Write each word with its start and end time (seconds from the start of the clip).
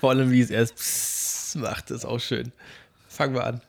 Vor 0.00 0.10
allem, 0.10 0.30
wie 0.30 0.40
es 0.40 0.50
erst 0.50 1.56
macht, 1.56 1.90
ist 1.90 2.04
auch 2.04 2.20
schön. 2.20 2.52
Fangen 3.08 3.34
wir 3.34 3.44
an. 3.44 3.60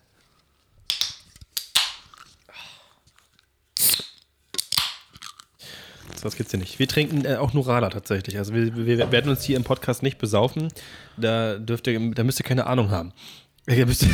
So, 6.16 6.24
was 6.24 6.36
gibt's 6.36 6.52
hier 6.52 6.60
nicht. 6.60 6.80
Wir 6.80 6.88
trinken 6.88 7.26
äh, 7.26 7.36
auch 7.36 7.54
nur 7.54 7.68
Radler 7.68 7.92
tatsächlich. 7.92 8.38
Also 8.38 8.54
wir, 8.54 8.76
wir 8.76 9.12
werden 9.12 9.30
uns 9.30 9.44
hier 9.44 9.56
im 9.56 9.64
Podcast 9.64 10.02
nicht 10.02 10.18
besaufen. 10.18 10.70
Da 11.16 11.58
dürft 11.60 11.88
ihr, 11.88 12.12
da 12.12 12.24
müsst 12.24 12.40
ihr 12.40 12.46
keine 12.46 12.66
Ahnung 12.66 12.90
haben. 12.90 13.14
Ihr 13.68 13.86
müsst, 13.86 14.06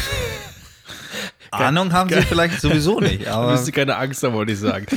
Ahnung 1.52 1.94
haben 1.94 2.10
sie 2.10 2.22
vielleicht 2.24 2.60
sowieso 2.60 3.00
nicht, 3.00 3.26
da 3.28 3.36
aber 3.36 3.52
müsst 3.52 3.68
ihr 3.68 3.74
keine 3.74 3.96
Angst 3.98 4.24
haben, 4.24 4.34
wollte 4.34 4.54
ich 4.54 4.60
sagen. 4.60 4.88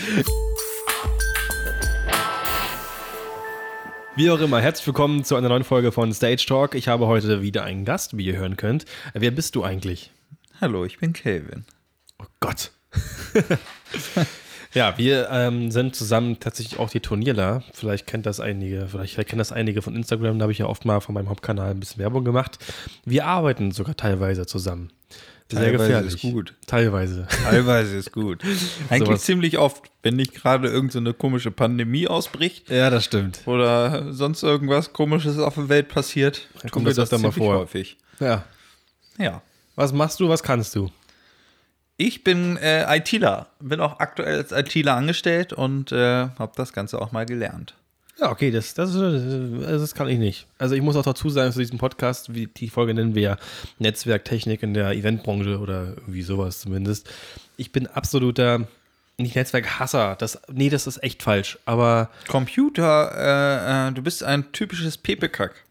Wie 4.17 4.31
auch 4.31 4.41
immer, 4.41 4.63
herzlich 4.63 4.87
willkommen 4.87 5.25
zu 5.25 5.37
einer 5.37 5.51
neuen 5.51 5.63
Folge 5.63 5.93
von 5.93 6.11
Stage 6.11 6.47
Talk. 6.49 6.75
Ich 6.75 6.89
habe 6.89 7.07
heute 7.07 7.43
wieder 7.43 7.65
einen 7.65 7.85
Gast, 7.85 8.17
wie 8.17 8.25
ihr 8.25 8.39
hören 8.39 8.57
könnt. 8.57 8.87
Wer 9.13 9.31
bist 9.31 9.55
du 9.55 9.63
eigentlich? 9.63 10.11
hallo, 10.59 10.87
ich 10.87 10.99
bin 10.99 11.13
Kelvin. 11.13 11.67
Oh 12.19 12.25
Gott. 12.41 12.71
ja, 14.73 14.97
wir 14.97 15.29
ähm, 15.31 15.71
sind 15.71 15.95
zusammen 15.95 16.41
tatsächlich 16.41 16.79
auch 16.79 16.89
die 16.89 17.01
Turnierler. 17.01 17.63
Vielleicht 17.75 18.07
kennt 18.07 18.25
das 18.25 18.41
einige, 18.41 18.89
vielleicht, 18.89 19.13
vielleicht 19.13 19.29
kennen 19.29 19.39
das 19.39 19.53
einige 19.53 19.83
von 19.83 19.95
Instagram. 19.95 20.39
Da 20.39 20.45
habe 20.45 20.53
ich 20.53 20.61
ja 20.61 20.67
oft 20.67 20.87
mal 20.87 21.01
von 21.01 21.15
meinem 21.15 21.29
Hauptkanal 21.29 21.73
ein 21.73 21.81
bisschen 21.81 21.99
Werbung 21.99 22.25
gemacht. 22.25 22.59
Wir 23.05 23.27
arbeiten 23.27 23.71
sogar 23.71 23.97
teilweise 23.97 24.47
zusammen. 24.47 24.93
Sehr 25.51 25.61
Teilweise 25.61 25.79
gefährlich. 25.85 26.15
ist 26.15 26.21
gut. 26.23 26.55
Teilweise. 26.67 27.29
Teilweise 27.45 27.97
ist 27.97 28.11
gut. 28.13 28.43
Eigentlich 28.91 29.07
Sowas. 29.07 29.23
ziemlich 29.23 29.59
oft, 29.59 29.85
wenn 30.03 30.17
nicht 30.17 30.35
gerade 30.35 30.69
irgendeine 30.69 31.11
so 31.11 31.15
komische 31.15 31.51
Pandemie 31.53 32.09
ausbricht 32.09 32.69
Ja, 32.69 32.91
das 32.91 33.05
stimmt. 33.05 33.41
oder 33.47 34.13
sonst 34.13 34.43
irgendwas 34.43 34.93
komisches 34.93 35.39
auf 35.39 35.55
der 35.55 35.69
Welt 35.69 35.89
passiert, 35.89 36.49
Dann 36.63 36.71
kommt 36.73 36.87
wir 36.87 36.95
das 36.95 37.13
öfter 37.13 37.19
mal 37.19 37.31
vor. 37.31 37.59
häufig. 37.61 37.97
Ja. 38.19 38.45
Ja. 39.19 39.41
Was 39.77 39.93
machst 39.93 40.19
du, 40.19 40.29
was 40.29 40.43
kannst 40.43 40.75
du? 40.75 40.91
Ich 41.97 42.25
bin 42.25 42.57
äh, 42.57 42.97
ITler, 42.97 43.47
bin 43.61 43.81
auch 43.81 44.01
aktuell 44.01 44.39
als 44.39 44.53
ITler 44.53 44.95
angestellt 44.97 45.53
und 45.53 45.93
äh, 45.93 46.29
habe 46.39 46.53
das 46.57 46.73
Ganze 46.73 47.01
auch 47.01 47.13
mal 47.13 47.25
gelernt. 47.25 47.75
Ja, 48.19 48.31
okay, 48.31 48.51
das, 48.51 48.73
das, 48.73 48.95
das, 48.95 49.81
das 49.81 49.95
kann 49.95 50.09
ich 50.09 50.19
nicht. 50.19 50.47
Also 50.59 50.75
ich 50.75 50.81
muss 50.81 50.97
auch 50.97 51.05
dazu 51.05 51.29
sagen, 51.29 51.53
zu 51.53 51.59
diesem 51.59 51.79
Podcast, 51.79 52.35
wie 52.35 52.47
die 52.47 52.71
Folge 52.71 52.95
nennen 52.95 53.15
wir 53.15 53.23
ja 53.23 53.37
Netzwerktechnik 53.79 54.63
in 54.63 54.73
der 54.73 54.93
Eventbranche 54.93 55.59
oder 55.59 55.89
irgendwie 55.89 56.23
sowas 56.23 56.61
zumindest. 56.61 57.11
Ich 57.59 57.73
bin 57.73 57.87
absoluter, 57.87 58.67
nicht 59.19 59.37
Netzwerkhasser. 59.37 60.17
Das, 60.19 60.41
nee, 60.51 60.71
das 60.71 60.87
ist 60.87 61.03
echt 61.03 61.23
falsch. 61.23 61.59
Aber 61.67 62.09
Computer, 62.27 63.13
äh, 63.15 63.89
äh, 63.89 63.93
du 63.93 64.03
bist 64.03 64.23
ein 64.25 64.51
typisches 64.53 64.97
Pepekack. 64.97 65.65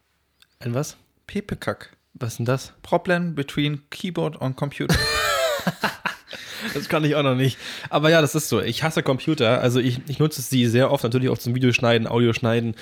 ein 0.60 0.76
was? 0.76 0.98
Pepekack. 1.26 1.92
Was 2.14 2.34
ist 2.34 2.38
denn 2.38 2.46
das? 2.46 2.74
Problem 2.84 3.34
between 3.34 3.82
Keyboard 3.90 4.38
und 4.38 4.56
Computer. 4.56 4.96
Das 6.76 6.90
kann 6.90 7.04
ich 7.04 7.16
auch 7.16 7.24
noch 7.24 7.36
nicht. 7.36 7.58
Aber 7.90 8.10
ja, 8.10 8.22
das 8.22 8.36
ist 8.36 8.50
so. 8.50 8.62
Ich 8.62 8.84
hasse 8.84 9.02
Computer. 9.02 9.62
Also 9.62 9.80
ich, 9.80 10.02
ich 10.08 10.20
nutze 10.20 10.42
sie 10.42 10.68
sehr 10.68 10.92
oft, 10.92 11.04
natürlich 11.04 11.30
auch 11.30 11.38
zum 11.38 11.56
Videoschneiden, 11.56 12.08
Audioschneiden. 12.08 12.76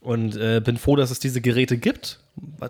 Und 0.00 0.36
äh, 0.36 0.60
bin 0.62 0.76
froh, 0.76 0.96
dass 0.96 1.10
es 1.10 1.18
diese 1.18 1.40
Geräte 1.40 1.78
gibt, 1.78 2.20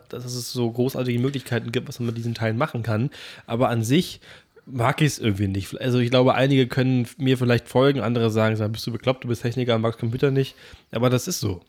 dass 0.08 0.24
es 0.24 0.52
so 0.52 0.70
großartige 0.70 1.18
Möglichkeiten 1.18 1.72
gibt, 1.72 1.88
was 1.88 1.98
man 1.98 2.06
mit 2.06 2.16
diesen 2.16 2.34
Teilen 2.34 2.56
machen 2.56 2.84
kann. 2.84 3.10
Aber 3.46 3.70
an 3.70 3.82
sich 3.82 4.20
mag 4.66 5.00
ich 5.00 5.08
es 5.08 5.18
irgendwie 5.18 5.48
nicht. 5.48 5.80
Also 5.80 5.98
ich 5.98 6.10
glaube, 6.10 6.34
einige 6.34 6.68
können 6.68 7.08
mir 7.18 7.36
vielleicht 7.36 7.68
folgen, 7.68 8.00
andere 8.00 8.30
sagen, 8.30 8.56
sag, 8.56 8.72
bist 8.72 8.86
du 8.86 8.92
bekloppt, 8.92 9.24
du 9.24 9.28
bist 9.28 9.42
Techniker, 9.42 9.78
magst 9.78 9.98
Computer 9.98 10.30
nicht. 10.30 10.54
Aber 10.92 11.10
das 11.10 11.26
ist 11.26 11.40
so. 11.40 11.60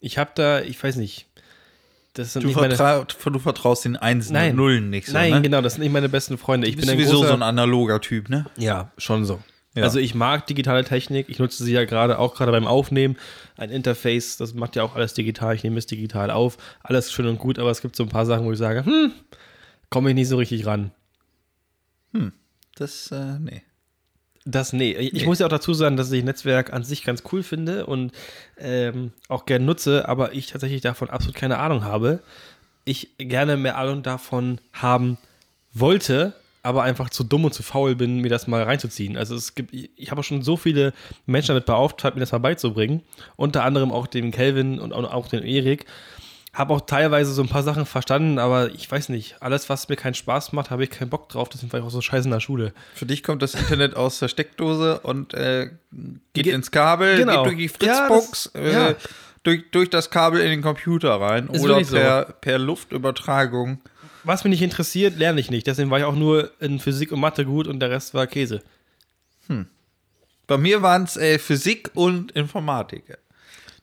Ich 0.00 0.18
habe 0.18 0.32
da, 0.34 0.60
ich 0.60 0.82
weiß 0.82 0.96
nicht, 0.96 1.26
das 2.14 2.32
sind 2.32 2.42
Du, 2.42 2.48
nicht 2.48 2.56
meine... 2.56 2.76
du 2.76 3.38
vertraust 3.38 3.84
den 3.84 3.96
Einsen 3.96 4.34
Nein. 4.34 4.50
und 4.50 4.56
Nullen 4.56 4.90
nicht 4.90 5.06
so, 5.06 5.12
Nein, 5.14 5.30
ne? 5.32 5.42
genau, 5.42 5.60
das 5.60 5.74
sind 5.74 5.82
nicht 5.82 5.92
meine 5.92 6.08
besten 6.08 6.38
Freunde. 6.38 6.66
Ich 6.66 6.74
Du 6.74 6.82
bist 6.82 6.88
bin 6.88 6.98
sowieso 6.98 7.16
großer, 7.18 7.28
so 7.28 7.34
ein 7.34 7.42
analoger 7.42 8.00
Typ, 8.00 8.28
ne? 8.28 8.46
ja, 8.56 8.92
schon 8.98 9.24
so. 9.24 9.40
Ja. 9.74 9.84
Also 9.84 9.98
ich 9.98 10.14
mag 10.14 10.46
digitale 10.46 10.84
Technik. 10.84 11.30
Ich 11.30 11.38
nutze 11.38 11.64
sie 11.64 11.72
ja 11.72 11.86
gerade 11.86 12.18
auch 12.18 12.34
gerade 12.34 12.52
beim 12.52 12.66
Aufnehmen. 12.66 13.16
Ein 13.56 13.70
Interface, 13.70 14.36
das 14.36 14.52
macht 14.52 14.76
ja 14.76 14.82
auch 14.82 14.94
alles 14.94 15.14
digital. 15.14 15.54
Ich 15.54 15.64
nehme 15.64 15.78
es 15.78 15.86
digital 15.86 16.30
auf. 16.30 16.58
Alles 16.82 17.10
schön 17.10 17.26
und 17.26 17.38
gut, 17.38 17.58
aber 17.58 17.70
es 17.70 17.80
gibt 17.80 17.96
so 17.96 18.02
ein 18.02 18.10
paar 18.10 18.26
Sachen, 18.26 18.44
wo 18.44 18.52
ich 18.52 18.58
sage, 18.58 18.84
hm, 18.84 19.12
komme 19.88 20.10
ich 20.10 20.14
nicht 20.14 20.28
so 20.28 20.36
richtig 20.36 20.66
ran. 20.66 20.92
Das, 22.74 23.10
äh, 23.12 23.38
nee. 23.38 23.62
Das, 24.44 24.72
nee. 24.72 24.92
Ich 24.92 25.12
Nee. 25.12 25.24
muss 25.24 25.38
ja 25.38 25.46
auch 25.46 25.50
dazu 25.50 25.72
sagen, 25.72 25.96
dass 25.96 26.10
ich 26.10 26.24
Netzwerk 26.24 26.72
an 26.72 26.82
sich 26.84 27.04
ganz 27.04 27.22
cool 27.32 27.42
finde 27.42 27.86
und 27.86 28.12
ähm, 28.58 29.12
auch 29.28 29.46
gern 29.46 29.64
nutze, 29.64 30.08
aber 30.08 30.32
ich 30.34 30.46
tatsächlich 30.48 30.80
davon 30.80 31.10
absolut 31.10 31.36
keine 31.36 31.58
Ahnung 31.58 31.84
habe. 31.84 32.20
Ich 32.84 33.10
gerne 33.18 33.56
mehr 33.56 33.78
Ahnung 33.78 34.02
davon 34.02 34.60
haben 34.72 35.16
wollte, 35.72 36.34
aber 36.64 36.82
einfach 36.82 37.10
zu 37.10 37.22
dumm 37.24 37.44
und 37.44 37.54
zu 37.54 37.62
faul 37.62 37.94
bin, 37.94 38.18
mir 38.18 38.28
das 38.28 38.46
mal 38.48 38.62
reinzuziehen. 38.64 39.16
Also 39.16 39.34
es 39.36 39.54
gibt, 39.54 39.72
ich 39.72 40.10
habe 40.10 40.22
schon 40.24 40.42
so 40.42 40.56
viele 40.56 40.92
Menschen 41.26 41.48
damit 41.48 41.66
beauftragt, 41.66 42.14
mir 42.16 42.20
das 42.20 42.32
mal 42.32 42.38
beizubringen. 42.38 43.02
Unter 43.36 43.64
anderem 43.64 43.92
auch 43.92 44.06
den 44.08 44.32
Kelvin 44.32 44.80
und 44.80 44.92
auch 44.92 45.12
auch 45.12 45.28
den 45.28 45.44
Erik. 45.44 45.86
Habe 46.54 46.74
auch 46.74 46.82
teilweise 46.82 47.32
so 47.32 47.42
ein 47.42 47.48
paar 47.48 47.62
Sachen 47.62 47.86
verstanden, 47.86 48.38
aber 48.38 48.70
ich 48.74 48.90
weiß 48.90 49.08
nicht, 49.08 49.36
alles, 49.40 49.70
was 49.70 49.88
mir 49.88 49.96
keinen 49.96 50.12
Spaß 50.12 50.52
macht, 50.52 50.70
habe 50.70 50.84
ich 50.84 50.90
keinen 50.90 51.08
Bock 51.08 51.30
drauf. 51.30 51.48
Deswegen 51.48 51.72
war 51.72 51.80
ich 51.80 51.86
auch 51.86 51.90
so 51.90 52.02
scheiße 52.02 52.26
in 52.26 52.30
der 52.30 52.40
Schule. 52.40 52.74
Für 52.94 53.06
dich 53.06 53.22
kommt 53.22 53.40
das 53.40 53.54
Internet 53.54 53.96
aus 53.96 54.18
der 54.18 54.28
Steckdose 54.28 55.00
und 55.00 55.32
äh, 55.32 55.70
geht 56.34 56.44
Ge- 56.44 56.52
ins 56.52 56.70
Kabel, 56.70 57.16
Genau. 57.16 57.44
geht 57.44 57.52
durch 57.58 57.72
die 57.78 57.86
Ja, 57.86 58.06
Fritzbox, 58.06 58.50
das- 58.52 58.62
äh, 58.62 58.72
ja. 58.72 58.94
durch, 59.44 59.62
durch 59.70 59.88
das 59.88 60.10
Kabel 60.10 60.42
in 60.42 60.50
den 60.50 60.60
Computer 60.60 61.18
rein 61.18 61.48
Ist 61.48 61.62
oder 61.62 61.76
wirklich 61.76 61.88
so. 61.88 61.96
per, 61.96 62.24
per 62.40 62.58
Luftübertragung. 62.58 63.80
Was 64.24 64.44
mich 64.44 64.50
nicht 64.50 64.62
interessiert, 64.62 65.16
lerne 65.18 65.40
ich 65.40 65.50
nicht. 65.50 65.66
Deswegen 65.66 65.90
war 65.90 66.00
ich 66.00 66.04
auch 66.04 66.14
nur 66.14 66.50
in 66.60 66.80
Physik 66.80 67.12
und 67.12 67.20
Mathe 67.20 67.46
gut 67.46 67.66
und 67.66 67.80
der 67.80 67.88
Rest 67.90 68.12
war 68.12 68.26
Käse. 68.26 68.62
Bei 70.46 70.58
mir 70.58 70.82
waren 70.82 71.04
es 71.04 71.16
äh, 71.16 71.38
Physik 71.38 71.90
und 71.94 72.30
Informatik. 72.32 73.16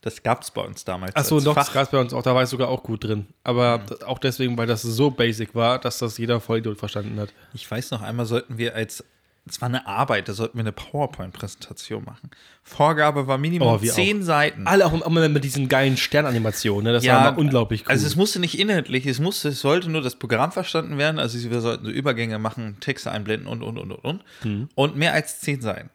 Das 0.01 0.23
gab 0.23 0.43
es 0.43 0.51
bei 0.51 0.61
uns 0.61 0.85
damals. 0.85 1.15
Achso, 1.15 1.39
doch, 1.41 1.55
das 1.55 1.67
Fach. 1.67 1.73
gab 1.73 1.91
bei 1.91 1.99
uns 1.99 2.13
auch, 2.13 2.23
da 2.23 2.33
war 2.33 2.43
ich 2.43 2.49
sogar 2.49 2.69
auch 2.69 2.83
gut 2.83 3.03
drin. 3.03 3.27
Aber 3.43 3.79
das- 3.85 4.01
auch 4.03 4.17
deswegen, 4.19 4.57
weil 4.57 4.65
das 4.67 4.81
so 4.81 5.11
basic 5.11 5.55
war, 5.55 5.77
dass 5.79 5.99
das 5.99 6.17
jeder 6.17 6.39
Vollidiot 6.39 6.77
verstanden 6.77 7.19
hat. 7.19 7.33
Ich 7.53 7.69
weiß 7.69 7.91
noch, 7.91 8.01
einmal 8.01 8.25
sollten 8.25 8.57
wir 8.57 8.75
als, 8.75 9.03
es 9.45 9.59
war 9.61 9.67
eine 9.67 9.87
Arbeit, 9.87 10.29
da 10.29 10.33
sollten 10.33 10.57
wir 10.57 10.61
eine 10.61 10.71
PowerPoint-Präsentation 10.71 12.03
machen. 12.05 12.29
Vorgabe 12.63 13.27
war 13.27 13.37
Minimum 13.37 13.67
Oh, 13.67 13.77
zehn 13.77 14.23
Seiten. 14.23 14.67
Alle 14.67 14.85
auch 14.85 15.05
immer 15.05 15.27
mit 15.27 15.43
diesen 15.43 15.67
geilen 15.67 15.97
Sternanimationen, 15.97 16.85
ne? 16.85 16.93
Das 16.93 17.05
war 17.05 17.29
immer 17.29 17.37
unglaublich 17.37 17.81
cool. 17.85 17.91
Also 17.91 18.05
es 18.07 18.15
musste 18.15 18.39
nicht 18.39 18.57
inhaltlich, 18.59 19.05
es 19.05 19.19
musste, 19.19 19.49
es 19.49 19.59
sollte 19.59 19.89
nur 19.89 20.01
das 20.01 20.15
Programm 20.15 20.51
verstanden 20.51 20.97
werden. 20.97 21.19
Also 21.19 21.37
wir 21.49 21.61
sollten 21.61 21.85
so 21.85 21.91
Übergänge 21.91 22.39
machen, 22.39 22.77
Texte 22.79 23.11
einblenden 23.11 23.47
und 23.47 23.63
und 23.63 23.77
und 23.77 23.91
und 23.91 24.03
und. 24.05 24.23
Mhm. 24.43 24.69
Und 24.75 24.95
mehr 24.95 25.13
als 25.13 25.41
zehn 25.41 25.61
Seiten. 25.61 25.89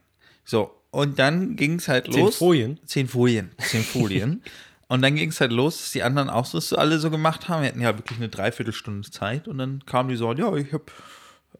So, 0.44 0.72
und 0.94 1.18
dann 1.18 1.56
ging 1.56 1.74
es 1.74 1.88
halt 1.88 2.12
Zehn 2.12 2.24
los. 2.24 2.36
Folien? 2.36 2.78
Zehn 2.86 3.08
Folien. 3.08 3.50
Zehn 3.58 3.82
Folien. 3.82 4.42
und 4.88 5.02
dann 5.02 5.16
ging 5.16 5.30
es 5.30 5.40
halt 5.40 5.52
los, 5.52 5.78
dass 5.78 5.92
die 5.92 6.02
anderen 6.02 6.30
auch 6.30 6.46
so, 6.46 6.60
so 6.60 6.76
alle 6.76 6.98
so 6.98 7.10
gemacht 7.10 7.48
haben. 7.48 7.62
Wir 7.62 7.68
hatten 7.68 7.80
ja 7.80 7.96
wirklich 7.96 8.18
eine 8.18 8.28
Dreiviertelstunde 8.28 9.10
Zeit 9.10 9.48
und 9.48 9.58
dann 9.58 9.84
kamen 9.86 10.08
die 10.08 10.16
so, 10.16 10.32
ja, 10.32 10.54
ich 10.56 10.72
habe 10.72 10.84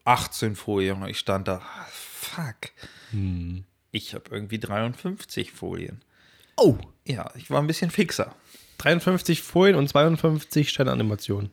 18 0.05 0.55
Folien. 0.56 1.03
Und 1.03 1.09
ich 1.09 1.19
stand 1.19 1.49
da, 1.49 1.56
ah, 1.56 1.87
fuck. 1.91 2.71
Hm. 3.11 3.65
Ich 3.91 4.15
habe 4.15 4.25
irgendwie 4.31 4.59
53 4.59 5.53
Folien. 5.53 6.03
oh, 6.56 6.77
Ja, 7.06 7.31
ich 7.37 7.50
war 7.50 7.61
ein 7.61 7.67
bisschen 7.67 7.91
fixer. 7.91 8.34
53 8.78 9.43
Folien 9.43 9.77
und 9.77 9.89
52 9.89 10.71
Sternanimationen. 10.71 11.50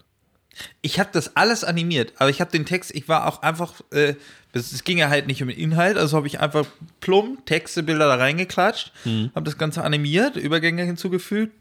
Ich 0.81 0.99
habe 0.99 1.09
das 1.13 1.35
alles 1.35 1.63
animiert, 1.63 2.13
aber 2.17 2.29
ich 2.29 2.41
habe 2.41 2.51
den 2.51 2.65
Text, 2.65 2.93
ich 2.93 3.07
war 3.07 3.27
auch 3.27 3.41
einfach, 3.41 3.73
äh, 3.91 4.15
es 4.53 4.83
ging 4.83 4.97
ja 4.97 5.09
halt 5.09 5.27
nicht 5.27 5.41
um 5.41 5.47
den 5.47 5.57
Inhalt, 5.57 5.97
also 5.97 6.17
habe 6.17 6.27
ich 6.27 6.39
einfach 6.39 6.65
plump 6.99 7.45
Texte, 7.45 7.83
Bilder 7.83 8.07
da 8.07 8.15
reingeklatscht, 8.15 8.91
habe 9.33 9.45
das 9.45 9.57
Ganze 9.57 9.83
animiert, 9.83 10.35
Übergänge 10.35 10.83
hinzugefügt, 10.83 11.53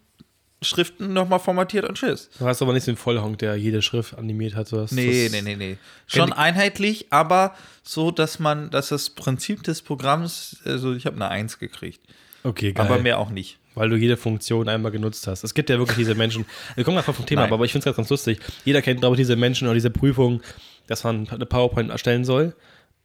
Schriften 0.63 1.15
nochmal 1.15 1.39
formatiert 1.39 1.87
und 1.89 1.97
tschüss. 1.97 2.29
Du 2.39 2.45
hast 2.45 2.61
aber 2.61 2.75
nicht 2.75 2.85
so 2.85 2.91
einen 2.91 2.99
Vollhonk, 2.99 3.39
der 3.39 3.57
jede 3.57 3.81
Schrift 3.81 4.19
animiert 4.19 4.55
hat. 4.57 4.71
Du 4.71 4.79
hast 4.79 4.93
Nee, 4.93 5.29
nee, 5.33 5.41
nee, 5.41 5.57
nee. 5.57 5.77
Schon 6.07 6.35
einheitlich, 6.35 7.07
aber 7.11 7.55
so, 7.83 8.11
dass 8.11 8.39
man, 8.41 8.71
dass 8.71 8.91
das 8.91 9.09
Prinzip 9.11 9.63
des 9.63 9.81
Programms, 9.81 10.59
also 10.67 10.93
ich 10.93 11.07
habe 11.07 11.17
eine 11.17 11.29
Eins 11.29 11.59
gekriegt, 11.59 12.01
Okay, 12.43 12.73
geil. 12.73 12.85
aber 12.87 12.99
mehr 12.99 13.19
auch 13.19 13.31
nicht. 13.31 13.59
Weil 13.75 13.89
du 13.89 13.97
jede 13.97 14.17
Funktion 14.17 14.69
einmal 14.69 14.91
genutzt 14.91 15.27
hast. 15.27 15.45
Es 15.45 15.55
gibt 15.55 15.71
ja 15.71 15.79
wirklich 15.79 15.97
diese 15.97 16.15
Menschen. 16.15 16.45
Wir 16.75 16.85
kommen 16.85 16.99
einfach 16.99 17.15
vom 17.15 17.27
Thema 17.27 17.45
ab, 17.45 17.53
aber 17.53 17.65
ich 17.65 17.73
finde 17.73 17.81
es 17.81 17.85
ganz, 17.85 17.97
ganz 17.97 18.11
lustig. 18.11 18.41
Jeder 18.65 18.83
kennt, 18.83 19.01
glaube 19.01 19.15
ich, 19.15 19.21
diese 19.21 19.37
Menschen 19.37 19.69
oder 19.69 19.75
diese 19.75 19.91
Prüfung, 19.91 20.43
dass 20.87 21.05
man 21.05 21.29
eine 21.29 21.47
PowerPoint 21.47 21.91
erstellen 21.91 22.25
soll. 22.25 22.55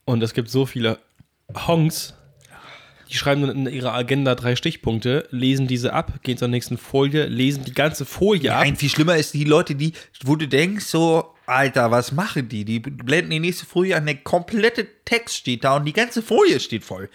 Und 0.04 0.22
es 0.22 0.34
gibt 0.34 0.50
so 0.50 0.66
viele 0.66 0.98
Honks, 1.66 2.14
die 3.08 3.14
schreiben 3.14 3.42
dann 3.42 3.66
in 3.66 3.72
ihrer 3.72 3.94
Agenda 3.94 4.34
drei 4.34 4.56
Stichpunkte, 4.56 5.28
lesen 5.30 5.66
diese 5.68 5.92
ab, 5.92 6.20
gehen 6.22 6.36
zur 6.36 6.48
nächsten 6.48 6.76
Folie, 6.76 7.26
lesen 7.26 7.64
die 7.64 7.72
ganze 7.72 8.04
Folie 8.04 8.52
ab. 8.52 8.64
Nein, 8.64 8.76
viel 8.76 8.88
schlimmer 8.88 9.16
ist 9.16 9.34
die 9.34 9.44
Leute, 9.44 9.76
die, 9.76 9.92
wo 10.24 10.34
du 10.34 10.48
denkst, 10.48 10.86
so, 10.86 11.34
Alter, 11.46 11.92
was 11.92 12.10
machen 12.10 12.48
die? 12.48 12.64
Die 12.64 12.80
blenden 12.80 13.30
die 13.30 13.38
nächste 13.38 13.66
Folie 13.66 13.96
an, 13.96 14.06
der 14.06 14.16
komplette 14.16 14.86
Text 15.04 15.36
steht 15.36 15.62
da 15.62 15.76
und 15.76 15.84
die 15.84 15.92
ganze 15.92 16.20
Folie 16.22 16.58
steht 16.58 16.84
voll. 16.84 17.08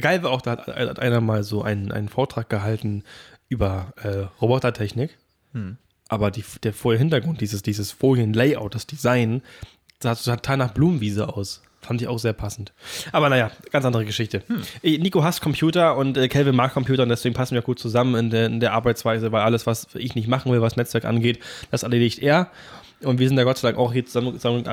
Geil 0.00 0.22
war 0.22 0.30
auch, 0.30 0.42
da 0.42 0.52
hat, 0.52 0.66
hat 0.66 0.98
einer 0.98 1.20
mal 1.20 1.42
so 1.42 1.62
einen, 1.62 1.92
einen 1.92 2.08
Vortrag 2.08 2.48
gehalten 2.48 3.02
über 3.48 3.92
äh, 4.02 4.26
Robotertechnik. 4.40 5.16
aber 6.08 6.30
die, 6.30 6.44
der 6.62 6.72
Folienhintergrund, 6.72 7.40
dieses, 7.40 7.62
dieses 7.62 7.90
Folienlayout, 7.90 8.74
das 8.74 8.86
Design, 8.86 9.42
sah 10.00 10.14
total 10.14 10.56
nach 10.56 10.72
Blumenwiese 10.72 11.28
aus. 11.28 11.62
Fand 11.80 12.02
ich 12.02 12.08
auch 12.08 12.18
sehr 12.18 12.32
passend. 12.32 12.72
Aber 13.12 13.28
naja, 13.28 13.50
ganz 13.70 13.84
andere 13.84 14.04
Geschichte. 14.04 14.42
Hm. 14.48 14.62
Nico 14.82 15.22
hasst 15.22 15.40
Computer 15.40 15.96
und 15.96 16.16
äh, 16.16 16.26
Kelvin 16.28 16.56
mag 16.56 16.72
Computer 16.74 17.04
und 17.04 17.10
deswegen 17.10 17.34
passen 17.34 17.54
wir 17.54 17.62
gut 17.62 17.78
zusammen 17.78 18.16
in 18.16 18.30
der, 18.30 18.46
in 18.46 18.60
der 18.60 18.72
Arbeitsweise, 18.72 19.30
weil 19.30 19.42
alles, 19.42 19.66
was 19.66 19.88
ich 19.94 20.16
nicht 20.16 20.26
machen 20.26 20.50
will, 20.50 20.60
was 20.60 20.76
Netzwerk 20.76 21.04
angeht, 21.04 21.38
das 21.70 21.84
erledigt 21.84 22.18
er. 22.18 22.50
Und 23.02 23.18
wir 23.18 23.28
sind 23.28 23.36
ja 23.36 23.44
Gott 23.44 23.58
sei 23.58 23.68
Dank 23.68 23.78
auch 23.78 23.92
hier 23.92 24.06
zusammen, 24.06 24.38
zusammen 24.38 24.64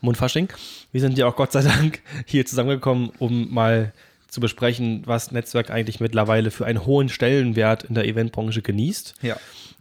Mundfasching. 0.00 0.48
Wir 0.92 1.00
sind 1.00 1.16
ja 1.16 1.26
auch 1.26 1.36
Gott 1.36 1.52
sei 1.52 1.62
Dank 1.62 2.00
hier 2.26 2.44
zusammengekommen, 2.46 3.10
um 3.18 3.52
mal 3.52 3.92
zu 4.28 4.40
besprechen, 4.40 5.02
was 5.06 5.32
Netzwerk 5.32 5.70
eigentlich 5.70 6.00
mittlerweile 6.00 6.50
für 6.50 6.66
einen 6.66 6.86
hohen 6.86 7.08
Stellenwert 7.08 7.84
in 7.84 7.94
der 7.94 8.06
Eventbranche 8.06 8.62
genießt. 8.62 9.14
Ja. 9.22 9.36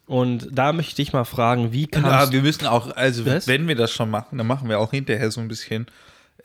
Und 0.08 0.48
da 0.52 0.74
möchte 0.74 0.90
ich 0.90 0.96
dich 0.96 1.14
mal 1.14 1.24
fragen, 1.24 1.72
wie 1.72 1.86
kannst 1.86 2.10
Ja, 2.10 2.32
wir 2.32 2.42
müssen 2.42 2.66
auch, 2.66 2.96
also 2.96 3.26
Was? 3.28 3.48
wenn 3.48 3.68
wir 3.68 3.76
das 3.76 3.92
schon 3.92 4.10
machen, 4.10 4.40
dann 4.40 4.48
machen 4.48 4.68
wir 4.68 4.80
auch 4.80 4.90
hinterher 4.90 5.30
so 5.30 5.40
ein 5.40 5.48
bisschen, 5.48 5.86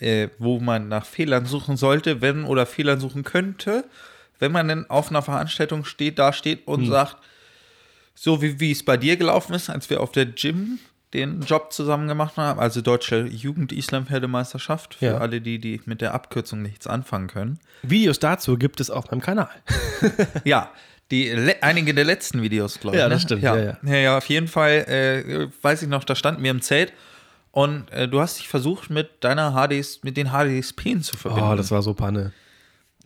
äh, 0.00 0.28
wo 0.38 0.60
man 0.60 0.88
nach 0.88 1.06
Fehlern 1.06 1.46
suchen 1.46 1.78
sollte, 1.78 2.20
wenn 2.20 2.44
oder 2.44 2.66
Fehlern 2.66 3.00
suchen 3.00 3.24
könnte, 3.24 3.84
wenn 4.38 4.52
man 4.52 4.68
dann 4.68 4.90
auf 4.90 5.08
einer 5.08 5.22
Veranstaltung 5.22 5.86
steht, 5.86 6.18
da 6.18 6.34
steht 6.34 6.66
und 6.66 6.86
sagt, 6.86 7.16
so 8.14 8.40
wie, 8.42 8.60
wie 8.60 8.70
es 8.72 8.84
bei 8.84 8.96
dir 8.96 9.16
gelaufen 9.16 9.54
ist, 9.54 9.70
als 9.70 9.90
wir 9.90 10.00
auf 10.00 10.12
der 10.12 10.26
Gym 10.26 10.78
den 11.12 11.42
Job 11.42 11.72
zusammen 11.72 12.08
gemacht 12.08 12.36
haben, 12.36 12.58
also 12.58 12.80
Deutsche 12.80 13.26
Jugend-Islam-Pferdemeisterschaft, 13.26 14.94
für 14.96 15.04
Ja. 15.06 15.18
alle, 15.18 15.40
die, 15.40 15.58
die 15.58 15.80
mit 15.84 16.00
der 16.00 16.12
Abkürzung 16.14 16.62
nichts 16.62 16.86
anfangen 16.86 17.28
können. 17.28 17.58
Videos 17.82 18.18
dazu 18.18 18.56
gibt 18.56 18.80
es 18.80 18.90
auf 18.90 19.10
meinem 19.10 19.20
Kanal. 19.20 19.48
Ja, 20.44 20.70
die 21.10 21.30
einige 21.60 21.94
der 21.94 22.04
letzten 22.04 22.42
Videos, 22.42 22.80
glaube 22.80 22.96
ich. 22.96 23.00
Ja, 23.00 23.08
ne? 23.08 23.14
das 23.14 23.22
stimmt, 23.22 23.42
Ja, 23.42 23.56
ja, 23.56 23.76
ja. 23.82 23.94
ja, 23.96 24.18
auf 24.18 24.26
jeden 24.26 24.48
Fall, 24.48 24.72
äh, 24.88 25.48
weiß 25.62 25.82
ich 25.82 25.88
noch, 25.88 26.02
da 26.04 26.14
standen 26.16 26.42
wir 26.42 26.50
im 26.50 26.62
Zelt 26.62 26.92
und 27.52 27.90
äh, 27.92 28.08
du 28.08 28.20
hast 28.20 28.38
dich 28.38 28.48
versucht, 28.48 28.90
mit 28.90 29.22
deiner 29.22 29.52
HDs, 29.52 30.02
mit 30.02 30.16
den 30.16 30.28
HDSPen 30.30 31.02
zu 31.02 31.16
verbinden. 31.16 31.48
Oh, 31.48 31.54
das 31.54 31.70
war 31.70 31.82
so 31.82 31.94
Panne. 31.94 32.32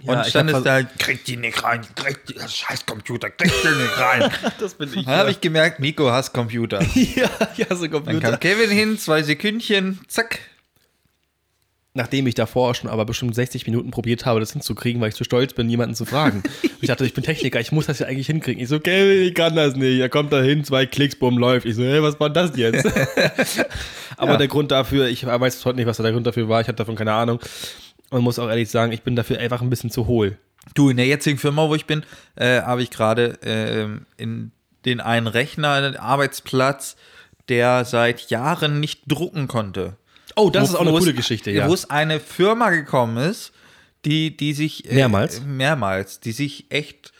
Und 0.04 0.20
ich 0.20 0.28
standest 0.28 0.56
hab 0.58 0.64
da, 0.64 0.82
krieg 0.98 1.24
die 1.24 1.36
nicht 1.36 1.62
rein, 1.64 1.80
krieg 1.96 2.24
die, 2.26 2.34
das 2.34 2.54
scheiß 2.56 2.86
Computer, 2.86 3.30
krieg 3.30 3.52
die 3.62 3.82
nicht 3.82 3.98
rein. 3.98 4.30
Das 4.60 4.74
bin 4.74 4.90
ich. 4.94 5.04
Da 5.04 5.18
habe 5.18 5.30
ich 5.30 5.40
gemerkt, 5.40 5.80
Nico 5.80 6.10
hasst 6.10 6.32
Computer. 6.34 6.80
ja, 6.94 7.28
ja, 7.56 7.66
so 7.74 7.82
Dann 7.86 7.90
Computer. 7.90 8.30
kam 8.30 8.40
Kevin 8.40 8.70
hin, 8.70 8.98
zwei 8.98 9.22
Sekündchen, 9.22 10.00
zack. 10.08 10.38
Nachdem 11.94 12.28
ich 12.28 12.34
davor 12.34 12.74
schon 12.76 12.88
aber 12.88 13.04
bestimmt 13.04 13.34
60 13.34 13.66
Minuten 13.66 13.90
probiert 13.90 14.24
habe, 14.24 14.38
das 14.38 14.52
hinzukriegen, 14.52 15.00
weil 15.00 15.08
ich 15.08 15.16
zu 15.16 15.24
stolz 15.24 15.52
bin, 15.52 15.68
jemanden 15.68 15.96
zu 15.96 16.04
fragen. 16.04 16.44
ich 16.80 16.86
dachte, 16.86 17.04
ich 17.04 17.12
bin 17.14 17.24
Techniker, 17.24 17.58
ich 17.58 17.72
muss 17.72 17.86
das 17.86 17.98
ja 17.98 18.06
eigentlich 18.06 18.28
hinkriegen. 18.28 18.62
Ich 18.62 18.68
so, 18.68 18.78
Kevin, 18.78 19.22
ich 19.26 19.34
kann 19.34 19.56
das 19.56 19.74
nicht. 19.74 19.98
Er 19.98 20.08
kommt 20.08 20.32
da 20.32 20.40
hin, 20.40 20.62
zwei 20.64 20.86
Klicks, 20.86 21.16
bumm, 21.16 21.38
läuft. 21.38 21.66
Ich 21.66 21.74
so, 21.74 21.82
hey, 21.82 22.00
was 22.02 22.20
war 22.20 22.30
das 22.30 22.56
jetzt? 22.56 22.86
aber 24.16 24.32
Ja. 24.32 24.36
der 24.36 24.48
Grund 24.48 24.70
dafür, 24.70 25.08
ich 25.08 25.26
weiß 25.26 25.64
heute 25.64 25.76
nicht, 25.76 25.86
was 25.86 25.96
der 25.96 26.12
Grund 26.12 26.26
dafür 26.26 26.48
war. 26.48 26.60
Ich 26.60 26.68
hatte 26.68 26.76
davon 26.76 26.94
keine 26.94 27.14
Ahnung. 27.14 27.40
Und 28.10 28.22
muss 28.22 28.38
auch 28.38 28.48
ehrlich 28.48 28.70
sagen, 28.70 28.92
ich 28.92 29.02
bin 29.02 29.16
dafür 29.16 29.38
einfach 29.38 29.60
ein 29.60 29.70
bisschen 29.70 29.90
zu 29.90 30.06
hohl. 30.06 30.38
Du, 30.74 30.90
in 30.90 30.96
der 30.96 31.06
jetzigen 31.06 31.38
Firma, 31.38 31.68
wo 31.68 31.74
ich 31.74 31.86
bin, 31.86 32.04
äh, 32.36 32.62
habe 32.62 32.82
ich 32.82 32.90
gerade 32.90 33.38
ähm, 33.42 34.06
in 34.16 34.52
den 34.84 35.00
einen 35.00 35.26
Rechner, 35.26 35.72
einen 35.72 35.96
Arbeitsplatz, 35.96 36.96
der 37.48 37.84
seit 37.84 38.30
Jahren 38.30 38.80
nicht 38.80 39.02
drucken 39.06 39.48
konnte. 39.48 39.96
Oh, 40.36 40.50
das 40.50 40.62
Wo- 40.62 40.66
ist 40.74 40.74
auch 40.76 40.80
eine 40.86 40.90
coole 40.98 41.14
Geschichte, 41.14 41.50
ja. 41.50 41.68
Wo 41.68 41.74
es 41.74 41.88
eine 41.90 42.20
Firma 42.20 42.70
gekommen 42.70 43.16
ist, 43.16 43.52
die, 44.04 44.36
die 44.36 44.52
sich. 44.52 44.88
äh, 44.90 44.94
Mehrmals? 44.94 45.40
mehrmals, 45.42 46.20
die 46.20 46.32
sich 46.32 46.66
echt. 46.70 47.12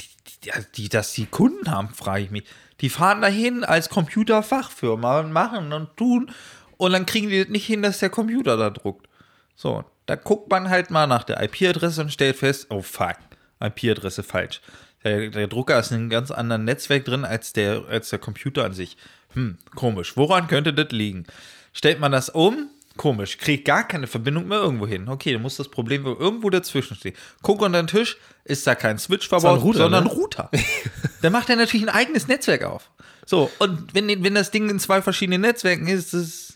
Die, 0.00 0.06
die, 0.44 0.50
die, 0.76 0.88
dass 0.88 1.12
die 1.12 1.26
Kunden 1.26 1.70
haben, 1.70 1.88
frage 1.88 2.24
ich 2.24 2.30
mich. 2.30 2.44
Die 2.82 2.90
fahren 2.90 3.22
dahin 3.22 3.64
als 3.64 3.88
Computerfachfirma 3.88 5.20
und 5.20 5.32
machen 5.32 5.72
und 5.72 5.96
tun. 5.96 6.30
Und 6.76 6.92
dann 6.92 7.06
kriegen 7.06 7.28
die 7.30 7.46
nicht 7.48 7.66
hin, 7.66 7.82
dass 7.82 7.98
der 8.00 8.10
Computer 8.10 8.56
da 8.58 8.68
druckt. 8.70 9.08
So, 9.54 9.82
da 10.06 10.16
guckt 10.16 10.50
man 10.50 10.70
halt 10.70 10.90
mal 10.90 11.06
nach 11.06 11.24
der 11.24 11.42
IP-Adresse 11.42 12.00
und 12.02 12.12
stellt 12.12 12.36
fest, 12.36 12.66
oh 12.70 12.82
fuck, 12.82 13.16
IP-Adresse 13.60 14.22
falsch. 14.22 14.60
Der, 15.04 15.30
der 15.30 15.46
Drucker 15.46 15.78
ist 15.78 15.90
in 15.90 15.98
einem 15.98 16.10
ganz 16.10 16.30
anderen 16.30 16.64
Netzwerk 16.64 17.04
drin 17.04 17.24
als 17.24 17.52
der, 17.52 17.84
als 17.88 18.10
der 18.10 18.18
Computer 18.18 18.64
an 18.64 18.72
sich. 18.72 18.96
Hm, 19.34 19.58
komisch. 19.74 20.16
Woran 20.16 20.48
könnte 20.48 20.72
das 20.72 20.90
liegen? 20.90 21.26
Stellt 21.72 22.00
man 22.00 22.12
das 22.12 22.28
um? 22.28 22.70
Komisch. 22.96 23.36
Kriegt 23.36 23.66
gar 23.66 23.86
keine 23.86 24.06
Verbindung 24.06 24.48
mehr 24.48 24.58
irgendwo 24.58 24.86
hin. 24.86 25.08
Okay, 25.08 25.32
dann 25.34 25.42
muss 25.42 25.56
das 25.56 25.68
Problem 25.68 26.06
irgendwo 26.06 26.48
dazwischen 26.48 26.96
stehen. 26.96 27.14
Guck 27.42 27.60
unter 27.60 27.82
den 27.82 27.86
Tisch, 27.86 28.16
ist 28.44 28.66
da 28.66 28.74
kein 28.74 28.98
Switch 28.98 29.28
verbaut, 29.28 29.62
Router, 29.62 29.80
sondern 29.80 30.04
ne? 30.04 30.10
ein 30.10 30.16
Router. 30.16 30.50
dann 31.22 31.32
macht 31.32 31.50
er 31.50 31.56
natürlich 31.56 31.86
ein 31.86 31.94
eigenes 31.94 32.26
Netzwerk 32.26 32.64
auf. 32.64 32.90
So, 33.26 33.50
und 33.58 33.92
wenn, 33.92 34.24
wenn 34.24 34.34
das 34.34 34.50
Ding 34.50 34.70
in 34.70 34.78
zwei 34.78 35.02
verschiedenen 35.02 35.42
Netzwerken 35.42 35.88
ist, 35.88 36.14
das 36.14 36.55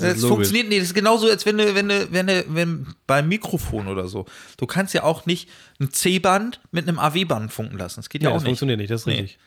Das 0.00 0.20
das 0.20 0.24
funktioniert 0.24 0.68
nicht. 0.68 0.80
Das 0.80 0.88
ist 0.88 0.94
genauso, 0.94 1.28
als 1.28 1.44
wenn 1.46 1.58
du, 1.58 1.74
wenn 1.74 1.88
du, 1.88 2.12
wenn 2.12 2.26
du, 2.26 2.44
wenn 2.48 2.86
beim 3.06 3.28
Mikrofon 3.28 3.88
oder 3.88 4.08
so. 4.08 4.26
Du 4.56 4.66
kannst 4.66 4.94
ja 4.94 5.02
auch 5.02 5.26
nicht 5.26 5.48
ein 5.80 5.90
C-Band 5.92 6.60
mit 6.72 6.88
einem 6.88 6.98
AW-Band 6.98 7.52
funken 7.52 7.78
lassen. 7.78 7.96
Das 8.00 8.08
geht 8.08 8.22
ja, 8.22 8.28
Ja, 8.28 8.32
auch 8.32 8.36
das 8.36 8.42
nicht. 8.44 8.50
funktioniert 8.50 8.78
nicht, 8.78 8.90
das 8.90 9.02
ist 9.02 9.06
Nee. 9.06 9.20
richtig. 9.20 9.38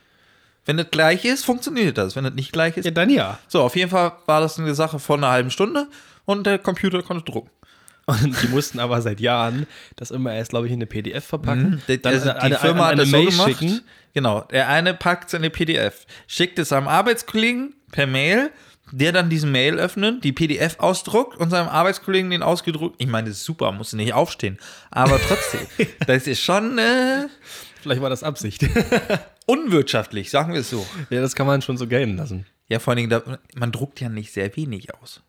Wenn 0.65 0.77
das 0.77 0.87
gleich 0.91 1.25
ist, 1.25 1.43
funktioniert 1.43 1.97
das. 1.97 2.15
Wenn 2.15 2.23
das 2.23 2.33
nicht 2.35 2.51
gleich 2.53 2.77
ist. 2.77 2.89
dann 2.95 3.09
ja. 3.09 3.37
So, 3.49 3.61
auf 3.61 3.75
jeden 3.75 3.89
Fall 3.91 4.13
war 4.25 4.39
das 4.39 4.57
eine 4.57 4.73
Sache 4.75 4.97
von 4.99 5.21
einer 5.23 5.31
halben 5.33 5.51
Stunde 5.51 5.87
und 6.25 6.45
der 6.47 6.57
Computer 6.57 7.03
konnte 7.03 7.29
drucken. 7.29 7.49
Und 8.05 8.35
die 8.43 8.47
mussten 8.49 8.79
aber 8.79 9.01
seit 9.01 9.21
Jahren 9.21 9.65
das 9.95 10.11
immer 10.11 10.33
erst, 10.33 10.49
glaube 10.49 10.67
ich, 10.67 10.73
in 10.73 10.77
eine 10.79 10.85
PDF 10.87 11.23
verpacken. 11.25 11.81
Der- 11.87 11.97
dann 11.99 12.13
also 12.13 12.29
eine, 12.31 12.55
die 12.55 12.61
Firma 12.61 12.87
eine, 12.87 12.91
hat 12.91 12.99
das 12.99 13.11
Mail 13.11 13.31
so 13.31 13.43
gemacht. 13.45 13.59
schicken. 13.59 13.81
Genau, 14.13 14.41
der 14.51 14.67
eine 14.67 14.93
packt 14.93 15.27
es 15.29 15.33
in 15.33 15.37
eine 15.37 15.49
PDF, 15.49 16.05
schickt 16.27 16.59
es 16.59 16.69
seinem 16.69 16.87
Arbeitskollegen 16.89 17.73
per 17.91 18.05
Mail, 18.05 18.51
der 18.95 19.11
dann 19.11 19.29
diesen 19.29 19.51
Mail 19.51 19.79
öffnet, 19.79 20.23
die 20.23 20.31
PDF 20.31 20.79
ausdruckt 20.79 21.39
und 21.39 21.49
seinem 21.49 21.67
Arbeitskollegen 21.67 22.29
den 22.29 22.43
ausgedruckt. 22.43 22.95
Ich 22.99 23.07
meine, 23.07 23.29
das 23.29 23.37
ist 23.37 23.45
super, 23.45 23.71
muss 23.71 23.91
nicht 23.93 24.13
aufstehen. 24.13 24.59
Aber 24.91 25.19
trotzdem, 25.19 25.61
das 26.07 26.27
ist 26.27 26.41
schon 26.41 26.77
äh, 26.77 27.27
Vielleicht 27.81 28.01
war 28.01 28.09
das 28.09 28.23
Absicht. 28.23 28.65
unwirtschaftlich, 29.45 30.29
sagen 30.29 30.53
wir 30.53 30.61
es 30.61 30.69
so. 30.69 30.85
ja, 31.09 31.21
das 31.21 31.35
kann 31.35 31.47
man 31.47 31.61
schon 31.61 31.77
so 31.77 31.87
gelten 31.87 32.15
lassen. 32.17 32.45
Ja, 32.69 32.79
vor 32.79 32.93
allen 32.93 33.09
Dingen, 33.09 33.37
man 33.55 33.71
druckt 33.71 33.99
ja 33.99 34.09
nicht 34.09 34.31
sehr 34.31 34.55
wenig 34.55 34.93
aus. 34.95 35.21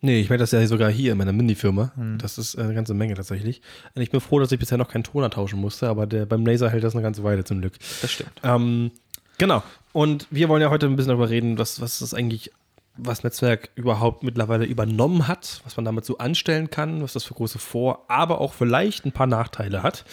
Nee, 0.00 0.20
ich 0.20 0.30
merke 0.30 0.40
das 0.42 0.50
ja 0.50 0.66
sogar 0.66 0.90
hier 0.90 1.12
in 1.12 1.18
meiner 1.18 1.32
Mini-Firma. 1.32 1.92
Hm. 1.94 2.18
Das 2.18 2.38
ist 2.38 2.56
eine 2.58 2.74
ganze 2.74 2.94
Menge 2.94 3.14
tatsächlich. 3.14 3.60
Und 3.94 4.00
ich 4.00 4.10
bin 4.10 4.20
froh, 4.20 4.40
dass 4.40 4.50
ich 4.50 4.58
bisher 4.58 4.78
noch 4.78 4.88
keinen 4.88 5.04
Toner 5.04 5.28
tauschen 5.28 5.60
musste, 5.60 5.88
aber 5.88 6.06
der, 6.06 6.24
beim 6.24 6.46
Laser 6.46 6.70
hält 6.70 6.82
das 6.82 6.94
eine 6.94 7.02
ganze 7.02 7.22
Weile 7.22 7.44
zum 7.44 7.60
Glück. 7.60 7.74
Das 8.00 8.10
stimmt. 8.10 8.32
Ähm, 8.42 8.90
genau. 9.36 9.62
Und 9.92 10.26
wir 10.30 10.48
wollen 10.48 10.62
ja 10.62 10.70
heute 10.70 10.86
ein 10.86 10.96
bisschen 10.96 11.10
darüber 11.10 11.30
reden, 11.30 11.58
was, 11.58 11.80
was 11.80 11.98
das 11.98 12.14
eigentlich, 12.14 12.50
was 12.96 13.22
Netzwerk 13.24 13.70
überhaupt 13.76 14.22
mittlerweile 14.22 14.64
übernommen 14.66 15.26
hat, 15.28 15.60
was 15.64 15.76
man 15.76 15.84
damit 15.84 16.04
so 16.04 16.18
anstellen 16.18 16.70
kann, 16.70 17.02
was 17.02 17.12
das 17.14 17.24
für 17.24 17.34
große 17.34 17.58
Vor-, 17.58 18.04
aber 18.08 18.40
auch 18.40 18.52
vielleicht 18.52 19.06
ein 19.06 19.12
paar 19.12 19.26
Nachteile 19.26 19.82
hat. 19.82 20.04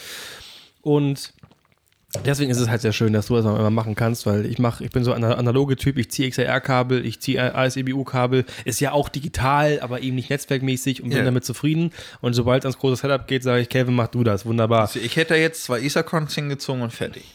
Und 0.82 1.34
deswegen 2.26 2.50
ist 2.50 2.60
es 2.60 2.70
halt 2.70 2.82
sehr 2.82 2.94
schön, 2.94 3.12
dass 3.14 3.28
du 3.28 3.36
das 3.36 3.46
auch 3.46 3.58
immer 3.60 3.70
machen 3.70 3.96
kannst, 3.96 4.26
weil 4.26 4.46
ich 4.46 4.58
mache, 4.60 4.84
ich 4.86 4.92
bin 4.92 5.04
so 5.04 5.12
ein 5.12 5.24
analoge 5.24 5.76
Typ, 5.76 5.98
ich 5.98 6.10
ziehe 6.12 6.30
XLR-Kabel, 6.30 7.06
ich 7.06 7.20
ziehe 7.20 7.54
ASEBU-Kabel, 7.54 8.46
ist 8.64 8.80
ja 8.80 8.94
auch 8.94 9.10
digital, 9.10 9.80
aber 9.82 10.02
eben 10.02 10.16
nicht 10.16 10.30
netzwerkmäßig 10.30 11.04
und 11.04 11.10
bin 11.10 11.18
Ja. 11.20 11.26
damit 11.26 11.44
zufrieden. 11.44 11.92
Und 12.22 12.34
sobald 12.34 12.64
es 12.64 12.66
ans 12.68 12.80
große 12.80 13.02
Setup 13.02 13.28
geht, 13.28 13.44
sage 13.44 13.62
ich, 13.62 13.70
Kevin, 13.70 13.96
mach 13.96 14.08
du 14.08 14.24
das, 14.24 14.46
wunderbar. 14.46 14.82
Also 14.82 15.00
ich 15.00 15.16
hätte 15.18 15.36
jetzt 15.36 15.66
zwei 15.66 15.82
Ethercons 15.82 16.34
hingezogen 16.34 16.82
und 16.82 16.94
fertig. 16.94 17.26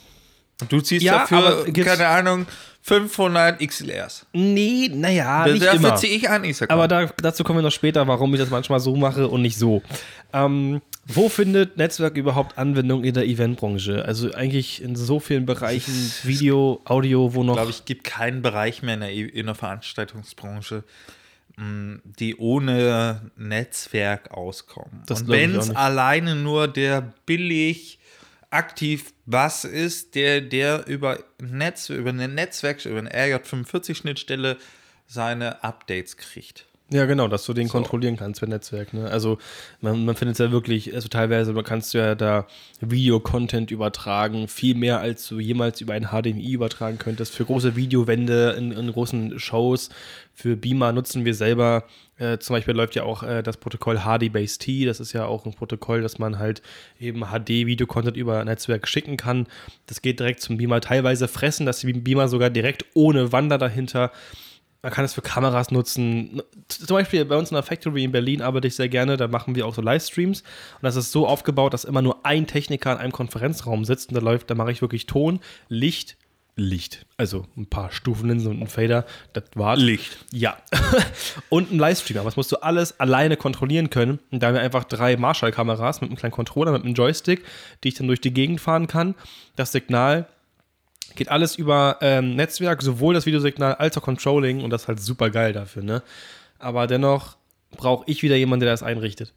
Und 0.63 0.73
du 0.73 0.81
ziehst 0.81 1.05
Ja, 1.05 1.19
dafür, 1.19 1.67
keine 1.73 2.07
Ahnung, 2.07 2.47
500 2.83 3.61
XLRs. 3.61 4.27
Nee, 4.33 4.91
naja, 4.93 5.47
nicht 5.47 5.63
dafür 5.63 5.79
immer. 5.79 5.97
ziehe 5.97 6.17
ich 6.17 6.29
einen 6.29 6.45
Ethercon. 6.45 6.75
Aber 6.75 6.89
da, 6.89 7.07
dazu 7.21 7.45
kommen 7.45 7.59
wir 7.59 7.63
noch 7.63 7.71
später, 7.73 8.07
warum 8.09 8.33
ich 8.35 8.41
das 8.41 8.51
manchmal 8.51 8.81
so 8.81 8.97
mache 8.97 9.29
und 9.29 9.43
nicht 9.43 9.57
so. 9.57 9.83
Ähm, 10.33 10.81
wo 11.07 11.29
findet 11.29 11.77
Netzwerk 11.77 12.17
überhaupt 12.17 12.59
Anwendung 12.59 13.05
in 13.05 13.15
der 13.15 13.25
Eventbranche? 13.27 14.05
Also 14.05 14.33
eigentlich 14.33 14.83
in 14.83 14.97
so 14.97 15.21
vielen 15.21 15.47
Bereichen, 15.47 15.93
Video, 16.23 16.81
Audio, 16.85 17.35
wo 17.35 17.43
noch. 17.45 17.55
glaube 17.55 17.71
ich, 17.71 17.85
gibt 17.85 18.05
keinen 18.05 18.43
Bereich 18.43 18.83
mehr 18.83 18.95
in 18.95 19.01
der, 19.01 19.11
in 19.13 19.47
der 19.47 19.55
Veranstaltungsbranche, 19.57 20.85
mh, 21.57 21.99
die 22.19 22.37
ohne 22.37 23.31
Netzwerk 23.37 24.31
auskommen. 24.33 25.03
Das 25.07 25.23
Und 25.23 25.29
ich 25.29 25.33
wenn 25.35 25.55
es 25.57 25.71
alleine 25.71 26.35
nur 26.37 26.67
der 26.69 27.13
billig 27.27 27.99
aktiv 28.53 29.13
was 29.27 29.65
ist, 29.65 30.15
der, 30.15 30.41
der 30.41 30.87
über 30.87 31.19
Netz, 31.41 31.89
über 31.89 32.11
eine 32.11 32.29
Netzwerk, 32.29 32.85
über 32.85 32.99
eine 32.99 33.11
RJ45-Schnittstelle 33.11 34.59
seine 35.07 35.63
Updates 35.65 36.17
kriegt. 36.17 36.67
Ja, 36.93 37.07
genau, 37.07 37.27
dass 37.27 37.45
du 37.47 37.55
den 37.55 37.69
so. 37.69 37.73
kontrollieren 37.73 38.17
kannst 38.17 38.41
per 38.41 38.49
Netzwerk. 38.49 38.93
Ne? 38.93 39.11
Also 39.11 39.39
man, 39.81 40.05
man 40.05 40.15
findet 40.15 40.35
es 40.35 40.39
ja 40.39 40.53
wirklich, 40.53 40.95
also 40.95 41.09
teilweise 41.09 41.55
kannst 41.63 41.95
du 41.95 41.99
ja 41.99 42.15
da 42.15 42.47
Video-Content 42.81 43.71
übertragen, 43.71 44.47
viel 44.47 44.75
mehr 44.75 45.01
als 45.01 45.27
du 45.27 45.41
jemals 45.41 45.81
über 45.81 45.95
ein 45.95 46.09
HDMI 46.09 46.53
übertragen 46.53 46.99
könntest. 46.99 47.35
Für 47.35 47.47
große 47.47 47.77
Videowände 47.77 48.55
in, 48.59 48.73
in 48.73 48.93
großen 48.93 49.39
Shows, 49.39 49.89
für 50.35 50.55
Beamer 50.55 50.93
nutzen 50.93 51.25
wir 51.25 51.35
selber. 51.35 51.85
Äh, 52.19 52.39
zum 52.39 52.57
Beispiel 52.57 52.75
läuft 52.75 52.95
ja 52.95 53.05
auch 53.05 53.23
äh, 53.23 53.43
das 53.43 53.57
Protokoll 53.57 54.01
HD-Base-T. 54.01 54.85
Das 54.85 55.01
ist 55.01 55.15
ja 55.15 55.25
auch 55.25 55.47
ein 55.47 55.55
Protokoll, 55.55 56.03
dass 56.03 56.19
man 56.19 56.39
halt 56.39 56.61
eben 57.01 57.23
HD-Video-Content 57.23 58.19
über 58.19 58.45
Netzwerk 58.45 58.87
schicken 58.87 59.17
kann. 59.17 59.47
Das 59.87 60.03
geht 60.03 60.21
direkt 60.21 60.41
zum 60.41 60.59
Beamer. 60.59 60.83
Teilweise 60.83 61.27
fressen 61.27 61.65
das 61.65 61.83
Beamer 61.85 62.29
sogar 62.29 62.51
direkt 62.51 62.85
ohne 62.93 63.33
Wander 63.33 63.57
dahinter. 63.57 64.13
Man 64.83 64.93
kann 64.93 65.05
es 65.05 65.15
für 65.15 65.23
Kameras 65.23 65.71
nutzen. 65.71 66.43
Zum 66.67 66.97
Beispiel 66.97 67.25
bei 67.25 67.37
uns 67.37 67.53
in 67.53 67.55
der 67.55 67.63
Factory 67.63 68.03
in 68.03 68.11
Berlin 68.11 68.43
arbeite 68.43 68.67
ich 68.67 68.75
sehr 68.75 68.89
gerne. 68.89 69.17
Da 69.17 69.29
machen 69.29 69.55
wir 69.55 69.65
auch 69.65 69.75
so 69.75 69.81
Livestreams. 69.81 70.41
Und 70.41 70.83
das 70.83 70.97
ist 70.97 71.13
so 71.13 71.27
aufgebaut, 71.29 71.73
dass 71.73 71.85
immer 71.85 72.03
nur 72.03 72.27
ein 72.27 72.49
Techniker 72.49 72.93
in 72.93 72.99
einem 72.99 73.13
Konferenzraum 73.13 73.85
sitzt. 73.85 74.09
Und 74.09 74.17
da 74.17 74.21
läuft, 74.21 74.51
da 74.51 74.57
mache 74.57 74.73
ich 74.73 74.83
wirklich 74.83 75.07
Ton, 75.07 75.39
Licht, 75.69 76.17
Licht. 76.57 77.07
Also 77.17 77.47
ein 77.57 77.67
paar 77.67 77.93
Stufenlinsen 77.93 78.51
und 78.51 78.61
ein 78.61 78.67
Fader. 78.67 79.07
Das 79.33 79.45
war 79.55 79.77
Licht. 79.77 80.19
Ja. 80.33 80.57
und 81.49 81.71
ein 81.71 81.79
Livestream. 81.79 82.19
Aber 82.19 82.29
das 82.29 82.37
musst 82.37 82.51
du 82.51 82.57
alles 82.57 82.99
alleine 82.99 83.37
kontrollieren 83.37 83.89
können. 83.89 84.19
Und 84.33 84.43
da 84.43 84.49
haben 84.49 84.55
wir 84.55 84.63
einfach 84.63 84.83
drei 84.83 85.17
Marshall-Kameras 85.17 86.01
mit 86.01 86.11
einem 86.11 86.19
kleinen 86.19 86.33
Controller, 86.33 86.73
mit 86.73 86.83
einem 86.85 86.95
Joystick, 86.95 87.45
die 87.85 87.89
ich 87.89 87.95
dann 87.95 88.09
durch 88.09 88.21
die 88.21 88.35
Gegend 88.35 88.61
fahren 88.61 88.89
kann. 88.89 89.15
Das 89.55 89.71
Signal 89.71 90.27
Geht 91.15 91.29
alles 91.29 91.57
über 91.57 91.99
ähm, 92.01 92.37
Netzwerk, 92.37 92.83
sowohl 92.83 93.15
das 93.15 93.27
Videosignal 93.27 93.75
als 93.75 93.97
auch 93.99 94.03
Controlling 94.03 94.63
und 94.63 94.71
das 94.71 94.83
ist 94.83 94.89
halt 94.89 95.01
super 95.01 95.31
geil 95.31 95.53
dafür, 95.53 95.83
ne? 95.83 96.03
Aber 96.59 96.87
dennoch 96.87 97.37
brauche 97.77 98.05
ich 98.07 98.23
wieder 98.23 98.37
jemanden, 98.37 98.65
der 98.65 98.73
das 98.73 98.83
einrichtet. 98.83 99.35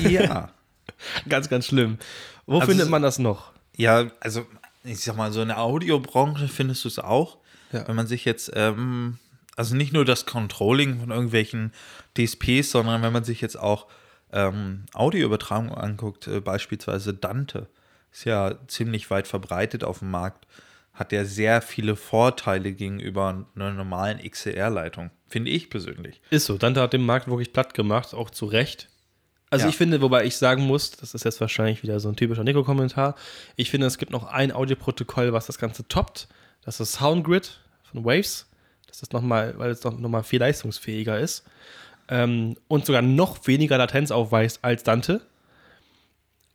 Ja. 0.00 0.50
ganz, 1.28 1.48
ganz 1.48 1.66
schlimm. 1.66 1.98
Wo 2.46 2.60
also, 2.60 2.68
findet 2.68 2.88
man 2.88 3.02
das 3.02 3.18
noch? 3.18 3.52
Ja, 3.76 4.10
also 4.20 4.46
ich 4.84 5.00
sag 5.00 5.16
mal, 5.16 5.32
so 5.32 5.42
in 5.42 5.48
der 5.48 5.60
Audiobranche 5.60 6.48
findest 6.48 6.84
du 6.84 6.88
es 6.88 6.98
auch. 6.98 7.38
Ja. 7.72 7.86
Wenn 7.88 7.96
man 7.96 8.06
sich 8.06 8.24
jetzt, 8.24 8.52
ähm, 8.54 9.18
also 9.56 9.74
nicht 9.74 9.92
nur 9.92 10.04
das 10.04 10.26
Controlling 10.26 11.00
von 11.00 11.10
irgendwelchen 11.10 11.72
DSPs, 12.16 12.70
sondern 12.70 13.02
wenn 13.02 13.12
man 13.12 13.24
sich 13.24 13.40
jetzt 13.40 13.58
auch 13.58 13.86
ähm, 14.32 14.84
Audioübertragung 14.92 15.74
anguckt, 15.74 16.28
äh, 16.28 16.40
beispielsweise 16.40 17.14
Dante, 17.14 17.68
ist 18.12 18.24
ja 18.24 18.54
ziemlich 18.68 19.10
weit 19.10 19.26
verbreitet 19.26 19.84
auf 19.84 19.98
dem 19.98 20.10
Markt 20.10 20.46
hat 20.96 21.12
der 21.12 21.26
sehr 21.26 21.62
viele 21.62 21.94
Vorteile 21.94 22.72
gegenüber 22.72 23.46
einer 23.54 23.72
normalen 23.72 24.18
XLR-Leitung. 24.18 25.10
Finde 25.28 25.50
ich 25.50 25.70
persönlich. 25.70 26.20
Ist 26.30 26.46
so. 26.46 26.56
Dante 26.56 26.80
hat 26.80 26.94
den 26.94 27.04
Markt 27.04 27.28
wirklich 27.28 27.52
platt 27.52 27.74
gemacht, 27.74 28.14
auch 28.14 28.30
zu 28.30 28.46
Recht. 28.46 28.88
Also 29.50 29.66
ja. 29.66 29.68
ich 29.68 29.76
finde, 29.76 30.00
wobei 30.00 30.24
ich 30.24 30.36
sagen 30.36 30.62
muss, 30.62 30.90
das 30.92 31.14
ist 31.14 31.24
jetzt 31.24 31.40
wahrscheinlich 31.40 31.82
wieder 31.82 32.00
so 32.00 32.08
ein 32.08 32.16
typischer 32.16 32.42
Nico-Kommentar, 32.42 33.14
ich 33.54 33.70
finde, 33.70 33.86
es 33.86 33.98
gibt 33.98 34.10
noch 34.10 34.24
ein 34.24 34.50
Audioprotokoll, 34.50 35.32
was 35.32 35.46
das 35.46 35.58
Ganze 35.58 35.86
toppt. 35.86 36.28
Das 36.64 36.80
ist 36.80 36.94
Soundgrid 36.94 37.60
von 37.84 38.04
Waves. 38.04 38.46
Das 38.88 39.02
ist 39.02 39.12
nochmal, 39.12 39.54
weil 39.58 39.70
es 39.70 39.84
noch, 39.84 39.96
noch 39.96 40.08
mal 40.08 40.22
viel 40.22 40.40
leistungsfähiger 40.40 41.20
ist. 41.20 41.44
Ähm, 42.08 42.56
und 42.68 42.86
sogar 42.86 43.02
noch 43.02 43.46
weniger 43.46 43.78
Latenz 43.78 44.10
aufweist 44.10 44.60
als 44.62 44.82
Dante 44.82 45.20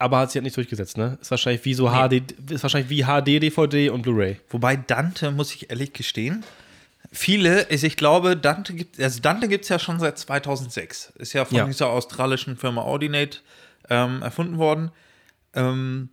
aber 0.01 0.19
hat 0.19 0.31
sich 0.31 0.37
halt 0.37 0.45
nicht 0.45 0.57
durchgesetzt, 0.57 0.97
ne? 0.97 1.17
Ist 1.21 1.31
wahrscheinlich 1.31 1.63
wie 1.65 1.73
so 1.73 1.89
nee. 1.89 2.21
HD, 2.21 2.51
ist 2.51 2.63
wahrscheinlich 2.63 2.89
wie 2.89 3.03
HD, 3.03 3.41
DVD 3.41 3.89
und 3.89 4.01
Blu-ray. 4.01 4.39
Wobei 4.49 4.75
Dante, 4.75 5.31
muss 5.31 5.53
ich 5.53 5.69
ehrlich 5.69 5.93
gestehen, 5.93 6.43
viele, 7.11 7.61
ist, 7.61 7.83
ich 7.83 7.97
glaube, 7.97 8.35
Dante 8.35 8.73
gibt 8.73 8.99
also 8.99 9.19
Dante 9.21 9.47
es 9.47 9.69
ja 9.69 9.79
schon 9.79 9.99
seit 9.99 10.17
2006. 10.17 11.13
Ist 11.17 11.33
ja 11.33 11.45
von 11.45 11.57
ja. 11.57 11.65
dieser 11.65 11.87
australischen 11.89 12.57
Firma 12.57 12.81
Audinate 12.81 13.39
ähm, 13.89 14.21
erfunden 14.23 14.57
worden. 14.57 14.91
Ähm, 15.53 16.09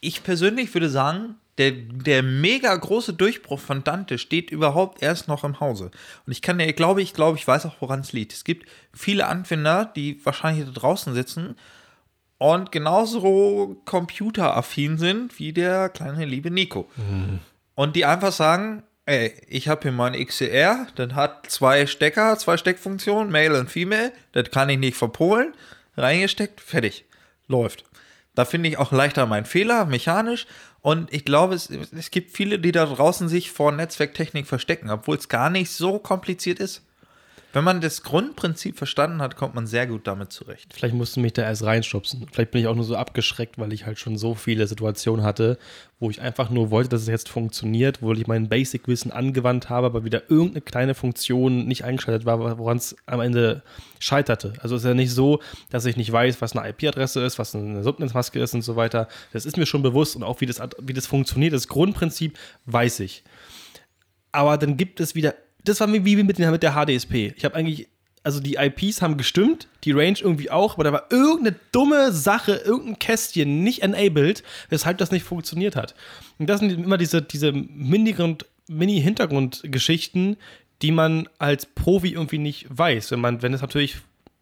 ich 0.00 0.22
persönlich 0.22 0.72
würde 0.74 0.88
sagen, 0.88 1.34
der, 1.58 1.72
der 1.72 2.22
mega 2.22 2.74
große 2.74 3.12
Durchbruch 3.12 3.60
von 3.60 3.84
Dante 3.84 4.16
steht 4.16 4.50
überhaupt 4.50 5.02
erst 5.02 5.28
noch 5.28 5.44
im 5.44 5.60
Hause. 5.60 5.90
Und 6.24 6.32
ich 6.32 6.40
kann 6.40 6.58
ja, 6.58 6.72
glaube 6.72 7.02
ich, 7.02 7.12
glaube 7.12 7.36
ich, 7.36 7.46
weiß 7.46 7.66
auch, 7.66 7.76
woran 7.80 8.00
es 8.00 8.14
liegt. 8.14 8.32
Es 8.32 8.44
gibt 8.44 8.66
viele 8.94 9.26
Anwender, 9.26 9.84
die 9.84 10.24
wahrscheinlich 10.24 10.64
da 10.64 10.72
draußen 10.72 11.12
sitzen 11.12 11.56
und 12.40 12.72
genauso 12.72 13.76
computeraffin 13.84 14.96
sind 14.96 15.38
wie 15.38 15.52
der 15.52 15.90
kleine 15.90 16.24
liebe 16.24 16.50
Nico. 16.50 16.88
Mhm. 16.96 17.40
Und 17.74 17.96
die 17.96 18.06
einfach 18.06 18.32
sagen, 18.32 18.82
ey, 19.04 19.34
ich 19.46 19.68
habe 19.68 19.82
hier 19.82 19.92
mein 19.92 20.14
XCR, 20.14 20.86
das 20.94 21.12
hat 21.12 21.50
zwei 21.50 21.86
Stecker, 21.86 22.38
zwei 22.38 22.56
Steckfunktionen, 22.56 23.30
Male 23.30 23.60
und 23.60 23.70
Female, 23.70 24.10
das 24.32 24.50
kann 24.50 24.70
ich 24.70 24.78
nicht 24.78 24.96
verpolen, 24.96 25.52
reingesteckt, 25.98 26.62
fertig, 26.62 27.04
läuft. 27.46 27.84
Da 28.34 28.46
finde 28.46 28.70
ich 28.70 28.78
auch 28.78 28.90
leichter 28.90 29.26
mein 29.26 29.44
Fehler, 29.44 29.84
mechanisch. 29.84 30.46
Und 30.80 31.12
ich 31.12 31.26
glaube, 31.26 31.54
es, 31.54 31.68
es 31.68 32.10
gibt 32.10 32.34
viele, 32.34 32.58
die 32.58 32.72
da 32.72 32.86
draußen 32.86 33.28
sich 33.28 33.50
vor 33.50 33.70
Netzwerktechnik 33.70 34.46
verstecken, 34.46 34.88
obwohl 34.88 35.18
es 35.18 35.28
gar 35.28 35.50
nicht 35.50 35.70
so 35.72 35.98
kompliziert 35.98 36.58
ist. 36.58 36.86
Wenn 37.52 37.64
man 37.64 37.80
das 37.80 38.02
Grundprinzip 38.04 38.78
verstanden 38.78 39.20
hat, 39.20 39.36
kommt 39.36 39.56
man 39.56 39.66
sehr 39.66 39.88
gut 39.88 40.06
damit 40.06 40.32
zurecht. 40.32 40.72
Vielleicht 40.72 40.94
musst 40.94 41.16
du 41.16 41.20
mich 41.20 41.32
da 41.32 41.42
erst 41.42 41.64
reinstupsen. 41.64 42.26
Vielleicht 42.30 42.52
bin 42.52 42.60
ich 42.60 42.68
auch 42.68 42.76
nur 42.76 42.84
so 42.84 42.94
abgeschreckt, 42.94 43.58
weil 43.58 43.72
ich 43.72 43.86
halt 43.86 43.98
schon 43.98 44.16
so 44.16 44.36
viele 44.36 44.68
Situationen 44.68 45.24
hatte, 45.24 45.58
wo 45.98 46.10
ich 46.10 46.20
einfach 46.20 46.48
nur 46.50 46.70
wollte, 46.70 46.90
dass 46.90 47.02
es 47.02 47.08
jetzt 47.08 47.28
funktioniert, 47.28 48.02
wo 48.02 48.12
ich 48.12 48.28
mein 48.28 48.48
Basic-Wissen 48.48 49.10
angewandt 49.10 49.68
habe, 49.68 49.86
aber 49.86 50.04
wieder 50.04 50.30
irgendeine 50.30 50.60
kleine 50.60 50.94
Funktion 50.94 51.66
nicht 51.66 51.84
eingeschaltet 51.84 52.24
war, 52.24 52.58
woran 52.58 52.76
es 52.76 52.94
am 53.06 53.20
Ende 53.20 53.62
scheiterte. 53.98 54.52
Also 54.60 54.76
es 54.76 54.82
ist 54.82 54.88
ja 54.88 54.94
nicht 54.94 55.12
so, 55.12 55.40
dass 55.70 55.86
ich 55.86 55.96
nicht 55.96 56.12
weiß, 56.12 56.40
was 56.40 56.56
eine 56.56 56.68
IP-Adresse 56.68 57.20
ist, 57.24 57.40
was 57.40 57.54
eine 57.56 57.82
Subnetzmaske 57.82 58.38
ist 58.38 58.54
und 58.54 58.62
so 58.62 58.76
weiter. 58.76 59.08
Das 59.32 59.44
ist 59.44 59.56
mir 59.56 59.66
schon 59.66 59.82
bewusst 59.82 60.14
und 60.14 60.22
auch 60.22 60.40
wie 60.40 60.46
das, 60.46 60.62
wie 60.78 60.94
das 60.94 61.08
funktioniert. 61.08 61.52
Das 61.52 61.66
Grundprinzip 61.66 62.38
weiß 62.66 63.00
ich. 63.00 63.24
Aber 64.30 64.56
dann 64.56 64.76
gibt 64.76 65.00
es 65.00 65.16
wieder 65.16 65.34
das 65.70 65.80
war 65.80 65.92
wie 65.92 66.16
mit, 66.16 66.38
mit 66.38 66.62
der 66.62 66.74
HDSP. 66.74 67.32
Ich 67.36 67.44
habe 67.44 67.54
eigentlich, 67.54 67.88
also 68.22 68.40
die 68.40 68.56
IPs 68.56 69.02
haben 69.02 69.16
gestimmt, 69.16 69.68
die 69.84 69.92
Range 69.92 70.18
irgendwie 70.20 70.50
auch, 70.50 70.74
aber 70.74 70.84
da 70.84 70.92
war 70.92 71.06
irgendeine 71.10 71.56
dumme 71.72 72.12
Sache, 72.12 72.60
irgendein 72.64 72.98
Kästchen 72.98 73.62
nicht 73.62 73.82
enabled, 73.82 74.42
weshalb 74.68 74.98
das 74.98 75.10
nicht 75.10 75.24
funktioniert 75.24 75.76
hat. 75.76 75.94
Und 76.38 76.48
das 76.48 76.60
sind 76.60 76.72
immer 76.72 76.98
diese, 76.98 77.22
diese 77.22 77.52
Mini-Hintergrundgeschichten, 77.52 80.36
die 80.82 80.92
man 80.92 81.28
als 81.38 81.64
Profi 81.66 82.12
irgendwie 82.12 82.38
nicht 82.38 82.66
weiß. 82.68 83.10
Wenn 83.10 83.20
man, 83.20 83.42
wenn 83.42 83.54
es 83.54 83.62
natürlich 83.62 83.96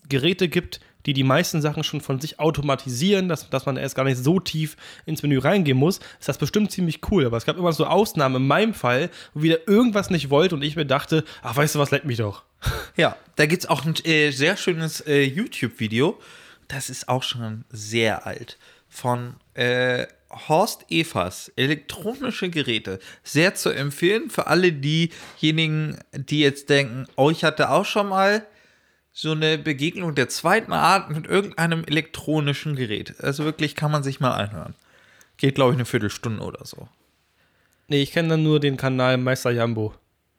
Geräte 0.08 0.48
gibt, 0.48 0.80
die 1.08 1.14
die 1.14 1.24
meisten 1.24 1.62
Sachen 1.62 1.84
schon 1.84 2.02
von 2.02 2.20
sich 2.20 2.38
automatisieren, 2.38 3.30
dass, 3.30 3.48
dass 3.48 3.64
man 3.64 3.78
erst 3.78 3.94
gar 3.94 4.04
nicht 4.04 4.22
so 4.22 4.40
tief 4.40 4.76
ins 5.06 5.22
Menü 5.22 5.38
reingehen 5.38 5.78
muss, 5.78 6.00
ist 6.20 6.28
das 6.28 6.36
bestimmt 6.36 6.70
ziemlich 6.70 7.00
cool. 7.10 7.24
Aber 7.24 7.38
es 7.38 7.46
gab 7.46 7.56
immer 7.56 7.72
so 7.72 7.86
Ausnahmen 7.86 8.36
in 8.36 8.46
meinem 8.46 8.74
Fall, 8.74 9.08
wo 9.32 9.40
wieder 9.40 9.66
irgendwas 9.66 10.10
nicht 10.10 10.28
wollte 10.28 10.54
und 10.54 10.60
ich 10.60 10.76
mir 10.76 10.84
dachte, 10.84 11.24
ach, 11.40 11.56
weißt 11.56 11.76
du 11.76 11.78
was, 11.78 11.90
leck 11.92 12.04
mich 12.04 12.18
doch. 12.18 12.42
Ja, 12.96 13.16
da 13.36 13.46
gibt 13.46 13.62
es 13.62 13.68
auch 13.70 13.86
ein 13.86 13.94
äh, 14.04 14.32
sehr 14.32 14.58
schönes 14.58 15.00
äh, 15.06 15.22
YouTube-Video. 15.22 16.18
Das 16.66 16.90
ist 16.90 17.08
auch 17.08 17.22
schon 17.22 17.64
sehr 17.70 18.26
alt. 18.26 18.58
Von 18.88 19.36
äh, 19.54 20.06
Horst 20.30 20.84
Evers, 20.90 21.50
elektronische 21.56 22.50
Geräte. 22.50 22.98
Sehr 23.22 23.54
zu 23.54 23.70
empfehlen 23.70 24.28
für 24.28 24.48
alle 24.48 24.72
diejenigen, 24.72 25.96
die 26.12 26.40
jetzt 26.40 26.68
denken, 26.68 27.06
oh, 27.16 27.30
ich 27.30 27.44
hatte 27.44 27.70
auch 27.70 27.86
schon 27.86 28.08
mal 28.08 28.46
so 29.20 29.32
eine 29.32 29.58
Begegnung 29.58 30.14
der 30.14 30.28
zweiten 30.28 30.72
Art 30.72 31.10
mit 31.10 31.26
irgendeinem 31.26 31.82
elektronischen 31.84 32.76
Gerät. 32.76 33.16
Also 33.18 33.44
wirklich 33.44 33.74
kann 33.74 33.90
man 33.90 34.04
sich 34.04 34.20
mal 34.20 34.30
anhören. 34.30 34.74
Geht, 35.38 35.56
glaube 35.56 35.72
ich, 35.72 35.76
eine 35.76 35.86
Viertelstunde 35.86 36.40
oder 36.40 36.64
so. 36.64 36.88
Nee, 37.88 38.00
ich 38.00 38.12
kenne 38.12 38.28
dann 38.28 38.44
nur 38.44 38.60
den 38.60 38.76
Kanal 38.76 39.18
Meister 39.18 39.50
Jambo. 39.50 39.92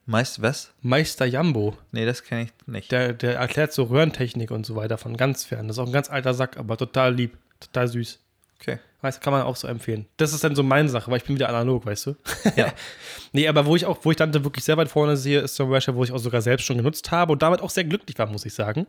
Meister 0.06 0.42
was? 0.42 0.72
Meister 0.80 1.26
Jambo. 1.26 1.76
Nee, 1.92 2.06
das 2.06 2.22
kenne 2.22 2.44
ich 2.44 2.66
nicht. 2.66 2.90
Der, 2.90 3.12
der 3.12 3.36
erklärt 3.36 3.74
so 3.74 3.82
Röhrentechnik 3.82 4.50
und 4.50 4.64
so 4.64 4.76
weiter 4.76 4.96
von 4.96 5.14
ganz 5.18 5.44
fern. 5.44 5.68
Das 5.68 5.76
ist 5.76 5.82
auch 5.82 5.86
ein 5.86 5.92
ganz 5.92 6.08
alter 6.08 6.32
Sack, 6.32 6.56
aber 6.56 6.78
total 6.78 7.14
lieb, 7.14 7.36
total 7.60 7.86
süß. 7.86 8.18
Okay. 8.58 8.78
Weißt 9.02 9.22
kann 9.22 9.32
man 9.32 9.42
auch 9.42 9.56
so 9.56 9.66
empfehlen. 9.66 10.06
Das 10.18 10.34
ist 10.34 10.44
dann 10.44 10.54
so 10.54 10.62
meine 10.62 10.90
Sache, 10.90 11.10
weil 11.10 11.16
ich 11.18 11.24
bin 11.24 11.36
wieder 11.36 11.48
analog, 11.48 11.86
weißt 11.86 12.06
du? 12.06 12.16
Ja. 12.54 12.72
nee, 13.32 13.48
aber 13.48 13.64
wo 13.64 13.74
ich 13.74 13.86
auch, 13.86 13.98
wo 14.02 14.10
ich 14.10 14.16
dann 14.18 14.34
wirklich 14.34 14.64
sehr 14.64 14.76
weit 14.76 14.88
vorne 14.88 15.16
sehe, 15.16 15.40
ist 15.40 15.54
zum 15.54 15.70
Beispiel, 15.70 15.94
wo 15.94 16.04
ich 16.04 16.12
auch 16.12 16.18
sogar 16.18 16.42
selbst 16.42 16.66
schon 16.66 16.76
genutzt 16.76 17.10
habe 17.10 17.32
und 17.32 17.40
damit 17.42 17.62
auch 17.62 17.70
sehr 17.70 17.84
glücklich 17.84 18.18
war, 18.18 18.26
muss 18.26 18.44
ich 18.44 18.52
sagen. 18.52 18.86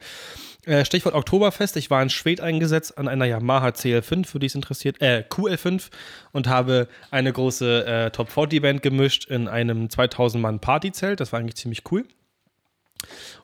Äh, 0.65 0.83
Stichwort 0.83 1.15
Oktoberfest. 1.15 1.77
Ich 1.77 1.89
war 1.89 2.03
in 2.03 2.09
Schwed 2.09 2.41
eingesetzt 2.41 2.97
an 2.97 3.07
einer 3.07 3.25
Yamaha 3.25 3.69
CL5, 3.69 4.25
für 4.25 4.39
die 4.39 4.47
es 4.47 4.55
interessiert, 4.55 5.01
äh, 5.01 5.23
QL5 5.29 5.89
und 6.33 6.47
habe 6.47 6.89
eine 7.09 7.31
große 7.31 7.85
äh, 7.85 8.11
Top 8.11 8.29
40 8.29 8.61
Band 8.61 8.81
gemischt 8.81 9.25
in 9.29 9.47
einem 9.47 9.89
2000 9.89 10.41
Mann 10.41 10.59
Partyzelt. 10.59 11.21
Das 11.21 11.31
war 11.31 11.39
eigentlich 11.39 11.55
ziemlich 11.55 11.83
cool. 11.91 12.05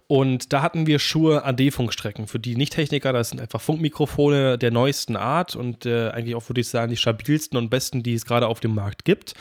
Und 0.07 0.53
da 0.53 0.61
hatten 0.61 0.87
wir 0.87 0.99
Schuhe 0.99 1.43
AD-Funkstrecken. 1.43 2.27
Für 2.27 2.39
die 2.39 2.55
Nicht-Techniker, 2.55 3.11
das 3.11 3.29
sind 3.29 3.41
einfach 3.41 3.59
Funkmikrofone 3.59 4.57
der 4.57 4.71
neuesten 4.71 5.17
Art 5.17 5.55
und 5.55 5.85
äh, 5.85 6.09
eigentlich 6.09 6.35
auch, 6.35 6.47
würde 6.49 6.61
ich 6.61 6.69
sagen, 6.69 6.89
die 6.89 6.97
stabilsten 6.97 7.57
und 7.57 7.69
besten, 7.69 8.03
die 8.03 8.13
es 8.13 8.25
gerade 8.25 8.47
auf 8.47 8.61
dem 8.61 8.73
Markt 8.73 9.03
gibt. 9.03 9.33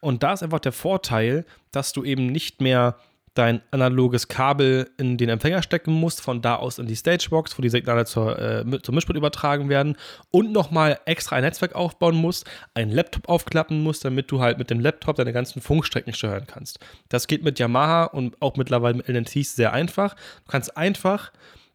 Und 0.00 0.22
da 0.22 0.32
ist 0.32 0.42
einfach 0.42 0.60
der 0.60 0.72
Vorteil, 0.72 1.44
dass 1.70 1.92
du 1.92 2.04
eben 2.04 2.26
nicht 2.26 2.60
mehr 2.60 2.96
dein 3.34 3.62
analoges 3.70 4.28
Kabel 4.28 4.90
in 4.98 5.16
den 5.16 5.28
Empfänger 5.28 5.62
stecken 5.62 5.92
musst, 5.92 6.20
von 6.20 6.42
da 6.42 6.56
aus 6.56 6.78
in 6.78 6.86
die 6.86 6.96
Stagebox, 6.96 7.56
wo 7.56 7.62
die 7.62 7.68
Signale 7.68 8.04
zur, 8.04 8.38
äh, 8.38 8.82
zum 8.82 8.94
Mischpult 8.94 9.16
übertragen 9.16 9.68
werden 9.68 9.96
und 10.30 10.52
nochmal 10.52 10.98
extra 11.04 11.36
ein 11.36 11.44
Netzwerk 11.44 11.74
aufbauen 11.74 12.16
musst, 12.16 12.48
einen 12.74 12.90
Laptop 12.90 13.28
aufklappen 13.28 13.82
musst, 13.82 14.04
damit 14.04 14.30
du 14.30 14.40
halt 14.40 14.58
mit 14.58 14.70
dem 14.70 14.80
Laptop 14.80 15.16
deine 15.16 15.32
ganzen 15.32 15.60
Funkstrecken 15.60 16.12
steuern 16.12 16.46
kannst. 16.46 16.80
Das 17.08 17.28
geht 17.28 17.44
mit 17.44 17.58
Yamaha 17.58 18.04
und 18.04 18.40
auch 18.42 18.56
mittlerweile 18.56 18.96
mit 18.96 19.08
LNTs 19.08 19.54
sehr 19.54 19.72
einfach. 19.72 20.14
Du 20.14 20.50
kannst 20.50 20.76
einfach 20.76 21.32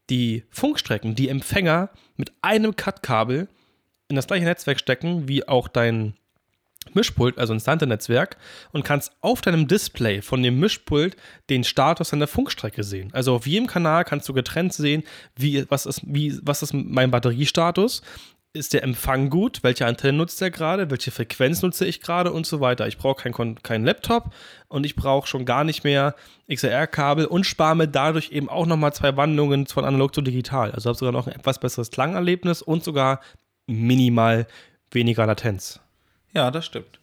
die 0.10 0.44
Funkstrecken, 0.50 1.16
die 1.16 1.30
Empfänger 1.30 1.90
mit 2.18 2.34
einem 2.42 2.76
Cut-Kabel 2.76 3.48
in 4.08 4.16
das 4.16 4.28
gleiche 4.28 4.46
Netzwerk 4.46 4.80
stecken, 4.80 5.28
wie 5.28 5.48
auch 5.48 5.68
dein 5.68 6.16
Mischpult, 6.94 7.38
also 7.38 7.54
ein 7.54 7.60
Stante-Netzwerk, 7.60 8.38
und 8.72 8.84
kannst 8.84 9.12
auf 9.22 9.42
deinem 9.42 9.68
Display 9.68 10.22
von 10.22 10.44
dem 10.44 10.60
Mischpult 10.60 11.16
den 11.50 11.64
Status 11.64 12.10
deiner 12.10 12.28
Funkstrecke 12.28 12.84
sehen. 12.84 13.10
Also 13.14 13.36
auf 13.36 13.48
jedem 13.48 13.68
Kanal 13.68 14.06
kannst 14.06 14.30
du 14.30 14.34
getrennt 14.34 14.74
sehen, 14.74 15.04
wie, 15.36 15.66
was, 15.70 15.86
ist, 15.86 16.02
wie, 16.06 16.38
was 16.44 16.62
ist 16.64 16.74
mein 16.74 17.12
Batteriestatus, 17.12 18.02
ist 18.56 18.74
der 18.74 18.84
Empfang 18.84 19.30
gut, 19.30 19.64
welche 19.64 19.86
Antenne 19.86 20.18
nutzt 20.18 20.42
er 20.42 20.50
gerade, 20.50 20.90
welche 20.90 21.12
Frequenz 21.12 21.62
nutze 21.62 21.86
ich 21.86 22.02
gerade 22.02 22.32
und 22.32 22.48
so 22.48 22.62
weiter. 22.62 22.88
Ich 22.88 22.98
brauche 22.98 23.22
keinen 23.22 23.62
kein 23.62 23.84
Laptop 23.84 24.34
und 24.68 24.86
ich 24.86 24.96
brauche 24.96 25.28
schon 25.28 25.46
gar 25.46 25.64
nicht 25.64 25.84
mehr 25.84 26.16
XLR-Kabel 26.52 27.26
und 27.26 27.46
spare 27.46 27.76
mir 27.76 27.88
dadurch 27.88 28.32
eben 28.32 28.50
auch 28.50 28.66
nochmal 28.66 28.94
zwei 28.94 29.16
Wandlungen 29.18 29.68
von 29.68 29.86
analog 29.86 30.16
zu 30.16 30.22
digital. 30.22 30.72
Also 30.72 30.90
habe 30.90 30.98
sogar 30.98 31.12
noch 31.12 31.28
ein 31.28 31.34
etwas 31.34 31.60
besseres 31.60 31.92
Klangerlebnis 31.92 32.62
und 32.62 32.84
sogar 32.84 33.20
minimal 33.68 34.48
weniger 34.92 35.26
Latenz. 35.26 35.82
Ja, 36.36 36.52
das 36.52 36.66
stimmt. 36.66 37.00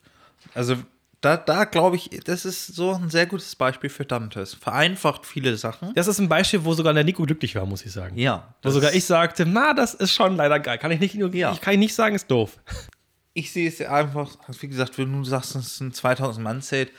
Also 0.54 0.76
da, 1.22 1.36
da 1.36 1.64
glaube 1.64 1.96
ich, 1.96 2.10
das 2.24 2.44
ist 2.44 2.66
so 2.66 2.94
ein 2.94 3.08
sehr 3.08 3.26
gutes 3.26 3.54
Beispiel 3.54 3.88
für 3.88 4.04
Dantes. 4.04 4.54
Vereinfacht 4.54 5.24
viele 5.24 5.56
Sachen. 5.56 5.94
Das 5.94 6.08
ist 6.08 6.18
ein 6.18 6.28
Beispiel, 6.28 6.64
wo 6.64 6.74
sogar 6.74 6.92
der 6.92 7.04
Nico 7.04 7.22
glücklich 7.22 7.54
war, 7.54 7.64
muss 7.64 7.84
ich 7.86 7.92
sagen. 7.92 8.18
Ja. 8.18 8.54
Wo 8.62 8.70
sogar 8.70 8.92
ich 8.92 9.04
sagte, 9.04 9.46
na, 9.46 9.72
das 9.72 9.94
ist 9.94 10.12
schon 10.12 10.36
leider 10.36 10.58
geil. 10.58 10.78
Kann 10.78 10.90
ich 10.90 10.98
nicht, 10.98 11.14
ja. 11.14 11.52
ich 11.52 11.60
kann 11.60 11.78
nicht 11.78 11.94
sagen, 11.94 12.14
ist 12.14 12.30
doof. 12.30 12.58
Ich 13.34 13.50
sehe 13.50 13.66
es 13.66 13.80
einfach, 13.80 14.36
wie 14.60 14.68
gesagt, 14.68 14.98
wenn 14.98 15.10
du 15.10 15.24
sagst, 15.24 15.56
es 15.56 15.66
ist 15.68 15.80
ein 15.80 15.92
2000-Mann-Set, 15.92 16.92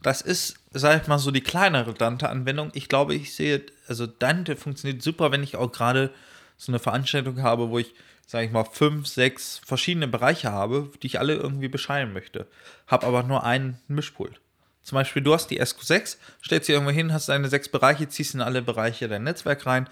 das 0.00 0.22
ist, 0.22 0.54
sag 0.72 1.02
ich 1.02 1.08
mal, 1.08 1.18
so 1.18 1.30
die 1.30 1.42
kleinere 1.42 1.92
Dante-Anwendung. 1.92 2.70
Ich 2.72 2.88
glaube, 2.88 3.14
ich 3.14 3.34
sehe, 3.34 3.66
also 3.86 4.06
Dante 4.06 4.56
funktioniert 4.56 5.02
super, 5.02 5.30
wenn 5.30 5.42
ich 5.42 5.56
auch 5.56 5.70
gerade 5.70 6.10
so 6.56 6.72
eine 6.72 6.78
Veranstaltung 6.78 7.42
habe, 7.42 7.68
wo 7.68 7.78
ich 7.78 7.94
sage 8.26 8.46
ich 8.46 8.52
mal, 8.52 8.64
fünf, 8.64 9.06
sechs 9.06 9.60
verschiedene 9.64 10.08
Bereiche 10.08 10.52
habe, 10.52 10.90
die 11.02 11.06
ich 11.06 11.18
alle 11.18 11.34
irgendwie 11.34 11.68
bescheiden 11.68 12.12
möchte. 12.12 12.46
Habe 12.86 13.06
aber 13.06 13.22
nur 13.22 13.44
einen 13.44 13.78
Mischpult. 13.88 14.40
Zum 14.82 14.96
Beispiel, 14.96 15.22
du 15.22 15.32
hast 15.32 15.48
die 15.48 15.62
SQ6, 15.62 16.16
stellst 16.44 16.66
sie 16.66 16.72
irgendwo 16.72 16.92
hin, 16.92 17.12
hast 17.12 17.28
deine 17.28 17.48
sechs 17.48 17.68
Bereiche, 17.68 18.08
ziehst 18.08 18.34
in 18.34 18.42
alle 18.42 18.60
Bereiche 18.60 19.08
dein 19.08 19.24
Netzwerk 19.24 19.64
rein, 19.66 19.88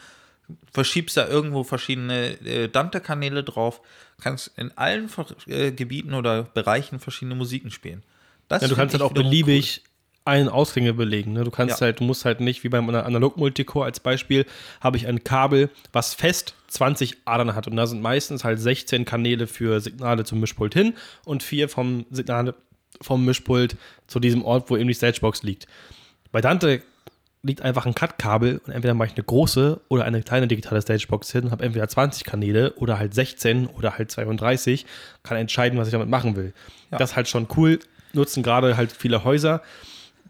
verschiebst 0.71 1.17
da 1.17 1.27
irgendwo 1.27 1.65
verschiedene 1.65 2.39
äh, 2.45 2.69
Dante-Kanäle 2.69 3.43
drauf, 3.43 3.81
kannst 4.21 4.57
in 4.59 4.77
allen 4.77 5.09
äh, 5.47 5.73
Gebieten 5.73 6.13
oder 6.13 6.43
Bereichen 6.43 7.01
verschiedene 7.01 7.35
Musiken 7.35 7.71
spielen. 7.71 8.03
Das 8.49 8.63
ja, 8.63 8.69
du 8.69 8.77
kannst 8.77 8.93
halt 8.93 9.03
auch 9.03 9.13
beliebig 9.13 9.83
einen 10.25 10.49
Ausgänge 10.49 10.95
belegen. 10.95 11.33
Ne? 11.33 11.45
Du 11.45 11.51
kannst 11.51 11.81
ja. 11.81 11.87
halt, 11.87 12.01
du 12.01 12.05
musst 12.05 12.25
halt 12.25 12.41
nicht, 12.41 12.63
wie 12.65 12.69
beim 12.69 12.89
Analog-Multicore 12.89 13.85
als 13.85 14.01
Beispiel, 14.01 14.47
habe 14.81 14.97
ich 14.97 15.07
ein 15.07 15.25
Kabel, 15.25 15.71
was 15.93 16.15
fest 16.15 16.55
20 16.69 17.19
Adern 17.25 17.55
hat. 17.55 17.67
Und 17.67 17.77
da 17.77 17.87
sind 17.87 18.03
meistens 18.03 18.45
halt 18.45 18.61
16 18.61 19.05
Kanäle 19.05 19.47
für 19.47 19.81
Signale 19.81 20.25
zum 20.25 20.41
Mischpult 20.41 20.75
hin 20.75 20.95
und 21.25 21.43
vier 21.43 21.69
vom 21.69 22.07
Signale 22.11 22.55
vom 23.01 23.25
Mischpult 23.25 23.77
zu 24.07 24.21
diesem 24.21 24.45
Ort, 24.45 24.71
wo 24.71 24.77
eben 24.77 24.87
die 24.87 24.95
Stagebox 24.95 25.43
liegt. 25.43 25.67
Bei 26.31 26.41
Dante 26.41 26.83
liegt 27.43 27.63
einfach 27.63 27.87
ein 27.87 27.95
Cut-Kabel 27.95 28.61
und 28.65 28.73
entweder 28.73 28.95
mache 28.95 29.09
ich 29.09 29.15
eine 29.15 29.25
große 29.25 29.81
oder 29.89 30.05
eine 30.05 30.23
kleine 30.23 30.47
digitale 30.47 30.81
Stagebox 30.81 31.33
hin, 31.33 31.51
habe 31.51 31.65
entweder 31.65 31.89
20 31.89 32.25
Kanäle 32.25 32.75
oder 32.75 32.99
halt 32.99 33.15
16 33.15 33.67
oder 33.67 33.99
halt 33.99 34.13
32, 34.13 34.87
kann 35.25 35.37
entscheiden, 35.37 35.79
was 35.79 35.89
ich 35.89 35.93
damit 35.93 36.09
machen 36.09 36.37
will. 36.37 36.53
Ja. 36.93 36.99
Das 36.99 37.11
ist 37.11 37.17
halt 37.17 37.29
schon 37.29 37.49
cool, 37.57 37.81
nutzen 38.13 38.45
gerade 38.45 38.77
halt 38.77 38.93
viele 38.93 39.25
Häuser 39.25 39.63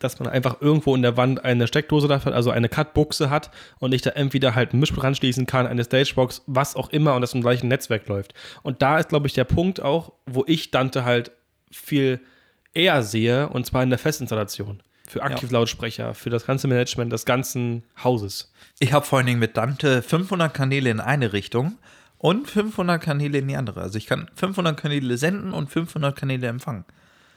dass 0.02 0.18
man 0.18 0.28
einfach 0.28 0.60
irgendwo 0.60 0.94
in 0.94 1.02
der 1.02 1.16
Wand 1.16 1.44
eine 1.44 1.66
Steckdose 1.66 2.08
dafür, 2.08 2.34
also 2.34 2.50
eine 2.50 2.68
Cut-Buchse 2.68 3.30
hat 3.30 3.50
und 3.78 3.94
ich 3.94 4.02
da 4.02 4.10
entweder 4.10 4.54
halt 4.54 4.72
ein 4.72 4.80
Mischpult 4.80 5.04
anschließen 5.04 5.46
kann, 5.46 5.66
eine 5.66 5.84
Stagebox, 5.84 6.42
was 6.46 6.76
auch 6.76 6.90
immer 6.90 7.14
und 7.14 7.20
das 7.20 7.34
im 7.34 7.40
gleichen 7.40 7.68
Netzwerk 7.68 8.06
läuft. 8.08 8.34
Und 8.62 8.82
da 8.82 8.98
ist, 8.98 9.08
glaube 9.08 9.26
ich, 9.26 9.32
der 9.32 9.44
Punkt 9.44 9.80
auch, 9.80 10.12
wo 10.26 10.44
ich 10.46 10.70
Dante 10.70 11.04
halt 11.04 11.32
viel 11.70 12.20
eher 12.74 13.02
sehe 13.02 13.48
und 13.48 13.66
zwar 13.66 13.82
in 13.82 13.90
der 13.90 13.98
Festinstallation. 13.98 14.82
Für 15.08 15.22
Aktivlautsprecher, 15.22 16.06
ja. 16.06 16.14
für 16.14 16.30
das 16.30 16.46
ganze 16.46 16.68
Management 16.68 17.12
des 17.12 17.26
ganzen 17.26 17.84
Hauses. 18.02 18.52
Ich 18.78 18.92
habe 18.92 19.04
vor 19.04 19.18
allen 19.18 19.26
Dingen 19.26 19.40
mit 19.40 19.56
Dante 19.56 20.00
500 20.00 20.54
Kanäle 20.54 20.88
in 20.90 21.00
eine 21.00 21.32
Richtung 21.32 21.76
und 22.16 22.48
500 22.48 23.02
Kanäle 23.02 23.38
in 23.38 23.48
die 23.48 23.56
andere. 23.56 23.80
Also 23.80 23.98
ich 23.98 24.06
kann 24.06 24.30
500 24.34 24.76
Kanäle 24.76 25.18
senden 25.18 25.52
und 25.52 25.70
500 25.70 26.16
Kanäle 26.16 26.46
empfangen. 26.46 26.84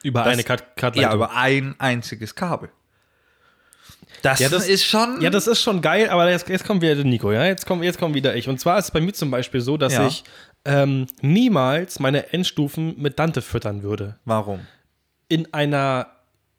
Über 0.05 0.23
das, 0.23 0.33
eine 0.33 0.43
Cut 0.43 0.95
Ja, 0.95 1.15
über 1.15 1.35
ein 1.35 1.73
einziges 1.79 2.35
Kabel. 2.35 2.69
Das, 4.21 4.39
ja, 4.39 4.49
das, 4.49 4.67
ist 4.67 4.85
schon. 4.85 5.19
Ja, 5.19 5.31
das 5.31 5.47
ist 5.47 5.61
schon 5.61 5.81
geil, 5.81 6.09
aber 6.09 6.29
jetzt, 6.29 6.47
jetzt 6.47 6.63
kommt 6.63 6.83
wieder 6.83 6.93
der 6.93 7.05
Nico, 7.05 7.31
ja. 7.31 7.43
Jetzt 7.45 7.65
kommt, 7.65 7.83
jetzt 7.83 7.97
kommt 7.97 8.13
wieder 8.13 8.35
ich. 8.35 8.47
Und 8.47 8.59
zwar 8.59 8.77
ist 8.77 8.85
es 8.85 8.91
bei 8.91 9.01
mir 9.01 9.13
zum 9.13 9.31
Beispiel 9.31 9.61
so, 9.61 9.77
dass 9.77 9.93
ja. 9.93 10.05
ich 10.05 10.23
ähm, 10.63 11.07
niemals 11.21 11.99
meine 11.99 12.31
Endstufen 12.33 13.01
mit 13.01 13.17
Dante 13.17 13.41
füttern 13.41 13.81
würde. 13.81 14.19
Warum? 14.25 14.59
In 15.27 15.51
einer 15.55 16.07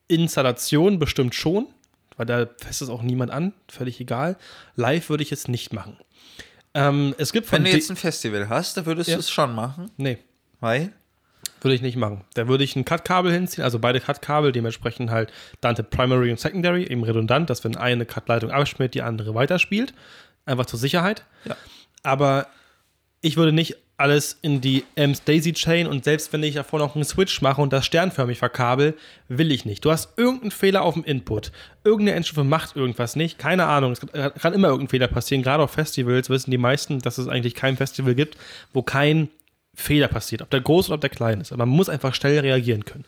Installation 0.08 0.98
bestimmt 0.98 1.36
schon, 1.36 1.68
weil 2.16 2.26
da 2.26 2.48
fässt 2.58 2.82
es 2.82 2.88
auch 2.88 3.02
niemand 3.02 3.30
an, 3.30 3.52
völlig 3.68 4.00
egal. 4.00 4.36
Live 4.74 5.08
würde 5.08 5.22
ich 5.22 5.30
es 5.30 5.46
nicht 5.46 5.72
machen. 5.72 5.96
Ähm, 6.74 7.14
es 7.16 7.32
gibt 7.32 7.50
Wenn 7.52 7.62
du 7.62 7.70
jetzt 7.70 7.90
ein 7.90 7.96
Festival 7.96 8.48
hast, 8.48 8.76
da 8.76 8.86
würdest 8.86 9.08
ja. 9.08 9.14
du 9.14 9.20
es 9.20 9.30
schon 9.30 9.54
machen? 9.54 9.92
Nee. 9.98 10.18
Weil? 10.58 10.92
Würde 11.66 11.74
ich 11.74 11.82
nicht 11.82 11.96
machen. 11.96 12.22
Da 12.34 12.46
würde 12.46 12.62
ich 12.62 12.76
ein 12.76 12.84
Cut-Kabel 12.84 13.32
hinziehen, 13.32 13.64
also 13.64 13.80
beide 13.80 13.98
Cut-Kabel, 13.98 14.52
dementsprechend 14.52 15.10
halt 15.10 15.32
Dante 15.60 15.82
Primary 15.82 16.30
und 16.30 16.38
Secondary, 16.38 16.84
eben 16.84 17.02
redundant, 17.02 17.50
dass 17.50 17.64
wenn 17.64 17.76
eine 17.76 18.06
Cut-Leitung 18.06 18.52
abschmiert, 18.52 18.94
die 18.94 19.02
andere 19.02 19.34
weiterspielt. 19.34 19.92
Einfach 20.44 20.66
zur 20.66 20.78
Sicherheit. 20.78 21.24
Ja. 21.44 21.56
Aber 22.04 22.46
ich 23.20 23.36
würde 23.36 23.50
nicht 23.50 23.78
alles 23.96 24.38
in 24.42 24.60
die 24.60 24.84
Ems 24.94 25.24
Daisy 25.24 25.54
Chain 25.54 25.88
und 25.88 26.04
selbst 26.04 26.32
wenn 26.32 26.44
ich 26.44 26.54
davor 26.54 26.78
noch 26.78 26.94
einen 26.94 27.04
Switch 27.04 27.42
mache 27.42 27.60
und 27.60 27.72
das 27.72 27.84
sternförmig 27.84 28.38
verkabel, 28.38 28.94
will 29.26 29.50
ich 29.50 29.64
nicht. 29.64 29.84
Du 29.84 29.90
hast 29.90 30.16
irgendeinen 30.16 30.52
Fehler 30.52 30.82
auf 30.82 30.94
dem 30.94 31.02
Input. 31.02 31.50
Irgendeine 31.82 32.16
Endstufe 32.16 32.44
macht 32.44 32.76
irgendwas 32.76 33.16
nicht. 33.16 33.40
Keine 33.40 33.66
Ahnung. 33.66 33.90
Es 33.90 34.00
kann 34.40 34.54
immer 34.54 34.68
irgendein 34.68 34.90
Fehler 34.90 35.08
passieren. 35.08 35.42
Gerade 35.42 35.64
auf 35.64 35.72
Festivals 35.72 36.30
wissen 36.30 36.52
die 36.52 36.58
meisten, 36.58 37.00
dass 37.00 37.18
es 37.18 37.26
eigentlich 37.26 37.54
kein 37.54 37.76
Festival 37.76 38.14
gibt, 38.14 38.36
wo 38.72 38.82
kein 38.82 39.30
Fehler 39.76 40.08
passiert, 40.08 40.42
ob 40.42 40.50
der 40.50 40.60
groß 40.60 40.88
oder 40.88 40.96
ob 40.96 41.00
der 41.02 41.10
klein 41.10 41.40
ist. 41.40 41.52
Aber 41.52 41.66
man 41.66 41.76
muss 41.76 41.88
einfach 41.88 42.14
schnell 42.14 42.40
reagieren 42.40 42.84
können. 42.84 43.04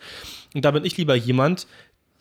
Und 0.54 0.64
da 0.64 0.70
bin 0.70 0.84
ich 0.84 0.96
lieber 0.96 1.14
jemand, 1.16 1.66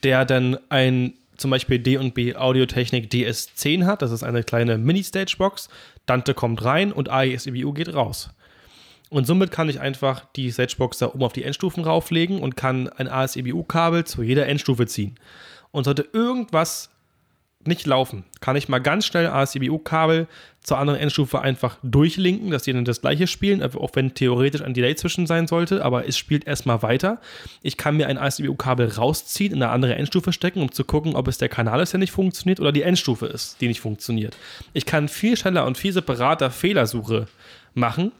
der 0.03 0.25
dann 0.25 0.57
ein 0.69 1.13
zum 1.35 1.51
Beispiel 1.51 1.77
D&B 1.77 2.35
Audiotechnik 2.35 3.11
DS10 3.11 3.85
hat. 3.85 4.01
Das 4.01 4.11
ist 4.11 4.23
eine 4.23 4.43
kleine 4.43 4.77
Mini-Stagebox. 4.77 5.69
Dante 6.07 6.33
kommt 6.33 6.63
rein 6.63 6.91
und 6.91 7.09
AES 7.09 7.45
EBU 7.45 7.73
geht 7.73 7.93
raus. 7.93 8.31
Und 9.09 9.27
somit 9.27 9.51
kann 9.51 9.69
ich 9.69 9.79
einfach 9.79 10.25
die 10.35 10.51
Stagebox 10.51 10.97
da 10.97 11.07
oben 11.07 11.23
auf 11.23 11.33
die 11.33 11.43
Endstufen 11.43 11.83
rauflegen 11.83 12.39
und 12.39 12.57
kann 12.57 12.89
ein 12.89 13.07
ASEBU-Kabel 13.07 14.05
zu 14.05 14.23
jeder 14.23 14.47
Endstufe 14.47 14.87
ziehen. 14.87 15.15
Und 15.71 15.83
sollte 15.83 16.07
irgendwas 16.11 16.89
nicht 17.67 17.85
laufen, 17.85 18.23
kann 18.39 18.55
ich 18.55 18.69
mal 18.69 18.79
ganz 18.79 19.05
schnell 19.05 19.27
ASCBU-Kabel 19.27 20.27
zur 20.61 20.77
anderen 20.77 20.99
Endstufe 20.99 21.41
einfach 21.41 21.77
durchlinken, 21.83 22.51
dass 22.51 22.63
die 22.63 22.73
dann 22.73 22.85
das 22.85 23.01
gleiche 23.01 23.27
spielen, 23.27 23.61
auch 23.61 23.91
wenn 23.93 24.13
theoretisch 24.13 24.61
ein 24.61 24.73
Delay 24.73 24.95
zwischen 24.95 25.27
sein 25.27 25.47
sollte, 25.47 25.85
aber 25.85 26.07
es 26.07 26.17
spielt 26.17 26.45
erstmal 26.47 26.81
weiter. 26.81 27.19
Ich 27.61 27.77
kann 27.77 27.97
mir 27.97 28.07
ein 28.07 28.17
ASCBU-Kabel 28.17 28.93
rausziehen, 28.93 29.53
in 29.53 29.61
eine 29.61 29.71
andere 29.71 29.95
Endstufe 29.95 30.33
stecken, 30.33 30.61
um 30.61 30.71
zu 30.71 30.83
gucken, 30.83 31.15
ob 31.15 31.27
es 31.27 31.37
der 31.37 31.49
Kanal 31.49 31.81
ist, 31.81 31.93
der 31.93 31.99
nicht 31.99 32.11
funktioniert 32.11 32.59
oder 32.59 32.71
die 32.71 32.81
Endstufe 32.81 33.27
ist, 33.27 33.61
die 33.61 33.67
nicht 33.67 33.81
funktioniert. 33.81 34.35
Ich 34.73 34.85
kann 34.85 35.07
viel 35.07 35.37
schneller 35.37 35.65
und 35.65 35.77
viel 35.77 35.93
separater 35.93 36.51
Fehlersuche 36.51 37.27
machen, 37.73 38.11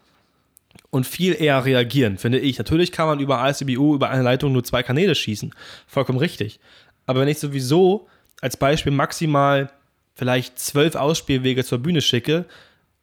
und 0.90 1.06
viel 1.06 1.34
eher 1.34 1.66
reagieren, 1.66 2.18
finde 2.18 2.40
ich. 2.40 2.58
Natürlich 2.58 2.92
kann 2.92 3.08
man 3.08 3.20
über 3.20 3.40
ASCBU, 3.40 3.96
über 3.96 4.10
eine 4.10 4.24
Leitung 4.24 4.54
nur 4.54 4.64
zwei 4.64 4.84
Kanäle 4.84 5.16
schießen. 5.16 5.54
Vollkommen 5.86 6.20
richtig. 6.20 6.60
Aber 7.06 7.22
wenn 7.22 7.28
ich 7.28 7.40
sowieso 7.40 8.08
als 8.42 8.58
Beispiel 8.58 8.92
maximal 8.92 9.72
vielleicht 10.16 10.60
zwölf 10.60 10.96
Ausspielwege 10.96 11.64
zur 11.64 11.80
Bühne 11.80 12.02
schicke, 12.02 12.46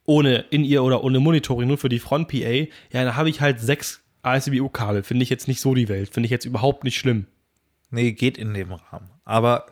ohne 0.05 0.45
in 0.49 0.63
ihr 0.63 0.83
oder 0.83 1.03
ohne 1.03 1.19
Monitoring, 1.19 1.67
nur 1.67 1.77
für 1.77 1.89
die 1.89 1.99
Front-PA, 1.99 2.37
ja, 2.37 2.67
dann 2.91 3.15
habe 3.15 3.29
ich 3.29 3.41
halt 3.41 3.59
sechs 3.59 4.01
ASBU-Kabel. 4.21 5.03
Finde 5.03 5.23
ich 5.23 5.29
jetzt 5.29 5.47
nicht 5.47 5.61
so 5.61 5.73
die 5.73 5.89
Welt. 5.89 6.13
Finde 6.13 6.25
ich 6.25 6.31
jetzt 6.31 6.45
überhaupt 6.45 6.83
nicht 6.83 6.97
schlimm. 6.97 7.25
Nee, 7.89 8.11
geht 8.11 8.37
in 8.37 8.53
dem 8.53 8.71
Rahmen. 8.71 9.09
Aber 9.23 9.65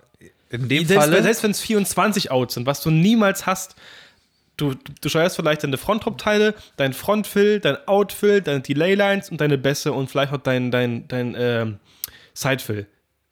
in 0.49 0.69
dem 0.69 0.86
selbst, 0.86 1.10
Fall. 1.10 1.23
Selbst 1.23 1.43
wenn 1.43 1.52
es 1.52 1.62
24 1.62 2.32
Outs 2.32 2.56
sind, 2.56 2.65
was 2.65 2.82
du 2.82 2.89
niemals 2.89 3.45
hast, 3.45 3.76
du, 4.58 4.76
du 5.02 5.10
steuerst 5.10 5.36
vielleicht 5.36 5.63
deine 5.63 5.78
Front-Top-Teile, 5.78 6.56
dein 6.78 6.93
Front-Fill, 6.93 7.60
dein 7.60 7.78
Out-Fill, 7.88 8.41
deine 8.41 8.62
Delay-Lines 8.62 9.30
und 9.30 9.41
deine 9.41 9.58
Bässe 9.58 9.93
und 9.93 10.10
vielleicht 10.10 10.34
auch 10.34 10.38
dein, 10.38 10.71
dein, 10.71 11.08
dein, 11.08 11.34
dein 11.34 11.41
ähm, 11.67 11.80
Side-Fill. 12.34 12.88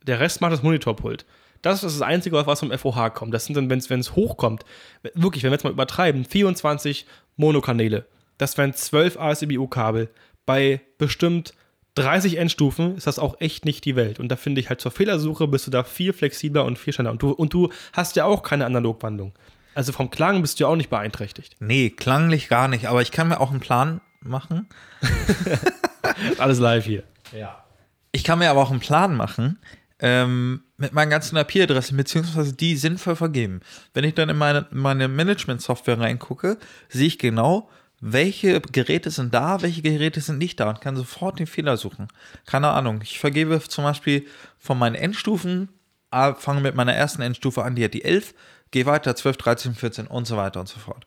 Der 0.05 0.19
Rest 0.19 0.41
macht 0.41 0.53
das 0.53 0.63
Monitorpult 0.63 1.25
Das 1.61 1.83
ist 1.83 1.99
das 1.99 2.01
Einzige, 2.01 2.45
was 2.45 2.59
vom 2.59 2.71
FOH 2.71 3.11
kommt. 3.11 3.33
Das 3.33 3.45
sind 3.45 3.55
dann, 3.55 3.69
wenn 3.69 3.79
es 3.79 4.15
hochkommt, 4.15 4.65
wirklich, 5.13 5.43
wenn 5.43 5.51
wir 5.51 5.55
jetzt 5.55 5.63
mal 5.63 5.71
übertreiben, 5.71 6.25
24 6.25 7.05
Monokanäle. 7.37 8.05
Das 8.37 8.57
wären 8.57 8.73
12 8.73 9.17
ASIBU-Kabel. 9.19 10.09
Bei 10.45 10.81
bestimmt 10.97 11.53
30 11.95 12.37
Endstufen 12.37 12.95
ist 12.95 13.05
das 13.05 13.19
auch 13.19 13.39
echt 13.39 13.65
nicht 13.65 13.85
die 13.85 13.95
Welt. 13.95 14.19
Und 14.19 14.29
da 14.29 14.35
finde 14.35 14.61
ich 14.61 14.69
halt 14.69 14.81
zur 14.81 14.91
Fehlersuche 14.91 15.47
bist 15.47 15.67
du 15.67 15.71
da 15.71 15.83
viel 15.83 16.13
flexibler 16.13 16.65
und 16.65 16.79
viel 16.79 16.93
schneller. 16.93 17.11
Und 17.11 17.21
du, 17.21 17.31
und 17.31 17.53
du 17.53 17.69
hast 17.93 18.15
ja 18.15 18.25
auch 18.25 18.43
keine 18.43 18.65
Analogwandlung. 18.65 19.33
Also 19.75 19.91
vom 19.91 20.09
Klang 20.09 20.41
bist 20.41 20.59
du 20.59 20.63
ja 20.63 20.69
auch 20.69 20.75
nicht 20.75 20.89
beeinträchtigt. 20.89 21.55
Nee, 21.59 21.89
klanglich 21.91 22.49
gar 22.49 22.67
nicht. 22.67 22.87
Aber 22.87 23.01
ich 23.01 23.11
kann 23.11 23.27
mir 23.27 23.39
auch 23.39 23.51
einen 23.51 23.59
Plan 23.59 24.01
machen. 24.21 24.67
Alles 26.37 26.59
live 26.59 26.85
hier. 26.85 27.03
Ja. 27.37 27.63
Ich 28.11 28.23
kann 28.23 28.39
mir 28.39 28.49
aber 28.49 28.61
auch 28.61 28.71
einen 28.71 28.81
Plan 28.81 29.15
machen 29.15 29.59
ähm, 30.01 30.63
mit 30.77 30.93
meinen 30.93 31.11
ganzen 31.11 31.37
IP-Adressen, 31.37 31.95
beziehungsweise 31.95 32.53
die 32.53 32.75
sinnvoll 32.75 33.15
vergeben. 33.15 33.61
Wenn 33.93 34.03
ich 34.03 34.15
dann 34.15 34.29
in 34.29 34.37
meine, 34.37 34.65
meine 34.71 35.07
Management-Software 35.07 35.99
reingucke, 35.99 36.57
sehe 36.89 37.07
ich 37.07 37.19
genau, 37.19 37.69
welche 38.01 38.59
Geräte 38.61 39.11
sind 39.11 39.33
da, 39.33 39.61
welche 39.61 39.83
Geräte 39.83 40.19
sind 40.19 40.39
nicht 40.39 40.59
da 40.59 40.69
und 40.69 40.81
kann 40.81 40.95
sofort 40.95 41.37
den 41.37 41.45
Fehler 41.45 41.77
suchen. 41.77 42.07
Keine 42.47 42.69
Ahnung. 42.69 43.01
Ich 43.03 43.19
vergebe 43.19 43.61
zum 43.61 43.83
Beispiel 43.83 44.25
von 44.57 44.79
meinen 44.79 44.95
Endstufen, 44.95 45.69
ah, 46.09 46.33
fange 46.33 46.61
mit 46.61 46.73
meiner 46.73 46.95
ersten 46.95 47.21
Endstufe 47.21 47.63
an, 47.63 47.75
die 47.75 47.83
hat 47.83 47.93
die 47.93 48.03
11, 48.03 48.33
gehe 48.71 48.87
weiter 48.87 49.15
12, 49.15 49.37
13, 49.37 49.75
14 49.75 50.07
und 50.07 50.25
so 50.25 50.35
weiter 50.35 50.59
und 50.59 50.67
so 50.67 50.79
fort. 50.79 51.05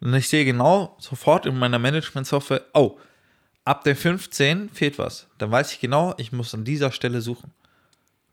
Und 0.00 0.14
ich 0.14 0.28
sehe 0.28 0.44
genau 0.44 0.96
sofort 1.00 1.46
in 1.46 1.58
meiner 1.58 1.80
Management-Software, 1.80 2.62
oh, 2.74 2.96
ab 3.64 3.82
der 3.82 3.96
15 3.96 4.70
fehlt 4.70 4.98
was. 4.98 5.26
Dann 5.38 5.50
weiß 5.50 5.72
ich 5.72 5.80
genau, 5.80 6.14
ich 6.16 6.30
muss 6.30 6.54
an 6.54 6.64
dieser 6.64 6.92
Stelle 6.92 7.22
suchen. 7.22 7.50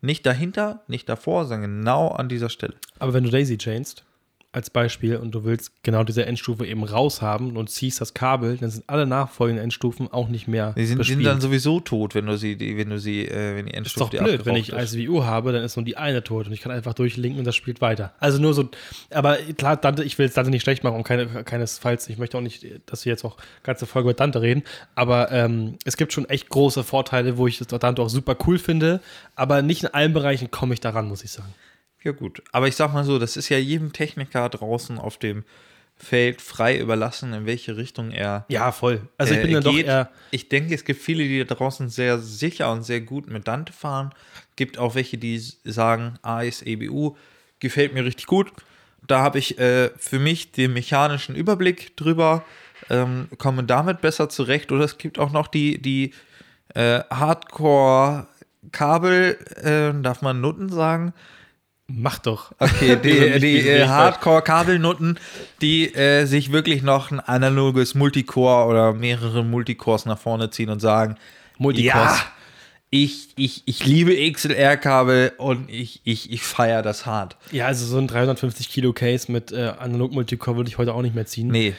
Nicht 0.04 0.26
dahinter, 0.26 0.82
nicht 0.86 1.08
davor, 1.08 1.46
sondern 1.46 1.78
genau 1.78 2.08
an 2.08 2.28
dieser 2.28 2.50
Stelle. 2.50 2.74
Aber 2.98 3.14
wenn 3.14 3.24
du 3.24 3.30
Daisy 3.30 3.56
chainst, 3.56 4.04
als 4.54 4.70
Beispiel 4.70 5.16
und 5.16 5.32
du 5.34 5.44
willst 5.44 5.72
genau 5.82 6.04
diese 6.04 6.24
Endstufe 6.26 6.64
eben 6.64 6.84
raushaben 6.84 7.56
und 7.56 7.70
ziehst 7.70 8.00
das 8.00 8.14
Kabel, 8.14 8.56
dann 8.56 8.70
sind 8.70 8.84
alle 8.86 9.04
nachfolgenden 9.04 9.64
Endstufen 9.64 10.12
auch 10.12 10.28
nicht 10.28 10.46
mehr 10.46 10.74
Die 10.74 10.86
sind, 10.86 11.04
sind 11.04 11.24
dann 11.24 11.40
sowieso 11.40 11.80
tot, 11.80 12.14
wenn 12.14 12.26
du 12.26 12.38
sie, 12.38 12.54
die, 12.54 12.76
wenn 12.76 12.88
du 12.88 13.00
sie, 13.00 13.26
äh, 13.26 13.56
wenn 13.56 13.66
die 13.66 13.74
Endstufe 13.74 14.04
ist 14.04 14.20
doch 14.20 14.24
blöd, 14.24 14.46
wenn 14.46 14.54
ich 14.54 14.72
ICVU 14.72 15.24
habe, 15.24 15.52
dann 15.52 15.64
ist 15.64 15.76
nur 15.76 15.84
die 15.84 15.96
eine 15.96 16.22
tot 16.22 16.46
und 16.46 16.52
ich 16.52 16.60
kann 16.60 16.70
einfach 16.70 16.94
durchlinken 16.94 17.40
und 17.40 17.44
das 17.44 17.56
spielt 17.56 17.80
weiter. 17.80 18.14
Also 18.20 18.40
nur 18.40 18.54
so, 18.54 18.68
aber 19.10 19.38
klar, 19.58 19.76
Dante, 19.76 20.04
ich 20.04 20.18
will 20.18 20.26
jetzt 20.26 20.36
Dante 20.36 20.52
nicht 20.52 20.62
schlecht 20.62 20.84
machen 20.84 20.96
und 20.96 21.04
keine, 21.04 21.26
keinesfalls, 21.26 22.08
ich 22.08 22.18
möchte 22.18 22.38
auch 22.38 22.42
nicht, 22.42 22.64
dass 22.86 23.04
wir 23.04 23.10
jetzt 23.10 23.24
auch 23.24 23.36
ganze 23.64 23.86
Folge 23.86 24.08
mit 24.08 24.20
Dante 24.20 24.40
reden, 24.40 24.62
aber 24.94 25.32
ähm, 25.32 25.78
es 25.84 25.96
gibt 25.96 26.12
schon 26.12 26.28
echt 26.28 26.48
große 26.48 26.84
Vorteile, 26.84 27.38
wo 27.38 27.48
ich 27.48 27.58
das 27.58 27.66
Dante 27.66 28.00
auch 28.00 28.08
super 28.08 28.36
cool 28.46 28.58
finde, 28.58 29.00
aber 29.34 29.62
nicht 29.62 29.82
in 29.82 29.88
allen 29.88 30.12
Bereichen 30.12 30.52
komme 30.52 30.74
ich 30.74 30.80
daran, 30.80 31.08
muss 31.08 31.24
ich 31.24 31.32
sagen. 31.32 31.52
Ja, 32.04 32.12
gut. 32.12 32.42
Aber 32.52 32.68
ich 32.68 32.76
sag 32.76 32.92
mal 32.92 33.02
so, 33.04 33.18
das 33.18 33.36
ist 33.36 33.48
ja 33.48 33.58
jedem 33.58 33.92
Techniker 33.92 34.48
draußen 34.50 34.98
auf 34.98 35.18
dem 35.18 35.42
Feld 35.96 36.42
frei 36.42 36.78
überlassen, 36.78 37.32
in 37.32 37.46
welche 37.46 37.76
Richtung 37.76 38.10
er. 38.10 38.44
Ja, 38.48 38.72
voll. 38.72 39.02
Also 39.16 39.34
ich 39.34 39.40
bin 39.40 39.50
äh, 39.50 39.60
dann 39.60 39.74
geht. 39.74 39.86
doch 39.86 39.92
eher. 39.92 40.10
Ich 40.30 40.48
denke, 40.48 40.74
es 40.74 40.84
gibt 40.84 41.00
viele, 41.00 41.22
die 41.24 41.44
da 41.44 41.54
draußen 41.54 41.88
sehr 41.88 42.18
sicher 42.18 42.72
und 42.72 42.82
sehr 42.82 43.00
gut 43.00 43.30
mit 43.30 43.46
Dante 43.48 43.72
fahren. 43.72 44.10
Gibt 44.56 44.76
auch 44.76 44.96
welche, 44.96 45.18
die 45.18 45.38
sagen, 45.38 46.18
AS 46.22 46.62
EBU 46.62 47.16
gefällt 47.58 47.94
mir 47.94 48.04
richtig 48.04 48.26
gut. 48.26 48.52
Da 49.06 49.20
habe 49.20 49.38
ich 49.38 49.58
äh, 49.58 49.90
für 49.96 50.18
mich 50.18 50.52
den 50.52 50.74
mechanischen 50.74 51.36
Überblick 51.36 51.96
drüber, 51.96 52.44
ähm, 52.90 53.28
komme 53.38 53.64
damit 53.64 54.02
besser 54.02 54.28
zurecht. 54.28 54.72
Oder 54.72 54.84
es 54.84 54.98
gibt 54.98 55.18
auch 55.18 55.32
noch 55.32 55.46
die, 55.46 55.80
die 55.80 56.12
äh, 56.74 57.00
Hardcore-Kabel, 57.10 59.38
äh, 59.62 59.94
darf 60.02 60.20
man 60.22 60.40
Nutten 60.40 60.70
sagen, 60.70 61.12
Mach 61.86 62.18
doch. 62.18 62.52
Okay, 62.58 62.96
die, 63.02 63.40
die 63.40 63.68
äh, 63.68 63.86
Hardcore-Kabelnutten, 63.86 65.18
die 65.60 65.94
äh, 65.94 66.24
sich 66.24 66.50
wirklich 66.52 66.82
noch 66.82 67.10
ein 67.10 67.20
analoges 67.20 67.94
Multicore 67.94 68.66
oder 68.66 68.92
mehrere 68.94 69.44
Multicores 69.44 70.06
nach 70.06 70.18
vorne 70.18 70.50
ziehen 70.50 70.70
und 70.70 70.80
sagen: 70.80 71.16
Multicores. 71.58 72.18
Ja, 72.18 72.24
ich, 72.90 73.30
ich, 73.34 73.62
ich 73.66 73.84
liebe 73.84 74.14
XLR-Kabel 74.32 75.32
und 75.38 75.68
ich, 75.68 76.00
ich, 76.04 76.30
ich 76.30 76.42
feiere 76.42 76.80
das 76.80 77.06
hart. 77.06 77.36
Ja, 77.50 77.66
also 77.66 77.84
so 77.86 77.98
ein 77.98 78.06
350 78.06 78.70
Kilo 78.70 78.92
Case 78.92 79.32
mit 79.32 79.50
äh, 79.50 79.72
analog 79.78 80.12
Multicore 80.12 80.56
würde 80.56 80.70
ich 80.70 80.78
heute 80.78 80.94
auch 80.94 81.02
nicht 81.02 81.14
mehr 81.14 81.26
ziehen. 81.26 81.48
Nee. 81.48 81.74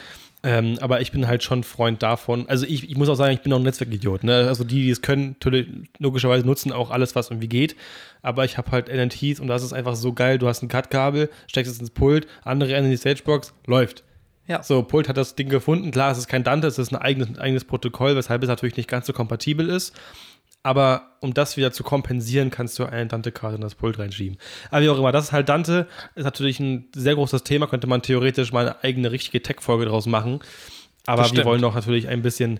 Ähm, 0.46 0.78
aber 0.80 1.00
ich 1.00 1.10
bin 1.10 1.26
halt 1.26 1.42
schon 1.42 1.64
Freund 1.64 2.04
davon. 2.04 2.48
Also 2.48 2.66
ich, 2.66 2.88
ich 2.88 2.96
muss 2.96 3.08
auch 3.08 3.16
sagen, 3.16 3.34
ich 3.34 3.40
bin 3.40 3.52
auch 3.52 3.58
ein 3.58 3.64
Netzwerkidiot. 3.64 4.22
Ne? 4.22 4.46
Also 4.46 4.62
die, 4.62 4.84
die 4.84 4.90
es 4.90 5.02
können, 5.02 5.34
logischerweise 5.98 6.46
nutzen 6.46 6.70
auch 6.70 6.92
alles, 6.92 7.16
was 7.16 7.30
irgendwie 7.30 7.48
geht. 7.48 7.74
Aber 8.22 8.44
ich 8.44 8.56
habe 8.56 8.70
halt 8.70 8.86
NNTs 8.86 9.40
und 9.40 9.48
das 9.48 9.64
ist 9.64 9.72
einfach 9.72 9.96
so 9.96 10.12
geil. 10.12 10.38
Du 10.38 10.46
hast 10.46 10.62
ein 10.62 10.68
Cut-Kabel, 10.68 11.30
steckst 11.48 11.72
es 11.72 11.80
ins 11.80 11.90
Pult, 11.90 12.28
andere 12.44 12.76
in 12.76 12.88
die 12.88 12.96
Stagebox, 12.96 13.54
läuft. 13.66 14.04
Ja. 14.46 14.62
So, 14.62 14.84
Pult 14.84 15.08
hat 15.08 15.16
das 15.16 15.34
Ding 15.34 15.48
gefunden. 15.48 15.90
Klar, 15.90 16.12
es 16.12 16.18
ist 16.18 16.28
kein 16.28 16.44
Dante, 16.44 16.68
es 16.68 16.78
ist 16.78 16.92
ein 16.92 16.96
eigenes, 16.96 17.28
ein 17.28 17.38
eigenes 17.38 17.64
Protokoll, 17.64 18.14
weshalb 18.14 18.44
es 18.44 18.48
natürlich 18.48 18.76
nicht 18.76 18.88
ganz 18.88 19.08
so 19.08 19.12
kompatibel 19.12 19.68
ist. 19.68 19.98
Aber 20.66 21.12
um 21.20 21.32
das 21.32 21.56
wieder 21.56 21.70
zu 21.70 21.84
kompensieren, 21.84 22.50
kannst 22.50 22.80
du 22.80 22.86
eine 22.86 23.06
Dante-Karte 23.06 23.54
in 23.54 23.60
das 23.60 23.76
Pult 23.76 24.00
reinschieben. 24.00 24.36
Aber 24.72 24.82
wie 24.82 24.88
auch 24.88 24.98
immer, 24.98 25.12
das 25.12 25.26
ist 25.26 25.32
halt 25.32 25.48
Dante, 25.48 25.86
ist 26.16 26.24
natürlich 26.24 26.58
ein 26.58 26.88
sehr 26.92 27.14
großes 27.14 27.44
Thema, 27.44 27.68
könnte 27.68 27.86
man 27.86 28.02
theoretisch 28.02 28.52
mal 28.52 28.66
eine 28.66 28.82
eigene 28.82 29.12
richtige 29.12 29.40
Tech-Folge 29.40 29.84
draus 29.84 30.06
machen. 30.06 30.40
Aber 31.06 31.30
wir 31.30 31.44
wollen 31.44 31.62
doch 31.62 31.76
natürlich 31.76 32.08
ein 32.08 32.20
bisschen. 32.20 32.58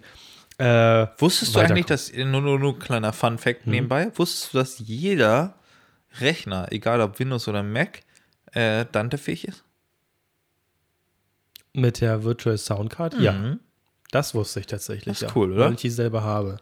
Äh, 0.59 1.09
Wusstest 1.19 1.57
du 1.57 1.59
eigentlich, 1.59 1.87
dass, 1.87 2.13
nur, 2.13 2.41
nur, 2.41 2.61
nur 2.61 2.79
kleiner 2.79 3.13
Fun-Fact 3.13 3.67
mhm. 3.67 3.73
nebenbei, 3.73 4.13
wusstest 4.15 4.55
du, 4.55 4.59
dass 4.59 4.79
jeder 4.79 5.55
Rechner, 6.21 6.69
egal 6.71 7.01
ob 7.01 7.19
Windows 7.19 7.49
oder 7.49 7.65
Mac, 7.65 8.03
äh, 8.53 8.85
Dante-fähig 8.93 9.49
ist? 9.49 9.65
Mit 11.73 12.01
der 12.01 12.23
Virtual 12.23 12.57
Soundcard? 12.57 13.19
Mhm. 13.19 13.25
Ja. 13.25 13.57
Das 14.13 14.33
wusste 14.33 14.61
ich 14.61 14.67
tatsächlich. 14.69 15.07
Das 15.07 15.23
ist 15.23 15.29
ja, 15.29 15.33
cool, 15.35 15.51
oder? 15.55 15.65
Weil 15.65 15.73
ich 15.73 15.81
die 15.81 15.91
selber 15.91 16.23
habe. 16.23 16.59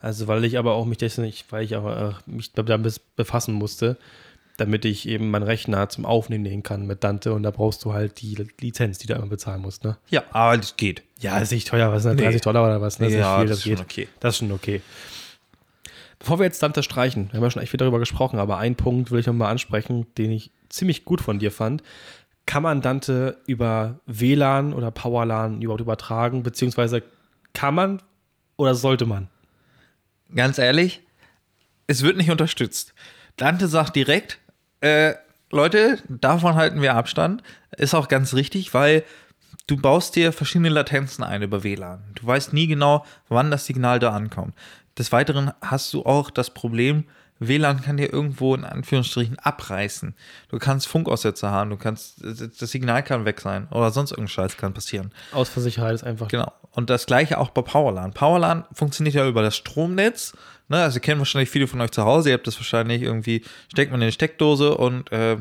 Also 0.00 0.26
weil 0.26 0.44
ich 0.44 0.58
aber 0.58 0.74
auch 0.74 0.86
mich 0.86 0.98
dessen 0.98 1.24
nicht, 1.24 1.50
weil 1.52 1.64
ich 1.64 1.76
aber 1.76 2.18
mich 2.26 2.52
damit 2.52 3.00
befassen 3.16 3.54
musste, 3.54 3.96
damit 4.56 4.84
ich 4.84 5.08
eben 5.08 5.30
meinen 5.30 5.42
Rechner 5.42 5.88
zum 5.88 6.04
Aufnehmen 6.04 6.42
nehmen 6.42 6.62
kann 6.62 6.86
mit 6.86 7.02
Dante 7.04 7.32
und 7.32 7.42
da 7.42 7.50
brauchst 7.50 7.84
du 7.84 7.92
halt 7.92 8.20
die 8.20 8.46
Lizenz, 8.60 8.98
die 8.98 9.06
du 9.06 9.14
immer 9.14 9.26
bezahlen 9.26 9.62
musst, 9.62 9.84
ne? 9.84 9.96
Ja, 10.10 10.22
aber 10.30 10.58
das 10.58 10.76
geht. 10.76 11.02
Ja, 11.18 11.34
das 11.34 11.44
ist 11.44 11.52
nicht 11.52 11.68
teuer, 11.68 11.92
was 11.92 12.04
nee. 12.04 12.14
30 12.14 12.42
Dollar 12.42 12.64
oder 12.64 12.80
was? 12.80 12.98
Ne? 12.98 13.06
Das 13.06 13.14
ja, 13.14 13.38
viel, 13.38 13.48
das, 13.48 13.58
das, 13.58 13.66
ist 13.66 13.72
schon 13.72 13.84
okay. 13.84 14.08
Das 14.20 14.34
ist 14.34 14.38
schon 14.38 14.52
okay. 14.52 14.82
Bevor 16.18 16.38
wir 16.38 16.44
jetzt 16.44 16.62
Dante 16.62 16.82
streichen, 16.82 17.28
wir 17.30 17.38
haben 17.38 17.44
ja 17.44 17.50
schon 17.50 17.62
echt 17.62 17.70
viel 17.70 17.78
darüber 17.78 17.98
gesprochen, 17.98 18.38
aber 18.38 18.58
einen 18.58 18.76
Punkt 18.76 19.10
will 19.10 19.20
ich 19.20 19.26
nochmal 19.26 19.50
ansprechen, 19.50 20.06
den 20.18 20.30
ich 20.30 20.50
ziemlich 20.68 21.04
gut 21.06 21.22
von 21.22 21.38
dir 21.38 21.50
fand. 21.50 21.82
Kann 22.44 22.62
man 22.62 22.82
Dante 22.82 23.38
über 23.46 24.00
WLAN 24.06 24.74
oder 24.74 24.90
PowerLAN 24.90 25.62
überhaupt 25.62 25.80
übertragen, 25.80 26.42
beziehungsweise 26.42 27.02
kann 27.54 27.74
man 27.74 28.02
oder 28.56 28.74
sollte 28.74 29.06
man? 29.06 29.28
Ganz 30.34 30.58
ehrlich, 30.58 31.02
es 31.86 32.02
wird 32.02 32.16
nicht 32.16 32.30
unterstützt. 32.30 32.94
Dante 33.36 33.68
sagt 33.68 33.96
direkt, 33.96 34.38
äh, 34.80 35.14
Leute, 35.50 35.98
davon 36.08 36.54
halten 36.54 36.80
wir 36.80 36.94
Abstand. 36.94 37.42
Ist 37.76 37.94
auch 37.94 38.08
ganz 38.08 38.34
richtig, 38.34 38.72
weil 38.72 39.04
du 39.66 39.76
baust 39.76 40.14
dir 40.14 40.32
verschiedene 40.32 40.68
Latenzen 40.68 41.24
ein 41.24 41.42
über 41.42 41.64
WLAN. 41.64 42.02
Du 42.14 42.26
weißt 42.26 42.52
nie 42.52 42.66
genau, 42.66 43.04
wann 43.28 43.50
das 43.50 43.66
Signal 43.66 43.98
da 43.98 44.10
ankommt. 44.10 44.54
Des 44.98 45.12
Weiteren 45.12 45.52
hast 45.60 45.92
du 45.94 46.04
auch 46.04 46.30
das 46.30 46.50
Problem, 46.50 47.04
WLAN 47.40 47.82
kann 47.82 47.96
dir 47.96 48.12
irgendwo 48.12 48.54
in 48.54 48.64
Anführungsstrichen 48.64 49.38
abreißen. 49.38 50.14
Du 50.50 50.58
kannst 50.58 50.86
Funkaussetzer 50.86 51.50
haben, 51.50 51.70
du 51.70 51.76
kannst, 51.76 52.22
das 52.22 52.70
Signal 52.70 53.02
kann 53.02 53.24
weg 53.24 53.40
sein 53.40 53.66
oder 53.70 53.90
sonst 53.90 54.12
irgendein 54.12 54.28
Scheiß 54.28 54.56
kann 54.56 54.74
passieren. 54.74 55.10
Ausfallsicherheit 55.32 55.94
ist 55.94 56.04
einfach. 56.04 56.28
Genau. 56.28 56.52
Und 56.72 56.90
das 56.90 57.06
gleiche 57.06 57.38
auch 57.38 57.50
bei 57.50 57.62
PowerLAN. 57.62 58.12
PowerLAN 58.12 58.64
funktioniert 58.72 59.16
ja 59.16 59.26
über 59.26 59.42
das 59.42 59.56
Stromnetz. 59.56 60.34
Ne? 60.68 60.82
Also 60.82 61.00
kennen 61.00 61.18
wahrscheinlich 61.18 61.50
viele 61.50 61.66
von 61.66 61.80
euch 61.80 61.90
zu 61.90 62.04
Hause. 62.04 62.28
Ihr 62.28 62.34
habt 62.34 62.46
das 62.46 62.56
wahrscheinlich 62.56 63.02
irgendwie, 63.02 63.42
steckt 63.72 63.90
man 63.90 64.00
in 64.00 64.04
eine 64.04 64.12
Steckdose 64.12 64.76
und 64.76 65.10
äh, 65.10 65.38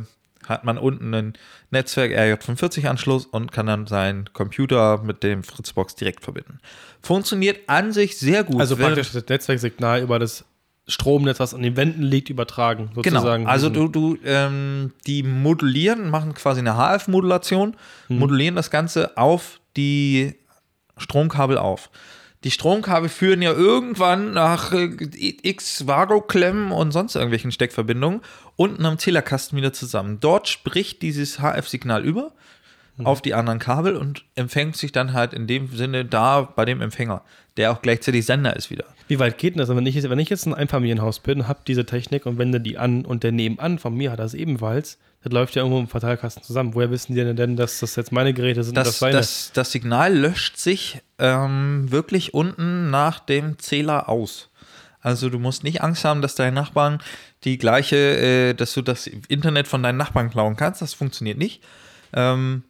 hat 0.47 0.63
man 0.63 0.77
unten 0.77 1.13
ein 1.13 1.33
Netzwerk 1.69 2.11
RJ45-Anschluss 2.11 3.27
und 3.27 3.51
kann 3.51 3.67
dann 3.67 3.85
seinen 3.85 4.33
Computer 4.33 5.01
mit 5.03 5.21
dem 5.21 5.43
Fritzbox 5.43 5.95
direkt 5.95 6.23
verbinden. 6.23 6.59
Funktioniert 7.01 7.59
an 7.67 7.91
sich 7.91 8.17
sehr 8.17 8.43
gut. 8.43 8.59
Also 8.59 8.75
praktisch 8.75 9.11
das 9.11 9.27
Netzwerksignal 9.27 10.01
über 10.01 10.17
das 10.17 10.45
Stromnetz, 10.89 11.39
was 11.39 11.53
an 11.53 11.61
den 11.61 11.77
Wänden 11.77 12.03
liegt, 12.03 12.29
übertragen. 12.29 12.89
Genau. 12.95 13.19
Sozusagen. 13.19 13.43
Genau. 13.43 13.51
Also 13.51 13.69
du, 13.69 13.87
du 13.87 14.17
ähm, 14.25 14.91
die 15.07 15.23
modulieren, 15.23 16.09
machen 16.09 16.33
quasi 16.33 16.59
eine 16.59 16.75
HF-Modulation, 16.75 17.75
hm. 18.07 18.19
modulieren 18.19 18.55
das 18.55 18.71
Ganze 18.71 19.17
auf 19.17 19.59
die 19.77 20.35
Stromkabel 20.97 21.57
auf. 21.57 21.89
Die 22.45 22.51
Stromkabel 22.51 23.09
führen 23.09 23.41
ja 23.41 23.51
irgendwann 23.51 24.31
nach 24.31 24.71
äh, 24.71 24.89
x 25.17 25.87
Vago-Klemmen 25.87 26.71
und 26.71 26.91
sonst 26.91 27.15
irgendwelchen 27.15 27.51
Steckverbindungen 27.51 28.21
unten 28.55 28.85
am 28.85 28.97
Zählerkasten 28.97 29.57
wieder 29.57 29.73
zusammen. 29.73 30.19
Dort 30.21 30.47
spricht 30.47 31.01
dieses 31.01 31.39
HF-Signal 31.39 32.03
über. 32.03 32.31
Auf 33.05 33.21
die 33.21 33.33
anderen 33.33 33.59
Kabel 33.59 33.95
und 33.95 34.25
empfängt 34.35 34.75
sich 34.77 34.91
dann 34.91 35.13
halt 35.13 35.33
in 35.33 35.47
dem 35.47 35.67
Sinne 35.75 36.05
da 36.05 36.41
bei 36.41 36.65
dem 36.65 36.81
Empfänger, 36.81 37.21
der 37.57 37.71
auch 37.71 37.81
gleichzeitig 37.81 38.25
Sender 38.25 38.55
ist 38.55 38.69
wieder. 38.69 38.85
Wie 39.07 39.19
weit 39.19 39.37
geht 39.37 39.55
denn 39.55 39.59
das? 39.59 39.69
Wenn 39.69 39.85
ich, 39.85 39.95
jetzt- 39.95 40.09
wenn 40.09 40.19
ich 40.19 40.29
jetzt 40.29 40.45
ein 40.45 40.53
Einfamilienhaus 40.53 41.19
bin, 41.19 41.47
habe 41.47 41.59
diese 41.67 41.85
Technik 41.85 42.25
und 42.25 42.37
wende 42.37 42.59
die 42.61 42.77
an 42.77 43.05
und 43.05 43.23
der 43.23 43.31
nebenan 43.31 43.79
von 43.79 43.95
mir 43.95 44.11
hat 44.11 44.19
das 44.19 44.33
ebenfalls, 44.33 44.97
das 45.23 45.33
läuft 45.33 45.55
ja 45.55 45.61
irgendwo 45.63 45.79
im 45.79 45.87
Verteilkasten 45.87 46.43
zusammen. 46.43 46.75
Woher 46.75 46.91
wissen 46.91 47.13
die 47.15 47.23
denn, 47.35 47.55
dass 47.57 47.79
das 47.79 47.95
jetzt 47.95 48.11
meine 48.11 48.33
Geräte 48.33 48.63
sind 48.63 48.71
und 48.71 48.75
Das, 48.77 48.87
das 48.87 48.99
seine? 48.99 49.13
das, 49.17 49.51
das 49.53 49.71
Signal 49.71 50.15
löscht 50.15 50.57
sich 50.57 51.01
ähm, 51.17 51.91
wirklich 51.91 52.33
unten 52.33 52.89
nach 52.89 53.19
dem 53.19 53.59
Zähler 53.59 54.07
aus. 54.09 54.49
Also 55.01 55.29
du 55.29 55.39
musst 55.39 55.63
nicht 55.63 55.81
Angst 55.81 56.03
haben, 56.05 56.21
dass 56.21 56.35
deine 56.35 56.53
Nachbarn 56.53 56.99
die 57.45 57.57
gleiche, 57.57 57.95
äh, 57.95 58.53
dass 58.53 58.73
du 58.73 58.81
das 58.81 59.07
Internet 59.07 59.67
von 59.67 59.81
deinen 59.81 59.97
Nachbarn 59.97 60.29
klauen 60.29 60.55
kannst. 60.57 60.81
Das 60.81 60.93
funktioniert 60.93 61.37
nicht. 61.37 61.61
Ähm, 62.13 62.63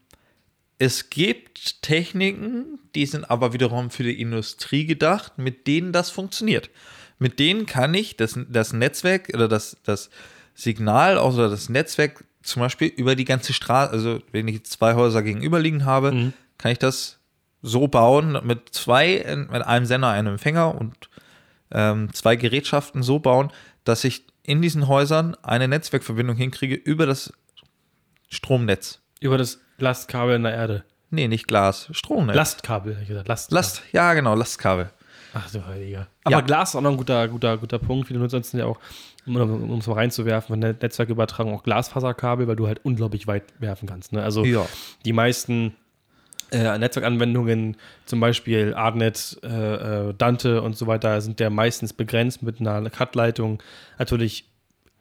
es 0.79 1.09
gibt 1.09 1.83
Techniken, 1.83 2.79
die 2.95 3.05
sind 3.05 3.29
aber 3.29 3.53
wiederum 3.53 3.91
für 3.91 4.03
die 4.03 4.19
Industrie 4.19 4.85
gedacht, 4.85 5.37
mit 5.37 5.67
denen 5.67 5.91
das 5.91 6.09
funktioniert. 6.09 6.69
Mit 7.19 7.37
denen 7.37 7.65
kann 7.65 7.93
ich 7.93 8.15
das, 8.15 8.39
das 8.49 8.71
Netzwerk 8.71 9.29
oder 9.33 9.49
das, 9.49 9.75
das 9.83 10.09
Signal 10.55 11.17
oder 11.17 11.49
das 11.49 11.67
Netzwerk 11.67 12.23
zum 12.41 12.61
Beispiel 12.61 12.87
über 12.87 13.17
die 13.17 13.25
ganze 13.25 13.51
Straße, 13.51 13.91
also 13.91 14.21
wenn 14.31 14.47
ich 14.47 14.63
zwei 14.63 14.95
Häuser 14.95 15.21
gegenüberliegend 15.21 15.83
habe, 15.83 16.33
kann 16.57 16.71
ich 16.71 16.79
das 16.79 17.19
so 17.61 17.89
bauen, 17.89 18.39
mit 18.43 18.69
zwei, 18.73 19.47
mit 19.51 19.61
einem 19.61 19.85
Sender, 19.85 20.07
einem 20.07 20.33
Empfänger 20.33 20.75
und 20.75 21.09
ähm, 21.71 22.13
zwei 22.13 22.37
Gerätschaften 22.37 23.03
so 23.03 23.19
bauen, 23.19 23.51
dass 23.83 24.05
ich 24.05 24.23
in 24.43 24.61
diesen 24.61 24.87
Häusern 24.87 25.35
eine 25.43 25.67
Netzwerkverbindung 25.67 26.37
hinkriege 26.37 26.75
über 26.75 27.05
das 27.05 27.33
Stromnetz. 28.29 29.01
Über 29.19 29.37
das 29.37 29.59
Lastkabel 29.81 30.35
in 30.35 30.43
der 30.43 30.53
Erde. 30.53 30.83
Nee, 31.11 31.27
nicht 31.27 31.47
Glas, 31.47 31.87
Stromnetz. 31.91 32.35
Lastkabel, 32.35 32.93
hätte 32.93 33.01
ich 33.03 33.07
gesagt. 33.09 33.27
Last. 33.27 33.51
Last, 33.51 33.81
ja 33.91 34.13
genau, 34.13 34.35
Lastkabel. 34.35 34.89
Ach 35.33 35.49
du 35.51 35.65
Heiliger. 35.65 36.07
Aber 36.23 36.35
Ja. 36.37 36.41
Glas 36.41 36.69
ist 36.69 36.75
auch 36.75 36.81
noch 36.81 36.91
ein 36.91 36.97
guter, 36.97 37.27
guter, 37.27 37.57
guter 37.57 37.79
Punkt. 37.79 38.07
Viele 38.07 38.19
nutzen 38.19 38.37
es 38.39 38.51
ja 38.53 38.65
auch, 38.65 38.79
um 39.27 39.77
es 39.79 39.87
mal 39.87 39.93
reinzuwerfen, 39.93 40.53
von 40.53 40.61
der 40.61 40.73
Netzwerkübertragung 40.73 41.53
auch 41.53 41.63
Glasfaserkabel, 41.63 42.47
weil 42.47 42.55
du 42.55 42.67
halt 42.67 42.79
unglaublich 42.83 43.27
weit 43.27 43.43
werfen 43.59 43.87
kannst. 43.87 44.11
Ne? 44.11 44.23
Also 44.23 44.43
Ja. 44.43 44.65
die 45.05 45.13
meisten 45.13 45.75
äh, 46.51 46.79
Netzwerkanwendungen, 46.79 47.77
zum 48.05 48.19
Beispiel 48.19 48.73
Artnet, 48.73 49.39
äh, 49.43 50.07
äh, 50.09 50.13
Dante 50.17 50.63
und 50.63 50.75
so 50.75 50.87
weiter, 50.87 51.21
sind 51.21 51.39
ja 51.39 51.51
meistens 51.51 51.93
begrenzt 51.93 52.41
mit 52.41 52.59
einer 52.59 52.89
Cut-Leitung. 52.89 53.61
Natürlich 53.99 54.48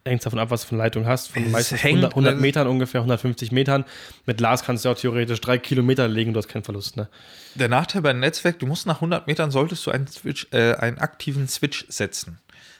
hängt 0.09 0.19
es 0.19 0.23
davon 0.25 0.39
ab, 0.39 0.49
was 0.51 0.61
du 0.61 0.67
für 0.67 0.75
eine 0.75 0.83
Leitung 0.83 1.05
hast. 1.05 1.31
Von 1.31 1.43
Es 1.45 1.51
meistens 1.51 1.83
hängt- 1.83 1.97
100, 1.97 2.15
100 2.15 2.31
also- 2.33 2.41
Metern 2.41 2.67
ungefähr, 2.67 3.01
150 3.01 3.51
Metern. 3.51 3.85
Mit 4.25 4.37
Glas 4.37 4.63
kannst 4.63 4.83
du 4.85 4.89
auch 4.89 4.95
theoretisch 4.97 5.39
drei 5.41 5.57
Kilometer 5.57 6.07
legen, 6.07 6.33
du 6.33 6.37
hast 6.39 6.47
keinen 6.47 6.63
Verlust. 6.63 6.97
Ne? 6.97 7.07
Der 7.55 7.69
Nachteil 7.69 8.01
beim 8.01 8.19
Netzwerk, 8.19 8.59
du 8.59 8.65
musst 8.67 8.85
nach 8.87 8.99
100 9.01 9.27
Metern 9.27 9.51
solltest 9.51 9.85
du 9.85 9.91
einen, 9.91 10.07
Switch, 10.07 10.47
äh, 10.51 10.73
einen 10.75 10.97
aktiven 10.97 11.47
Switch 11.47 11.85
setzen. 11.89 12.39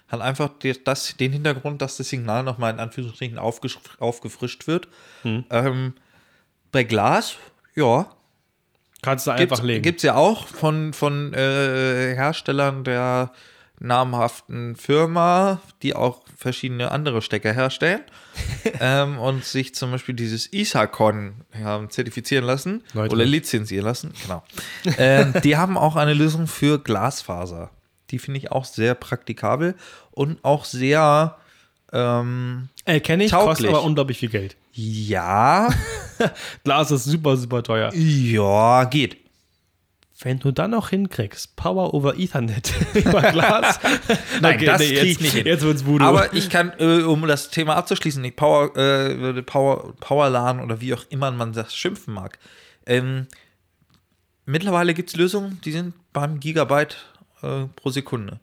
Hat 0.10 0.22
einfach 0.22 0.50
das, 0.86 1.16
den 1.18 1.32
Hintergrund, 1.32 1.82
dass 1.84 1.98
das 1.98 2.10
Signal 2.10 2.44
nochmal 2.44 2.74
in 2.74 2.80
Anführungsstrichen 2.80 3.38
aufgefrischt 3.38 4.66
wird. 4.68 4.88
Ähm, 5.24 5.94
bei 6.72 6.84
Glas, 6.84 7.36
ja, 7.76 8.08
Kannst 9.02 9.28
du 9.28 9.32
gibt's, 9.36 9.54
einfach 9.54 9.64
legen. 9.64 9.82
gibt's 9.84 10.04
ja 10.04 10.16
auch 10.16 10.48
von, 10.48 10.94
von 10.94 11.34
äh, 11.34 12.16
Herstellern 12.16 12.84
der 12.84 13.32
namhaften 13.80 14.76
Firma, 14.76 15.62
die 15.82 15.96
auch 15.96 16.22
verschiedene 16.38 16.92
andere 16.92 17.22
Stecker 17.22 17.54
herstellen 17.54 18.02
ähm, 18.80 19.18
und 19.20 19.44
sich 19.46 19.76
zum 19.76 19.92
Beispiel 19.92 20.16
dieses 20.16 20.52
Isacon 20.54 21.34
haben 21.64 21.90
zertifizieren 21.90 22.46
lassen 22.46 22.84
Leute. 22.94 23.16
oder 23.16 23.26
lizenzieren 23.26 23.86
lassen. 23.86 24.14
Genau. 24.24 24.44
ähm, 24.98 25.34
die 25.44 25.58
haben 25.58 25.78
auch 25.78 25.96
eine 25.96 26.14
Lösung 26.14 26.48
für 26.48 26.80
Glasfaser. 26.80 27.72
Die 28.12 28.20
finde 28.20 28.40
ich 28.40 28.52
auch 28.52 28.66
sehr 28.66 28.96
praktikabel 28.96 29.76
und 30.12 30.44
auch 30.44 30.66
sehr 30.66 31.38
ähm, 31.94 32.70
Äh, 32.86 33.00
kenne 33.00 33.26
ich, 33.26 33.32
Tauglich. 33.32 33.50
kostet 33.50 33.70
aber 33.70 33.84
unglaublich 33.84 34.18
viel 34.20 34.30
Geld. 34.30 34.56
ja, 34.74 35.70
Glas 36.64 36.92
ist 36.92 37.06
super, 37.06 37.38
super 37.38 37.64
teuer. 37.64 37.94
ja, 37.94 38.84
geht. 38.86 39.18
Wenn 40.22 40.40
du 40.40 40.52
dann 40.52 40.72
noch 40.72 40.90
hinkriegst, 40.90 41.56
Power 41.56 41.94
over 41.94 42.18
Ethernet 42.18 42.74
über 42.94 43.22
Glas. 43.22 43.80
Nein, 44.42 44.64
das 44.66 44.82
krieg 44.82 44.92
jetzt, 44.92 45.04
ich 45.06 45.20
nicht 45.22 45.34
hin. 45.34 45.46
Jetzt 45.46 45.64
wird's 45.64 45.86
Voodoo. 45.86 46.06
Aber 46.06 46.34
ich 46.34 46.50
kann, 46.50 46.74
äh, 46.78 47.04
um 47.04 47.26
das 47.26 47.50
Thema 47.50 47.78
abzuschließen, 47.78 48.22
die 48.22 48.32
Power, 48.32 48.76
äh, 48.76 49.42
Power, 49.44 49.94
Powerlan 50.02 50.60
oder 50.60 50.82
wie 50.82 50.94
auch 50.94 51.06
immer 51.10 51.32
man 51.32 51.54
das 51.54 51.74
schimpfen 51.74 52.14
mag. 52.14 52.38
Ähm, 52.86 53.28
mittlerweile 54.46 54.94
gibt 54.94 55.10
es 55.10 55.16
Lösungen, 55.16 55.62
die 55.64 55.72
sind 55.72 55.94
beim 56.12 56.42
Gigabyte 56.42 56.98
äh, 57.42 57.66
pro 57.78 57.90
Sekunde. 57.90 58.42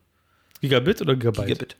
Gigabit 0.62 1.02
oder 1.02 1.14
Gigabyte? 1.14 1.46
Gigabit. 1.46 1.76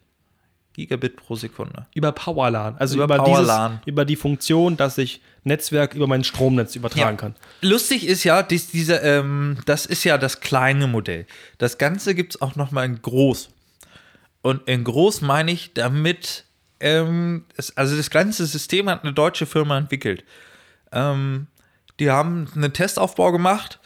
Gigabit 0.75 1.17
pro 1.17 1.37
Sekunde. 1.37 1.87
Über 1.95 2.13
Powerlan. 2.13 2.77
Also 2.77 2.97
Über 2.97 3.05
über, 3.05 3.17
Powerlan. 3.17 3.73
dieses, 3.73 3.87
über 3.87 4.05
die 4.05 4.17
Funktion, 4.17 4.77
dass 4.77 4.99
ich 4.99 5.23
Netzwerk 5.47 5.95
über 5.95 6.07
mein 6.07 6.25
Stromnetz 6.25 6.77
übertragen 6.77 7.17
kann. 7.17 7.35
Lustig 7.63 8.07
ist 8.07 8.25
ja, 8.25 8.43
dies, 8.43 8.69
diese, 8.69 8.97
ähm, 8.97 9.59
das 9.65 9.87
ist 9.87 10.05
ja 10.05 10.19
das 10.19 10.41
kleine 10.41 10.87
Modell. 10.87 11.27
Das 11.59 11.79
Ganze 11.79 12.15
gibt 12.15 12.35
es 12.35 12.43
auch 12.43 12.57
noch 12.57 12.73
mal 12.73 12.85
in 12.85 13.01
groß. 13.01 13.51
Und 14.43 14.69
in 14.69 14.85
groß 14.85 15.23
meine 15.23 15.53
ich 15.53 15.73
damit, 15.73 16.45
ähm, 16.81 17.45
es, 17.57 17.77
also 17.77 17.97
das 17.97 18.11
ganze 18.11 18.47
System 18.47 18.89
hat 18.91 19.03
eine 19.03 19.13
deutsche 19.13 19.47
Firma 19.47 19.79
entwickelt. 19.79 20.25
Ähm, 20.93 21.47
die 21.99 22.11
haben 22.11 22.49
einen 22.55 22.73
Testaufbau 22.73 23.33
gemacht 23.33 23.81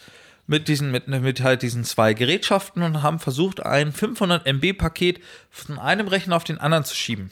mit 0.46 0.66
diesen, 0.66 0.90
mit, 0.90 1.07
mit 1.07 1.42
halt 1.42 1.62
diesen 1.62 1.85
zwei 1.85 2.12
Gerätschaften 2.12 2.83
und 2.83 3.03
haben 3.03 3.20
versucht, 3.20 3.64
ein 3.64 3.92
500 3.92 4.46
MB 4.46 4.73
Paket 4.77 5.20
von 5.49 5.79
einem 5.79 6.09
Rechner 6.09 6.37
auf 6.37 6.44
den 6.44 6.59
anderen 6.59 6.85
zu 6.85 6.96
schieben. 6.96 7.31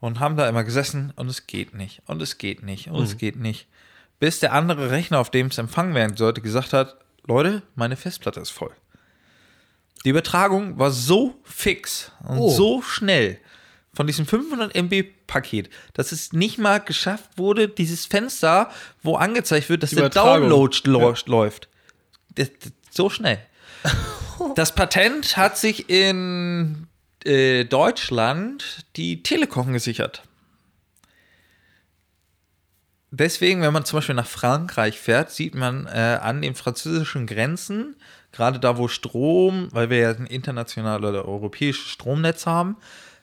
Und 0.00 0.18
haben 0.18 0.36
da 0.36 0.48
immer 0.48 0.64
gesessen 0.64 1.12
und 1.16 1.28
es 1.28 1.46
geht 1.46 1.74
nicht 1.74 2.02
und 2.06 2.22
es 2.22 2.38
geht 2.38 2.62
nicht 2.62 2.88
und 2.88 3.02
es 3.02 3.18
geht 3.18 3.36
nicht. 3.36 3.66
Bis 4.18 4.40
der 4.40 4.52
andere 4.54 4.90
Rechner, 4.90 5.18
auf 5.18 5.30
dem 5.30 5.48
es 5.48 5.58
empfangen 5.58 5.94
werden 5.94 6.16
sollte, 6.16 6.40
gesagt 6.40 6.72
hat, 6.72 6.96
Leute, 7.26 7.62
meine 7.74 7.96
Festplatte 7.96 8.40
ist 8.40 8.50
voll. 8.50 8.72
Die 10.04 10.08
Übertragung 10.08 10.78
war 10.78 10.90
so 10.90 11.38
fix 11.44 12.12
und 12.26 12.38
Oh. 12.38 12.50
so 12.50 12.82
schnell 12.82 13.38
von 13.92 14.06
diesem 14.06 14.24
500 14.26 14.74
MB 14.74 15.04
Paket, 15.26 15.68
dass 15.92 16.12
es 16.12 16.32
nicht 16.32 16.58
mal 16.58 16.78
geschafft 16.78 17.36
wurde, 17.36 17.68
dieses 17.68 18.06
Fenster, 18.06 18.70
wo 19.02 19.16
angezeigt 19.16 19.68
wird, 19.68 19.82
dass 19.82 19.90
der. 19.90 20.08
Download 20.08 20.76
läuft, 20.88 21.28
läuft. 21.28 21.68
Das, 22.34 22.50
das, 22.58 22.72
so 22.90 23.10
schnell. 23.10 23.38
Das 24.54 24.74
Patent 24.74 25.36
hat 25.36 25.58
sich 25.58 25.90
in 25.90 26.86
äh, 27.24 27.64
Deutschland 27.64 28.84
die 28.96 29.22
Telekom 29.22 29.72
gesichert. 29.72 30.22
Deswegen, 33.12 33.60
wenn 33.60 33.72
man 33.72 33.84
zum 33.84 33.98
Beispiel 33.98 34.14
nach 34.14 34.26
Frankreich 34.26 34.98
fährt, 34.98 35.32
sieht 35.32 35.54
man 35.54 35.86
äh, 35.86 36.18
an 36.22 36.42
den 36.42 36.54
französischen 36.54 37.26
Grenzen, 37.26 37.96
gerade 38.30 38.60
da, 38.60 38.78
wo 38.78 38.86
Strom, 38.86 39.68
weil 39.72 39.90
wir 39.90 39.98
ja 39.98 40.10
ein 40.10 40.26
internationales 40.26 41.08
oder 41.08 41.24
europäisches 41.26 41.88
Stromnetz 41.88 42.46
haben, 42.46 42.76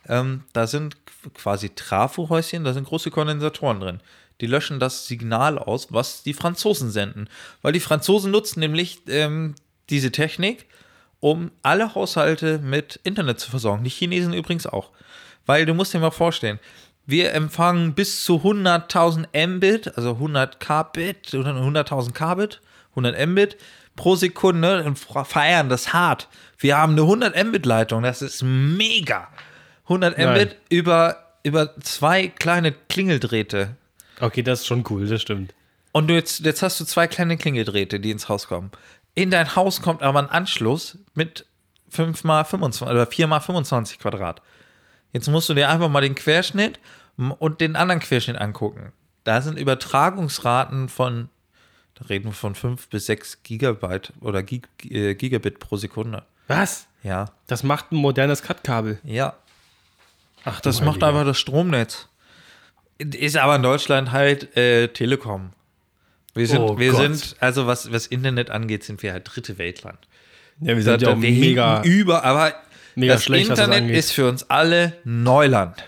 ähm, 0.09 0.43
da 0.51 0.67
sind 0.67 0.97
quasi 1.33 1.69
Trafohäuschen, 1.69 2.65
da 2.65 2.73
sind 2.73 2.87
große 2.87 3.11
Kondensatoren 3.11 3.79
drin. 3.79 3.99
Die 4.41 4.45
löschen 4.45 4.79
das 4.79 5.07
Signal 5.07 5.57
aus, 5.57 5.87
was 5.91 6.21
die 6.23 6.33
Franzosen 6.33 6.91
senden. 6.91 7.29
Weil 7.61 7.73
die 7.73 7.79
Franzosen 7.79 8.31
nutzen 8.31 8.59
nämlich 8.59 9.01
ähm, 9.07 9.55
diese 9.89 10.11
Technik, 10.11 10.65
um 11.19 11.51
alle 11.63 11.95
Haushalte 11.95 12.59
mit 12.59 12.99
Internet 13.03 13.39
zu 13.39 13.49
versorgen. 13.49 13.83
Die 13.83 13.89
Chinesen 13.89 14.33
übrigens 14.33 14.67
auch. 14.67 14.91
Weil 15.45 15.65
du 15.65 15.73
musst 15.73 15.93
dir 15.93 15.99
mal 15.99 16.11
vorstellen, 16.11 16.59
wir 17.05 17.33
empfangen 17.33 17.93
bis 17.93 18.23
zu 18.23 18.35
100.000 18.37 19.47
Mbit, 19.47 19.97
also 19.97 20.11
100 20.11 20.59
Kbit 20.59 21.33
oder 21.33 21.51
100.000 21.51 22.11
Kbit, 22.11 22.61
100 22.91 23.27
Mbit 23.27 23.57
pro 23.95 24.15
Sekunde 24.15 24.83
und 24.83 24.99
feiern 24.99 25.69
das 25.69 25.93
hart. 25.93 26.27
Wir 26.57 26.77
haben 26.77 26.93
eine 26.93 27.01
100 27.01 27.45
Mbit 27.45 27.65
Leitung, 27.65 28.03
das 28.03 28.21
ist 28.21 28.43
mega. 28.43 29.29
100 29.85 30.17
Nein. 30.17 30.31
Mbit 30.31 30.57
über, 30.69 31.17
über 31.43 31.79
zwei 31.79 32.27
kleine 32.27 32.73
Klingeldrähte. 32.73 33.75
Okay, 34.19 34.43
das 34.43 34.61
ist 34.61 34.67
schon 34.67 34.83
cool, 34.89 35.07
das 35.07 35.21
stimmt. 35.21 35.53
Und 35.93 36.07
du 36.07 36.13
jetzt, 36.13 36.45
jetzt 36.45 36.61
hast 36.61 36.79
du 36.79 36.85
zwei 36.85 37.07
kleine 37.07 37.37
Klingeldrähte, 37.37 37.99
die 37.99 38.11
ins 38.11 38.29
Haus 38.29 38.47
kommen. 38.47 38.71
In 39.17 39.31
dein 39.31 39.55
Haus 39.55 39.81
kommt 39.81 40.03
aber 40.03 40.19
ein 40.19 40.29
Anschluss 40.29 40.99
mit 41.15 41.47
5 41.89 42.23
mal 42.23 42.43
25 42.43 42.87
oder 42.93 43.07
4 43.07 43.25
mal 43.25 43.39
25 43.39 43.97
Quadrat. 43.97 44.43
Jetzt 45.11 45.27
musst 45.27 45.49
du 45.49 45.55
dir 45.55 45.69
einfach 45.69 45.89
mal 45.89 46.01
den 46.01 46.13
Querschnitt 46.13 46.79
und 47.17 47.59
den 47.59 47.75
anderen 47.75 47.99
Querschnitt 47.99 48.37
angucken. 48.37 48.93
Da 49.23 49.41
sind 49.41 49.57
Übertragungsraten 49.57 50.87
von, 50.87 51.29
da 51.95 52.05
reden 52.05 52.25
wir 52.25 52.33
von 52.33 52.53
5 52.53 52.89
bis 52.89 53.07
6 53.07 53.41
Gigabyte 53.41 54.13
oder 54.21 54.43
Gig, 54.43 54.67
äh, 54.83 55.15
Gigabit 55.15 55.57
pro 55.57 55.77
Sekunde. 55.77 56.21
Was? 56.47 56.85
Ja, 57.01 57.31
Das 57.47 57.63
macht 57.63 57.91
ein 57.91 57.95
modernes 57.95 58.43
Cut-Kabel. 58.43 58.99
ja. 59.03 59.33
Ach, 60.45 60.61
Das 60.61 60.81
macht 60.81 61.03
einfach 61.03 61.25
das 61.25 61.39
Stromnetz. 61.39 62.07
Ist 62.99 63.35
aber 63.35 63.55
in 63.55 63.63
Deutschland 63.63 64.11
halt 64.11 64.55
äh, 64.55 64.87
Telekom. 64.89 65.53
Wir 66.37 66.47
sind, 66.47 66.59
Oh 66.59 66.77
wir 66.77 66.91
Gott. 66.91 67.01
sind, 67.01 67.35
also 67.39 67.67
was, 67.67 67.91
was 67.91 68.07
Internet 68.07 68.49
angeht, 68.49 68.83
sind 68.83 69.01
wir 69.03 69.13
halt 69.13 69.23
dritte 69.25 69.57
Weltland. 69.57 69.99
Ja, 70.61 70.75
wir 70.75 70.83
sind 70.83 71.01
ja 71.01 71.09
auch 71.09 71.15
mega. 71.15 71.83
über, 71.83 72.23
aber 72.23 72.53
mega 72.95 73.13
das 73.13 73.23
schlecht, 73.23 73.49
Internet 73.49 73.89
ist 73.91 74.11
für 74.11 74.27
uns 74.27 74.49
alle 74.49 74.93
Neuland. 75.03 75.83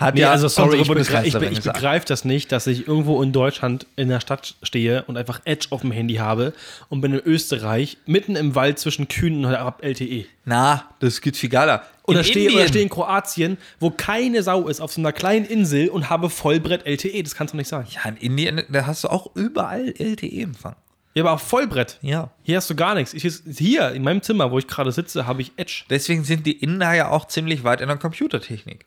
Hat 0.00 0.14
Nee, 0.14 0.24
also 0.24 0.48
sorry, 0.48 0.80
ich, 0.80 0.88
begreif, 0.88 1.26
ich, 1.26 1.34
ich 1.34 1.62
begreife 1.62 2.06
das 2.06 2.24
nicht, 2.24 2.50
dass 2.52 2.66
ich 2.66 2.88
irgendwo 2.88 3.22
in 3.22 3.32
Deutschland 3.32 3.86
in 3.96 4.08
der 4.08 4.20
Stadt 4.20 4.54
stehe 4.62 5.04
und 5.04 5.18
einfach 5.18 5.42
Edge 5.44 5.66
auf 5.70 5.82
dem 5.82 5.92
Handy 5.92 6.14
habe 6.14 6.54
und 6.88 7.02
bin 7.02 7.12
in 7.12 7.20
Österreich 7.20 7.98
mitten 8.06 8.34
im 8.34 8.54
Wald 8.54 8.78
zwischen 8.78 9.08
Kühen 9.08 9.44
und 9.44 9.52
LTE. 9.52 10.24
Na, 10.46 10.88
das 11.00 11.20
geht 11.20 11.36
viel 11.36 11.50
geiler. 11.50 11.84
Oder 12.04 12.20
In 12.20 12.24
stehe, 12.24 12.50
oder 12.50 12.66
stehe 12.66 12.82
in 12.82 12.88
Kroatien, 12.88 13.58
wo 13.78 13.90
keine 13.90 14.42
Sau 14.42 14.68
ist, 14.68 14.80
auf 14.80 14.90
so 14.90 15.02
einer 15.02 15.12
kleinen 15.12 15.44
Insel 15.44 15.90
und 15.90 16.08
habe 16.08 16.30
Vollbrett 16.30 16.86
LTE. 16.86 17.22
Das 17.22 17.34
kannst 17.34 17.52
du 17.52 17.58
nicht 17.58 17.68
sein. 17.68 17.86
Ja, 17.90 18.08
in 18.08 18.16
Indien, 18.16 18.62
da 18.70 18.86
hast 18.86 19.04
du 19.04 19.08
auch 19.08 19.36
überall 19.36 19.92
LTE-Empfang. 19.98 20.76
Ja, 21.12 21.24
aber 21.24 21.32
auch 21.32 21.40
Vollbrett. 21.40 21.98
Ja. 22.00 22.30
Hier 22.42 22.56
hast 22.56 22.70
du 22.70 22.74
gar 22.74 22.94
nichts. 22.94 23.12
Ich, 23.12 23.42
hier 23.58 23.90
in 23.90 24.02
meinem 24.02 24.22
Zimmer, 24.22 24.50
wo 24.50 24.58
ich 24.58 24.66
gerade 24.66 24.92
sitze, 24.92 25.26
habe 25.26 25.42
ich 25.42 25.52
Edge. 25.56 25.84
Deswegen 25.90 26.24
sind 26.24 26.46
die 26.46 26.52
Inder 26.52 26.94
ja 26.94 27.10
auch 27.10 27.26
ziemlich 27.26 27.64
weit 27.64 27.80
in 27.80 27.88
der 27.88 27.96
Computertechnik. 27.98 28.86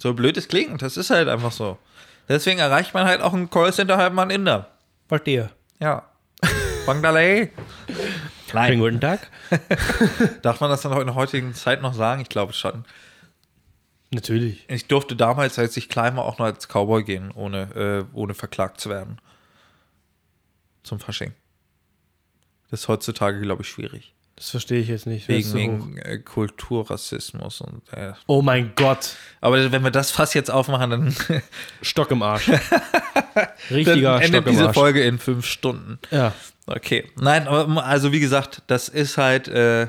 So 0.00 0.14
blöd 0.14 0.36
es 0.38 0.48
klingt, 0.48 0.80
das 0.80 0.96
ist 0.96 1.10
halt 1.10 1.28
einfach 1.28 1.52
so. 1.52 1.78
Deswegen 2.26 2.58
erreicht 2.58 2.94
man 2.94 3.06
halt 3.06 3.20
auch 3.20 3.34
ein 3.34 3.50
Callcenter 3.50 3.98
halt 3.98 4.14
mal 4.14 4.22
einen 4.22 4.30
Inder. 4.30 4.70
Verstehe. 5.08 5.50
Ja. 5.78 6.08
Banglalay. 6.86 7.50
Schönen 8.48 8.54
Nein. 8.54 8.78
guten 8.78 9.00
Tag. 9.00 9.28
Darf 10.42 10.60
man 10.60 10.70
das 10.70 10.80
dann 10.80 10.92
auch 10.92 11.00
in 11.00 11.06
der 11.06 11.16
heutigen 11.16 11.54
Zeit 11.54 11.82
noch 11.82 11.92
sagen? 11.92 12.22
Ich 12.22 12.30
glaube 12.30 12.54
schon. 12.54 12.84
Natürlich. 14.10 14.64
Ich 14.68 14.86
durfte 14.86 15.16
damals, 15.16 15.58
als 15.58 15.76
ich 15.76 15.88
klein 15.88 16.16
war, 16.16 16.24
auch 16.24 16.38
noch 16.38 16.46
als 16.46 16.66
Cowboy 16.66 17.04
gehen, 17.04 17.30
ohne, 17.30 18.06
äh, 18.10 18.16
ohne 18.16 18.34
verklagt 18.34 18.80
zu 18.80 18.88
werden. 18.88 19.20
Zum 20.82 20.98
Fasching. 20.98 21.34
Das 22.70 22.80
ist 22.80 22.88
heutzutage, 22.88 23.40
glaube 23.40 23.62
ich, 23.62 23.68
schwierig. 23.68 24.14
Das 24.40 24.48
verstehe 24.48 24.80
ich 24.80 24.88
jetzt 24.88 25.06
nicht. 25.06 25.28
Wegen, 25.28 25.52
wegen 25.52 25.98
äh, 25.98 26.16
Kulturrassismus 26.16 27.60
und 27.60 27.82
äh, 27.92 28.14
Oh 28.26 28.40
mein 28.40 28.72
Gott. 28.74 29.16
Aber 29.42 29.70
wenn 29.70 29.84
wir 29.84 29.90
das 29.90 30.10
Fass 30.10 30.32
jetzt 30.32 30.50
aufmachen, 30.50 30.88
dann, 30.88 31.14
Stock 31.82 32.10
im 32.10 32.22
Arsch. 32.22 32.46
dann 33.34 33.48
Richtiger 33.70 34.16
Stock 34.16 34.24
endet 34.24 34.46
im 34.46 34.52
diese 34.52 34.68
Arsch. 34.68 34.74
Folge 34.74 35.02
in 35.02 35.18
fünf 35.18 35.44
Stunden. 35.44 35.98
Ja. 36.10 36.32
Okay. 36.64 37.10
Nein, 37.20 37.48
aber 37.48 37.84
also 37.84 38.12
wie 38.12 38.20
gesagt, 38.20 38.62
das 38.66 38.88
ist 38.88 39.18
halt 39.18 39.46
äh, 39.48 39.88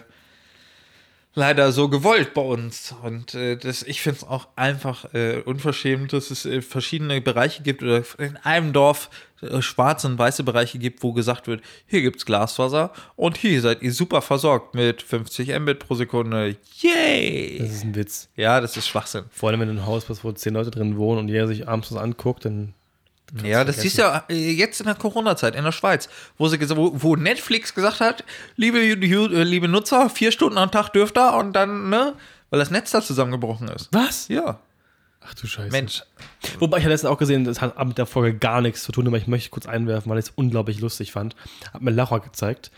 leider 1.33 1.71
so 1.71 1.89
gewollt 1.89 2.33
bei 2.33 2.41
uns. 2.41 2.93
Und 3.03 3.33
äh, 3.33 3.55
das, 3.55 3.83
ich 3.83 4.01
finde 4.01 4.19
es 4.19 4.23
auch 4.23 4.47
einfach 4.55 5.13
äh, 5.13 5.41
unverschämt, 5.41 6.13
dass 6.13 6.31
es 6.31 6.45
äh, 6.45 6.61
verschiedene 6.61 7.21
Bereiche 7.21 7.63
gibt 7.63 7.83
oder 7.83 8.03
in 8.17 8.37
einem 8.37 8.73
Dorf 8.73 9.09
äh, 9.41 9.61
schwarze 9.61 10.07
und 10.07 10.17
weiße 10.17 10.43
Bereiche 10.43 10.77
gibt, 10.77 11.03
wo 11.03 11.13
gesagt 11.13 11.47
wird, 11.47 11.61
hier 11.87 12.01
gibt 12.01 12.17
es 12.17 12.25
Glasfaser 12.25 12.91
und 13.15 13.37
hier 13.37 13.61
seid 13.61 13.81
ihr 13.81 13.93
super 13.93 14.21
versorgt 14.21 14.75
mit 14.75 15.01
50 15.01 15.57
Mbit 15.59 15.79
pro 15.79 15.95
Sekunde. 15.95 16.57
Yay! 16.79 17.59
Das 17.59 17.71
ist 17.71 17.83
ein 17.83 17.95
Witz. 17.95 18.29
Ja, 18.35 18.59
das 18.61 18.77
ist 18.77 18.87
Schwachsinn. 18.87 19.25
Vor 19.31 19.49
allem, 19.49 19.61
wenn 19.61 19.67
du 19.67 19.73
in 19.73 19.79
einem 19.79 19.87
Haus 19.87 20.05
bist, 20.05 20.23
wo 20.23 20.31
zehn 20.31 20.53
Leute 20.53 20.71
drin 20.71 20.97
wohnen 20.97 21.19
und 21.19 21.29
jeder 21.29 21.47
sich 21.47 21.67
abends 21.67 21.91
was 21.91 22.01
anguckt, 22.01 22.45
dann. 22.45 22.73
Ja, 23.43 23.63
das 23.63 23.81
siehst 23.81 23.97
du 23.97 24.01
ja 24.01 24.23
äh, 24.29 24.51
jetzt 24.51 24.81
in 24.81 24.87
der 24.87 24.95
Corona-Zeit 24.95 25.55
in 25.55 25.63
der 25.63 25.71
Schweiz, 25.71 26.09
wo, 26.37 26.47
sie, 26.49 26.59
wo, 26.75 26.91
wo 26.93 27.15
Netflix 27.15 27.73
gesagt 27.73 28.01
hat, 28.01 28.23
liebe, 28.57 28.79
äh, 28.79 29.43
liebe 29.43 29.67
Nutzer, 29.67 30.09
vier 30.09 30.31
Stunden 30.31 30.57
am 30.57 30.71
Tag 30.71 30.89
dürft 30.89 31.17
ihr 31.17 31.33
und 31.35 31.53
dann, 31.53 31.89
ne, 31.89 32.13
weil 32.49 32.59
das 32.59 32.71
Netz 32.71 32.91
da 32.91 33.01
zusammengebrochen 33.01 33.69
ist. 33.69 33.87
Was? 33.91 34.27
Ja, 34.27 34.59
Ach 35.21 35.33
du 35.35 35.47
Scheiße. 35.47 35.71
Mensch. 35.71 36.03
Wobei 36.59 36.77
ich 36.77 36.83
ja 36.83 36.89
letztens 36.89 37.11
auch 37.11 37.17
gesehen, 37.17 37.43
das 37.43 37.61
hat 37.61 37.77
mit 37.85 37.97
der 37.97 38.07
Folge 38.07 38.37
gar 38.37 38.61
nichts 38.61 38.83
zu 38.83 38.91
tun, 38.91 39.07
aber 39.07 39.17
ich 39.17 39.27
möchte 39.27 39.49
kurz 39.51 39.67
einwerfen, 39.67 40.09
weil 40.09 40.17
ich 40.17 40.25
es 40.25 40.31
unglaublich 40.35 40.79
lustig 40.79 41.11
fand. 41.11 41.35
Hat 41.71 41.81
mir 41.81 41.91
Lacher 41.91 42.19
gezeigt. 42.19 42.71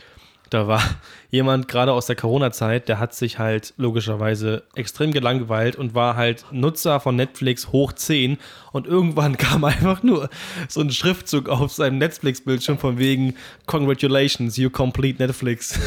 Da 0.53 0.67
war 0.67 0.83
jemand 1.31 1.67
gerade 1.67 1.93
aus 1.93 2.05
der 2.05 2.15
Corona-Zeit, 2.15 2.87
der 2.87 2.99
hat 2.99 3.15
sich 3.15 3.39
halt 3.39 3.73
logischerweise 3.77 4.63
extrem 4.75 5.11
gelangweilt 5.11 5.75
und 5.75 5.95
war 5.95 6.15
halt 6.15 6.45
Nutzer 6.51 6.99
von 6.99 7.15
Netflix 7.15 7.71
hoch 7.71 7.91
10 7.91 8.37
und 8.71 8.85
irgendwann 8.85 9.35
kam 9.37 9.63
einfach 9.63 10.03
nur 10.03 10.29
so 10.69 10.81
ein 10.81 10.91
Schriftzug 10.91 11.49
auf 11.49 11.73
seinem 11.73 11.97
Netflix-Bildschirm 11.97 12.77
von 12.77 12.99
wegen 12.99 13.33
Congratulations, 13.65 14.55
you 14.57 14.69
complete 14.69 15.17
Netflix. 15.17 15.79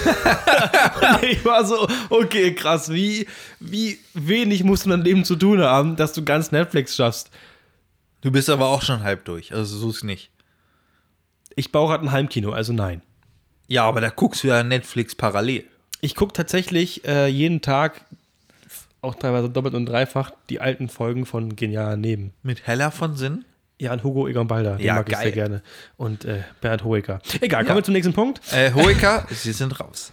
ich 1.23 1.45
war 1.45 1.65
so, 1.65 1.87
okay, 2.11 2.53
krass, 2.53 2.93
wie, 2.93 3.29
wie 3.61 4.01
wenig 4.15 4.65
musst 4.65 4.85
du 4.85 4.89
in 4.89 4.91
deinem 4.91 5.05
Leben 5.05 5.25
zu 5.25 5.37
tun 5.37 5.61
haben, 5.61 5.95
dass 5.95 6.13
du 6.13 6.25
ganz 6.25 6.51
Netflix 6.51 6.97
schaffst. 6.97 7.31
Du 8.21 8.33
bist 8.33 8.51
aber 8.51 8.67
auch 8.67 8.83
schon 8.83 9.05
halb 9.05 9.27
durch, 9.27 9.55
also 9.55 9.79
so 9.79 9.91
ist 9.91 10.03
nicht. 10.03 10.33
Ich 11.55 11.71
baue 11.71 11.89
gerade 11.89 12.05
ein 12.05 12.11
Heimkino, 12.11 12.51
also 12.51 12.73
nein. 12.73 13.03
Ja, 13.69 13.85
aber 13.85 14.01
da 14.01 14.11
guckst 14.11 14.45
du 14.45 14.49
ja 14.49 14.63
Netflix 14.63 15.15
parallel. 15.15 15.65
Ich 16.01 16.15
gucke 16.15 16.33
tatsächlich 16.33 17.05
äh, 17.07 17.27
jeden 17.27 17.63
Tag, 17.63 18.03
auch 19.03 19.15
teilweise 19.15 19.49
doppelt 19.49 19.75
und 19.75 19.87
dreifach, 19.87 20.31
die 20.51 20.61
alten 20.61 20.89
Folgen 20.89 21.27
von 21.27 21.57
Genial 21.57 21.97
Neben. 21.97 22.33
Mit 22.43 22.67
Heller 22.67 22.91
von 22.91 23.17
Sinn? 23.17 23.45
Ja, 23.79 23.91
an 23.93 24.03
Hugo 24.03 24.27
Egon 24.27 24.47
Balder, 24.47 24.77
den 24.77 24.87
Ja, 24.87 24.95
mag 24.95 25.09
ich 25.09 25.15
geil. 25.15 25.23
sehr 25.25 25.33
gerne. 25.33 25.63
Und 25.97 26.25
äh, 26.25 26.43
Bernd 26.61 26.85
Hoeker. 26.85 27.21
Egal, 27.41 27.63
kommen 27.65 27.71
Ja. 27.71 27.75
wir 27.77 27.85
zum 27.85 27.93
nächsten 27.95 28.15
Punkt. 28.15 28.41
Äh, 28.53 28.73
Hoeker, 28.73 29.27
sie 29.31 29.53
sind 29.53 29.79
raus. 29.81 30.13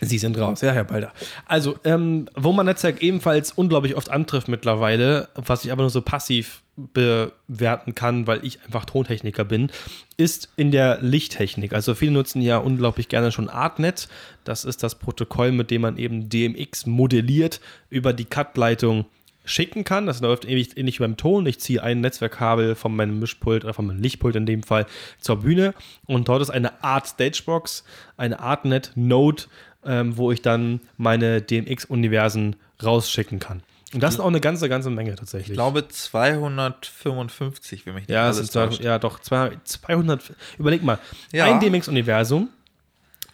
Sie 0.00 0.18
sind 0.18 0.38
raus, 0.38 0.60
ja, 0.60 0.72
Herr 0.72 0.84
Balder. 0.84 1.12
Also, 1.46 1.78
ähm, 1.84 2.28
wo 2.34 2.52
man 2.52 2.66
Netzwerk 2.66 3.02
ebenfalls 3.02 3.52
unglaublich 3.52 3.96
oft 3.96 4.10
antrifft 4.10 4.48
mittlerweile, 4.48 5.28
was 5.34 5.64
ich 5.64 5.72
aber 5.72 5.82
nur 5.82 5.90
so 5.90 6.02
passiv 6.02 6.62
bewerten 6.76 7.94
kann, 7.94 8.26
weil 8.26 8.44
ich 8.44 8.62
einfach 8.64 8.84
Tontechniker 8.84 9.44
bin, 9.44 9.70
ist 10.16 10.50
in 10.56 10.70
der 10.70 11.00
Lichttechnik. 11.00 11.72
Also 11.72 11.94
viele 11.94 12.12
nutzen 12.12 12.42
ja 12.42 12.58
unglaublich 12.58 13.08
gerne 13.08 13.32
schon 13.32 13.48
Artnet. 13.48 14.08
Das 14.44 14.64
ist 14.64 14.82
das 14.82 14.96
Protokoll, 14.96 15.52
mit 15.52 15.70
dem 15.70 15.82
man 15.82 15.96
eben 15.96 16.28
DMX 16.28 16.86
modelliert 16.86 17.60
über 17.88 18.12
die 18.12 18.26
Cut-Leitung 18.26 19.06
schicken 19.46 19.84
kann. 19.84 20.06
Das 20.06 20.20
läuft 20.20 20.44
ähnlich, 20.44 20.76
ähnlich 20.76 20.98
wie 20.98 21.04
beim 21.04 21.16
Ton. 21.16 21.46
Ich 21.46 21.60
ziehe 21.60 21.82
ein 21.82 22.00
Netzwerkkabel 22.00 22.74
von 22.74 22.94
meinem 22.94 23.18
Mischpult 23.18 23.64
oder 23.64 23.72
von 23.72 23.86
meinem 23.86 24.02
Lichtpult 24.02 24.36
in 24.36 24.44
dem 24.44 24.62
Fall 24.62 24.86
zur 25.18 25.36
Bühne 25.40 25.72
und 26.04 26.28
dort 26.28 26.42
ist 26.42 26.50
eine 26.50 26.82
Art 26.84 27.06
Stagebox, 27.06 27.84
eine 28.16 28.40
Artnet 28.40 28.92
Node, 28.96 29.44
ähm, 29.84 30.16
wo 30.16 30.32
ich 30.32 30.42
dann 30.42 30.80
meine 30.96 31.40
DMX-Universen 31.40 32.56
rausschicken 32.82 33.38
kann. 33.38 33.62
Und 33.94 34.02
das 34.02 34.14
ist 34.14 34.20
auch 34.20 34.26
eine 34.26 34.40
ganze, 34.40 34.68
ganze 34.68 34.90
Menge 34.90 35.14
tatsächlich. 35.14 35.50
Ich 35.50 35.54
glaube 35.54 35.86
255, 35.86 37.86
wenn 37.86 37.94
mich 37.94 38.08
nicht 38.08 38.14
ja, 38.14 38.28
es 38.28 38.38
alles 38.38 38.50
täuscht. 38.50 38.80
ja, 38.80 38.98
doch 38.98 39.20
200, 39.20 39.66
200 39.66 40.32
überleg 40.58 40.82
mal, 40.82 40.98
Ja. 41.32 41.44
ein 41.44 41.60
DMX-Universum, 41.60 42.48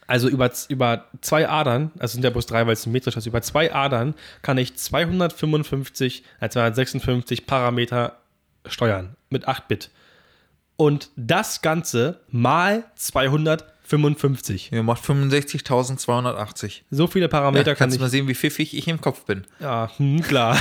also 0.07 0.29
über, 0.29 0.51
über 0.69 1.07
zwei 1.23 1.49
Adern, 1.49 1.91
also 1.99 2.13
sind 2.15 2.25
ja 2.25 2.31
bloß 2.31 2.47
drei, 2.47 2.67
weil 2.67 2.75
es 2.75 2.83
symmetrisch 2.83 3.17
ist, 3.17 3.25
über 3.27 3.41
zwei 3.41 3.75
Adern 3.75 4.15
kann 4.43 4.59
ich 4.59 4.77
255, 4.77 6.23
äh, 6.41 6.49
256 6.51 7.47
Parameter 7.47 8.19
steuern 8.67 9.17
mit 9.31 9.49
8 9.49 9.69
Bit. 9.69 9.91
Und 10.77 11.09
das 11.17 11.63
Ganze 11.63 12.21
mal 12.29 12.85
255. 14.01 14.73
Ihr 14.73 14.83
macht 14.83 15.05
65.280. 15.05 16.81
So 16.91 17.07
viele 17.07 17.29
Parameter 17.29 17.71
Ja, 17.71 17.75
kann 17.75 17.91
kannst 17.91 17.97
ich. 17.97 17.99
du 17.99 18.05
mal 18.05 18.09
sehen, 18.11 18.27
wie 18.29 18.35
pfiffig 18.35 18.77
ich 18.77 18.89
im 18.89 19.01
Kopf 19.01 19.25
bin. 19.25 19.45
Ja, 19.61 19.91
hm, 19.99 20.23
klar. 20.23 20.59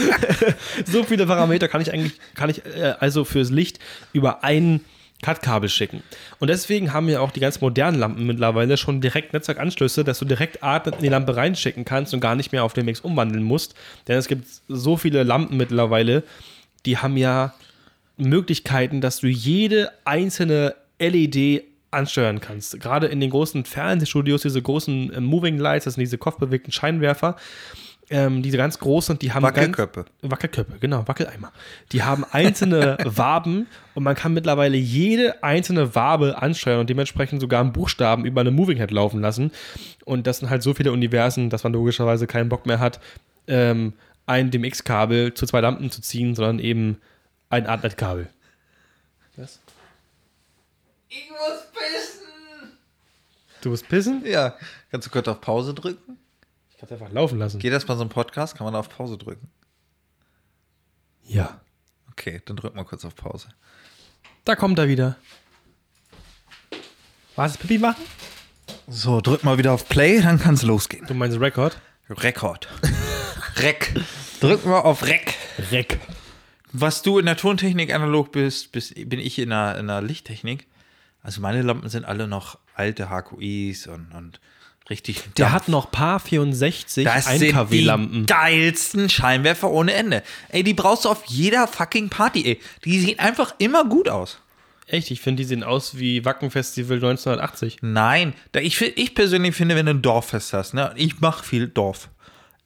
so 0.86 1.04
viele 1.04 1.26
Parameter 1.26 1.68
kann 1.68 1.80
ich 1.82 1.92
eigentlich, 1.92 2.14
kann 2.34 2.48
ich 2.48 2.64
äh, 2.64 2.94
also 2.98 3.24
fürs 3.24 3.50
Licht 3.50 3.78
über 4.12 4.42
ein 4.42 4.80
Cut-Kabel 5.22 5.68
schicken. 5.68 6.02
Und 6.38 6.48
deswegen 6.48 6.92
haben 6.92 7.08
ja 7.08 7.20
auch 7.20 7.30
die 7.30 7.40
ganz 7.40 7.60
modernen 7.60 7.98
Lampen 7.98 8.26
mittlerweile 8.26 8.76
schon 8.76 9.00
direkt 9.00 9.32
Netzwerkanschlüsse, 9.32 10.04
dass 10.04 10.18
du 10.18 10.24
direkt 10.24 10.62
Art 10.62 10.86
in 10.86 11.02
die 11.02 11.08
Lampe 11.08 11.36
reinschicken 11.36 11.84
kannst 11.84 12.14
und 12.14 12.20
gar 12.20 12.34
nicht 12.36 12.52
mehr 12.52 12.64
auf 12.64 12.72
den 12.72 12.86
Mix 12.86 13.00
umwandeln 13.00 13.42
musst. 13.42 13.74
Denn 14.08 14.16
es 14.16 14.28
gibt 14.28 14.46
so 14.68 14.96
viele 14.96 15.22
Lampen 15.24 15.56
mittlerweile, 15.56 16.22
die 16.86 16.98
haben 16.98 17.16
ja 17.16 17.54
Möglichkeiten, 18.16 19.00
dass 19.00 19.20
du 19.20 19.26
jede 19.26 19.90
einzelne 20.04 20.74
LED 20.98 21.64
ansteuern 21.90 22.40
kannst. 22.40 22.78
Gerade 22.80 23.06
in 23.06 23.20
den 23.20 23.30
großen 23.30 23.64
Fernsehstudios, 23.64 24.42
diese 24.42 24.60
großen 24.60 25.12
äh, 25.12 25.20
Moving 25.20 25.58
Lights, 25.58 25.84
das 25.84 25.94
sind 25.94 26.02
diese 26.02 26.18
kopfbewegten 26.18 26.72
Scheinwerfer, 26.72 27.36
ähm, 28.08 28.42
diese 28.42 28.56
ganz 28.56 28.78
großen, 28.78 29.18
die 29.18 29.32
haben 29.32 29.42
Wackelköpfe. 29.42 30.04
Ganz, 30.04 30.32
Wackelköpfe, 30.32 30.78
genau, 30.78 31.06
Wackeleimer. 31.08 31.52
Die 31.90 32.04
haben 32.04 32.24
einzelne 32.30 32.98
Waben 33.04 33.66
und 33.94 34.04
man 34.04 34.14
kann 34.14 34.32
mittlerweile 34.32 34.76
jede 34.76 35.42
einzelne 35.42 35.94
Wabe 35.96 36.40
ansteuern 36.40 36.80
und 36.80 36.90
dementsprechend 36.90 37.40
sogar 37.40 37.60
einen 37.60 37.72
Buchstaben 37.72 38.24
über 38.24 38.42
eine 38.42 38.52
Moving 38.52 38.78
Head 38.78 38.92
laufen 38.92 39.20
lassen. 39.20 39.50
Und 40.04 40.28
das 40.28 40.38
sind 40.38 40.50
halt 40.50 40.62
so 40.62 40.72
viele 40.72 40.92
Universen, 40.92 41.50
dass 41.50 41.64
man 41.64 41.72
logischerweise 41.72 42.28
keinen 42.28 42.48
Bock 42.48 42.66
mehr 42.66 42.78
hat, 42.78 43.00
ähm, 43.48 43.94
ein 44.26 44.50
DMX-Kabel 44.50 45.34
zu 45.34 45.46
zwei 45.46 45.60
Lampen 45.60 45.90
zu 45.90 46.00
ziehen, 46.00 46.34
sondern 46.36 46.60
eben 46.60 46.98
ein 47.48 47.66
Artnet-Kabel. 47.66 48.28
Was? 51.16 51.22
Ich 51.22 51.30
muss 51.30 51.72
pissen. 51.72 52.78
Du 53.62 53.70
musst 53.70 53.88
pissen? 53.88 54.24
Ja. 54.26 54.56
Kannst 54.90 55.06
du 55.06 55.10
kurz 55.10 55.28
auf 55.28 55.40
Pause 55.40 55.74
drücken? 55.74 56.18
Ich 56.70 56.78
kann 56.78 56.88
es 56.88 56.92
einfach 56.92 57.12
laufen 57.12 57.38
lassen. 57.38 57.58
Geht 57.58 57.72
das 57.72 57.84
bei 57.84 57.94
so 57.94 58.02
einem 58.02 58.10
Podcast? 58.10 58.56
Kann 58.56 58.64
man 58.64 58.74
da 58.74 58.80
auf 58.80 58.88
Pause 58.88 59.16
drücken? 59.16 59.48
Ja. 61.24 61.60
Okay, 62.10 62.42
dann 62.44 62.56
drück 62.56 62.74
mal 62.74 62.84
kurz 62.84 63.04
auf 63.04 63.14
Pause. 63.14 63.48
Da 64.44 64.56
kommt 64.56 64.78
er 64.78 64.88
wieder. 64.88 65.16
Was, 67.34 67.58
Pipi 67.58 67.78
machen? 67.78 68.04
So, 68.88 69.20
drück 69.20 69.44
mal 69.44 69.58
wieder 69.58 69.72
auf 69.72 69.88
Play, 69.88 70.20
dann 70.20 70.38
kann 70.38 70.54
es 70.54 70.62
losgehen. 70.62 71.06
Du 71.06 71.14
meinst 71.14 71.38
Rekord? 71.40 71.80
Rekord. 72.08 72.68
Rec. 73.56 73.92
Drück 74.40 74.64
mal 74.64 74.80
auf 74.80 75.04
Rec. 75.04 75.34
Rek. 75.70 75.98
Was 76.72 77.02
du 77.02 77.18
in 77.18 77.26
der 77.26 77.36
Tontechnik 77.36 77.92
analog 77.92 78.32
bist, 78.32 78.72
bist 78.72 78.94
bin 78.94 79.18
ich 79.18 79.38
in 79.38 79.50
der, 79.50 79.78
in 79.78 79.88
der 79.88 80.02
Lichttechnik. 80.02 80.66
Also 81.26 81.40
meine 81.40 81.60
Lampen 81.62 81.88
sind 81.88 82.04
alle 82.04 82.28
noch 82.28 82.56
alte 82.76 83.08
HQIs 83.10 83.88
und, 83.88 84.12
und 84.16 84.38
richtig. 84.88 85.24
Der 85.36 85.46
Dampf. 85.46 85.54
hat 85.56 85.68
noch 85.68 85.90
Paar 85.90 86.20
64 86.20 87.02
das 87.02 87.26
1 87.26 87.40
sind 87.40 87.50
kW 87.52 87.76
die 87.76 87.82
Lampen. 87.82 88.26
geilsten 88.26 89.10
Scheinwerfer 89.10 89.68
ohne 89.68 89.92
Ende. 89.92 90.22
Ey, 90.50 90.62
die 90.62 90.72
brauchst 90.72 91.04
du 91.04 91.08
auf 91.08 91.24
jeder 91.26 91.66
fucking 91.66 92.10
Party, 92.10 92.46
ey. 92.46 92.60
Die 92.84 93.00
sehen 93.00 93.18
einfach 93.18 93.56
immer 93.58 93.84
gut 93.84 94.08
aus. 94.08 94.38
Echt, 94.86 95.10
ich 95.10 95.20
finde, 95.20 95.42
die 95.42 95.48
sehen 95.48 95.64
aus 95.64 95.98
wie 95.98 96.24
Wacken 96.24 96.52
Festival 96.52 96.98
1980. 96.98 97.78
Nein, 97.82 98.32
da 98.52 98.60
ich, 98.60 98.80
ich 98.80 99.16
persönlich 99.16 99.56
finde, 99.56 99.74
wenn 99.74 99.86
du 99.86 99.94
ein 99.94 100.02
Dorffest 100.02 100.52
hast, 100.52 100.74
ne, 100.74 100.92
ich 100.94 101.18
mache 101.20 101.44
viel 101.44 101.66
Dorf. 101.66 102.08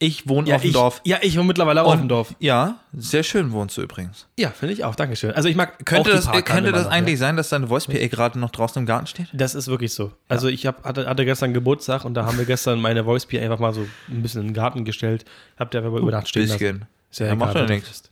Ich 0.01 0.27
wohne 0.27 0.55
auf 0.55 0.61
dem 0.63 0.67
ich, 0.67 0.73
Dorf. 0.73 0.99
Ja, 1.05 1.19
ich 1.21 1.37
wohne 1.37 1.45
mittlerweile 1.45 1.83
auch 1.83 1.93
auf 1.93 1.99
dem 1.99 2.09
Dorf. 2.09 2.33
Ja, 2.39 2.79
sehr 2.91 3.21
schön 3.21 3.51
wohnst 3.51 3.77
du 3.77 3.83
übrigens. 3.83 4.25
Ja, 4.35 4.49
finde 4.49 4.73
ich 4.73 4.83
auch. 4.83 4.95
Dankeschön. 4.95 5.29
Also 5.29 5.47
ich 5.47 5.55
mag 5.55 5.85
Könnte 5.85 6.09
das, 6.09 6.25
Parkhalle 6.25 6.43
könnte 6.43 6.71
das 6.71 6.87
eigentlich 6.87 7.19
ja. 7.19 7.27
sein, 7.27 7.37
dass 7.37 7.49
deine 7.49 7.67
Voice 7.67 7.85
PA 7.85 8.07
gerade 8.07 8.39
noch 8.39 8.49
draußen 8.49 8.79
im 8.79 8.87
Garten 8.87 9.05
steht? 9.05 9.27
Das 9.31 9.53
ist 9.53 9.67
wirklich 9.67 9.93
so. 9.93 10.11
Also 10.27 10.47
ich 10.47 10.65
hab, 10.65 10.83
hatte, 10.85 11.05
hatte 11.05 11.23
gestern 11.23 11.53
Geburtstag 11.53 12.03
und 12.03 12.15
da 12.15 12.25
haben 12.25 12.39
wir 12.39 12.45
gestern 12.45 12.81
meine 12.81 13.03
Voice 13.03 13.27
P 13.27 13.39
einfach 13.39 13.59
mal 13.59 13.75
so 13.75 13.85
ein 14.09 14.23
bisschen 14.23 14.41
in 14.41 14.47
den 14.47 14.53
Garten 14.55 14.85
gestellt. 14.85 15.23
Habt 15.59 15.75
ihr 15.75 15.85
aber 15.85 15.99
über 15.99 16.09
Nacht 16.09 16.27
stehen 16.27 16.47
lassen. 16.47 16.57
Bisschen. 16.57 16.85
Ist 17.11 17.19
ja, 17.19 17.27
Ja, 17.27 17.35
macht 17.35 17.53
ja 17.53 17.67
nichts. 17.67 18.11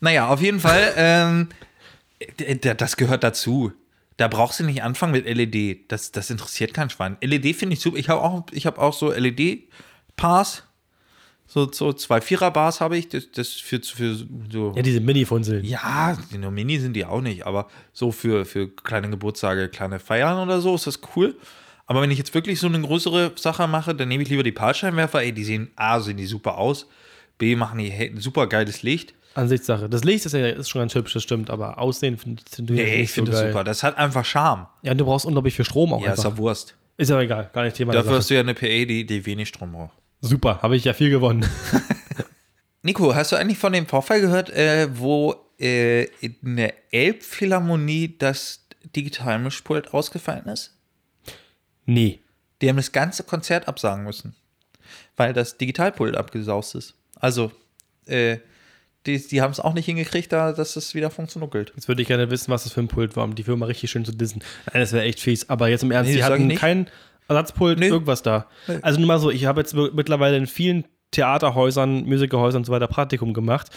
Naja, 0.00 0.28
auf 0.28 0.42
jeden 0.42 0.60
Fall, 0.60 0.92
ähm, 0.96 1.48
das 2.60 2.98
gehört 2.98 3.24
dazu. 3.24 3.72
Da 4.18 4.28
brauchst 4.28 4.60
du 4.60 4.64
nicht 4.64 4.82
anfangen 4.82 5.12
mit 5.12 5.24
LED. 5.24 5.90
Das, 5.90 6.12
das 6.12 6.28
interessiert 6.28 6.74
kein 6.74 6.90
Schwein. 6.90 7.16
LED 7.22 7.56
finde 7.56 7.72
ich 7.72 7.80
super. 7.80 7.96
Ich 7.96 8.10
habe 8.10 8.20
auch, 8.20 8.44
ich 8.52 8.66
hab 8.66 8.78
auch 8.78 8.92
so 8.92 9.10
LED-Bars. 9.10 10.64
So, 11.52 11.68
so 11.72 11.92
zwei 11.92 12.20
Vierer-Bars 12.20 12.80
habe 12.80 12.96
ich. 12.96 13.08
Das, 13.08 13.28
das 13.32 13.48
für, 13.48 13.80
für 13.82 14.14
so. 14.52 14.72
Ja, 14.76 14.82
diese 14.82 15.00
Mini-Funzeln. 15.00 15.64
Ja, 15.64 16.16
nur 16.38 16.52
Mini 16.52 16.78
sind 16.78 16.92
die 16.94 17.04
auch 17.04 17.20
nicht, 17.20 17.44
aber 17.44 17.66
so 17.92 18.12
für, 18.12 18.44
für 18.44 18.68
kleine 18.68 19.10
Geburtstage, 19.10 19.68
kleine 19.68 19.98
Feiern 19.98 20.38
oder 20.38 20.60
so 20.60 20.76
ist 20.76 20.86
das 20.86 21.00
cool. 21.16 21.36
Aber 21.86 22.02
wenn 22.02 22.12
ich 22.12 22.18
jetzt 22.18 22.32
wirklich 22.34 22.60
so 22.60 22.68
eine 22.68 22.80
größere 22.80 23.32
Sache 23.34 23.66
mache, 23.66 23.96
dann 23.96 24.06
nehme 24.06 24.22
ich 24.22 24.28
lieber 24.28 24.44
die 24.44 24.52
Parkscheinwerfer. 24.52 25.22
Ey, 25.22 25.32
die 25.32 25.42
sehen 25.42 25.72
A, 25.74 25.98
sehen 25.98 26.18
die 26.18 26.26
super 26.26 26.56
aus. 26.56 26.86
B, 27.36 27.56
machen 27.56 27.80
die 27.80 27.90
ein 27.90 28.20
super 28.20 28.46
geiles 28.46 28.84
Licht. 28.84 29.14
Ansichtssache. 29.34 29.88
Das 29.88 30.04
Licht 30.04 30.26
ist 30.26 30.34
ja 30.34 30.46
ist 30.46 30.68
schon 30.68 30.82
ganz 30.82 30.94
hübsch, 30.94 31.14
das 31.14 31.24
stimmt, 31.24 31.50
aber 31.50 31.78
Aussehen 31.78 32.16
finde 32.16 32.42
ich 32.46 32.54
find 32.54 32.70
Nee, 32.70 33.02
ich 33.02 33.10
finde 33.10 33.32
das 33.32 33.40
super. 33.40 33.64
Das 33.64 33.82
hat 33.82 33.98
einfach 33.98 34.24
Charme. 34.24 34.68
Ja, 34.82 34.92
und 34.92 34.98
du 34.98 35.04
brauchst 35.04 35.26
unglaublich 35.26 35.56
viel 35.56 35.64
Strom 35.64 35.92
auch 35.92 36.00
Ja, 36.00 36.12
ist 36.12 36.20
einfach. 36.20 36.30
ja 36.30 36.38
Wurst. 36.38 36.76
Ist 36.96 37.10
aber 37.10 37.22
egal, 37.22 37.50
gar 37.52 37.64
nicht 37.64 37.74
Thema. 37.74 37.92
Dafür 37.92 38.18
hast 38.18 38.30
du 38.30 38.34
ja 38.34 38.40
eine 38.40 38.54
PA, 38.54 38.66
die, 38.66 39.04
die 39.04 39.26
wenig 39.26 39.48
Strom 39.48 39.72
braucht. 39.72 39.96
Super, 40.20 40.60
habe 40.62 40.76
ich 40.76 40.84
ja 40.84 40.92
viel 40.92 41.10
gewonnen. 41.10 41.46
Nico, 42.82 43.14
hast 43.14 43.32
du 43.32 43.36
eigentlich 43.36 43.58
von 43.58 43.72
dem 43.72 43.86
Vorfall 43.86 44.20
gehört, 44.20 44.50
äh, 44.50 44.88
wo 44.92 45.34
äh, 45.58 46.04
in 46.20 46.56
der 46.56 46.74
Elbphilharmonie 46.92 48.16
das 48.18 48.66
Digitalmischpult 48.96 49.92
ausgefallen 49.94 50.46
ist? 50.46 50.76
nee. 51.86 52.20
Die 52.60 52.68
haben 52.68 52.76
das 52.76 52.92
ganze 52.92 53.24
Konzert 53.24 53.68
absagen 53.68 54.04
müssen, 54.04 54.36
weil 55.16 55.32
das 55.32 55.56
Digitalpult 55.56 56.14
abgesaust 56.14 56.74
ist. 56.74 56.94
Also, 57.14 57.52
äh, 58.04 58.36
die, 59.06 59.26
die 59.26 59.40
haben 59.40 59.50
es 59.50 59.60
auch 59.60 59.72
nicht 59.72 59.86
hingekriegt, 59.86 60.30
da, 60.30 60.52
dass 60.52 60.76
es 60.76 60.94
wieder 60.94 61.10
funktioniert. 61.10 61.72
Jetzt 61.74 61.88
würde 61.88 62.02
ich 62.02 62.08
gerne 62.08 62.30
wissen, 62.30 62.50
was 62.50 62.64
das 62.64 62.74
für 62.74 62.80
ein 62.80 62.88
Pult 62.88 63.16
war, 63.16 63.24
um 63.24 63.34
die 63.34 63.44
Firma 63.44 63.64
richtig 63.64 63.90
schön 63.90 64.04
zu 64.04 64.12
dissen. 64.12 64.42
Nein, 64.66 64.82
das 64.82 64.92
wäre 64.92 65.04
echt 65.04 65.20
fies. 65.20 65.48
Aber 65.48 65.68
jetzt 65.68 65.82
im 65.82 65.90
Ernst, 65.90 66.10
Nee, 66.10 66.16
die 66.16 66.24
hatten 66.24 66.48
nicht. 66.48 66.60
Ersatzpult, 67.30 67.78
Nee. 67.78 67.88
irgendwas 67.88 68.22
da. 68.22 68.46
Also 68.82 68.98
nur 69.00 69.06
mal 69.08 69.18
so, 69.18 69.30
ich 69.30 69.46
habe 69.46 69.60
jetzt 69.60 69.74
mi- 69.74 69.90
mittlerweile 69.94 70.36
in 70.36 70.46
vielen 70.46 70.84
Theaterhäusern, 71.12 72.04
Musicalhäusern 72.04 72.60
und 72.60 72.64
so 72.66 72.72
weiter 72.72 72.86
Praktikum 72.86 73.34
gemacht 73.34 73.68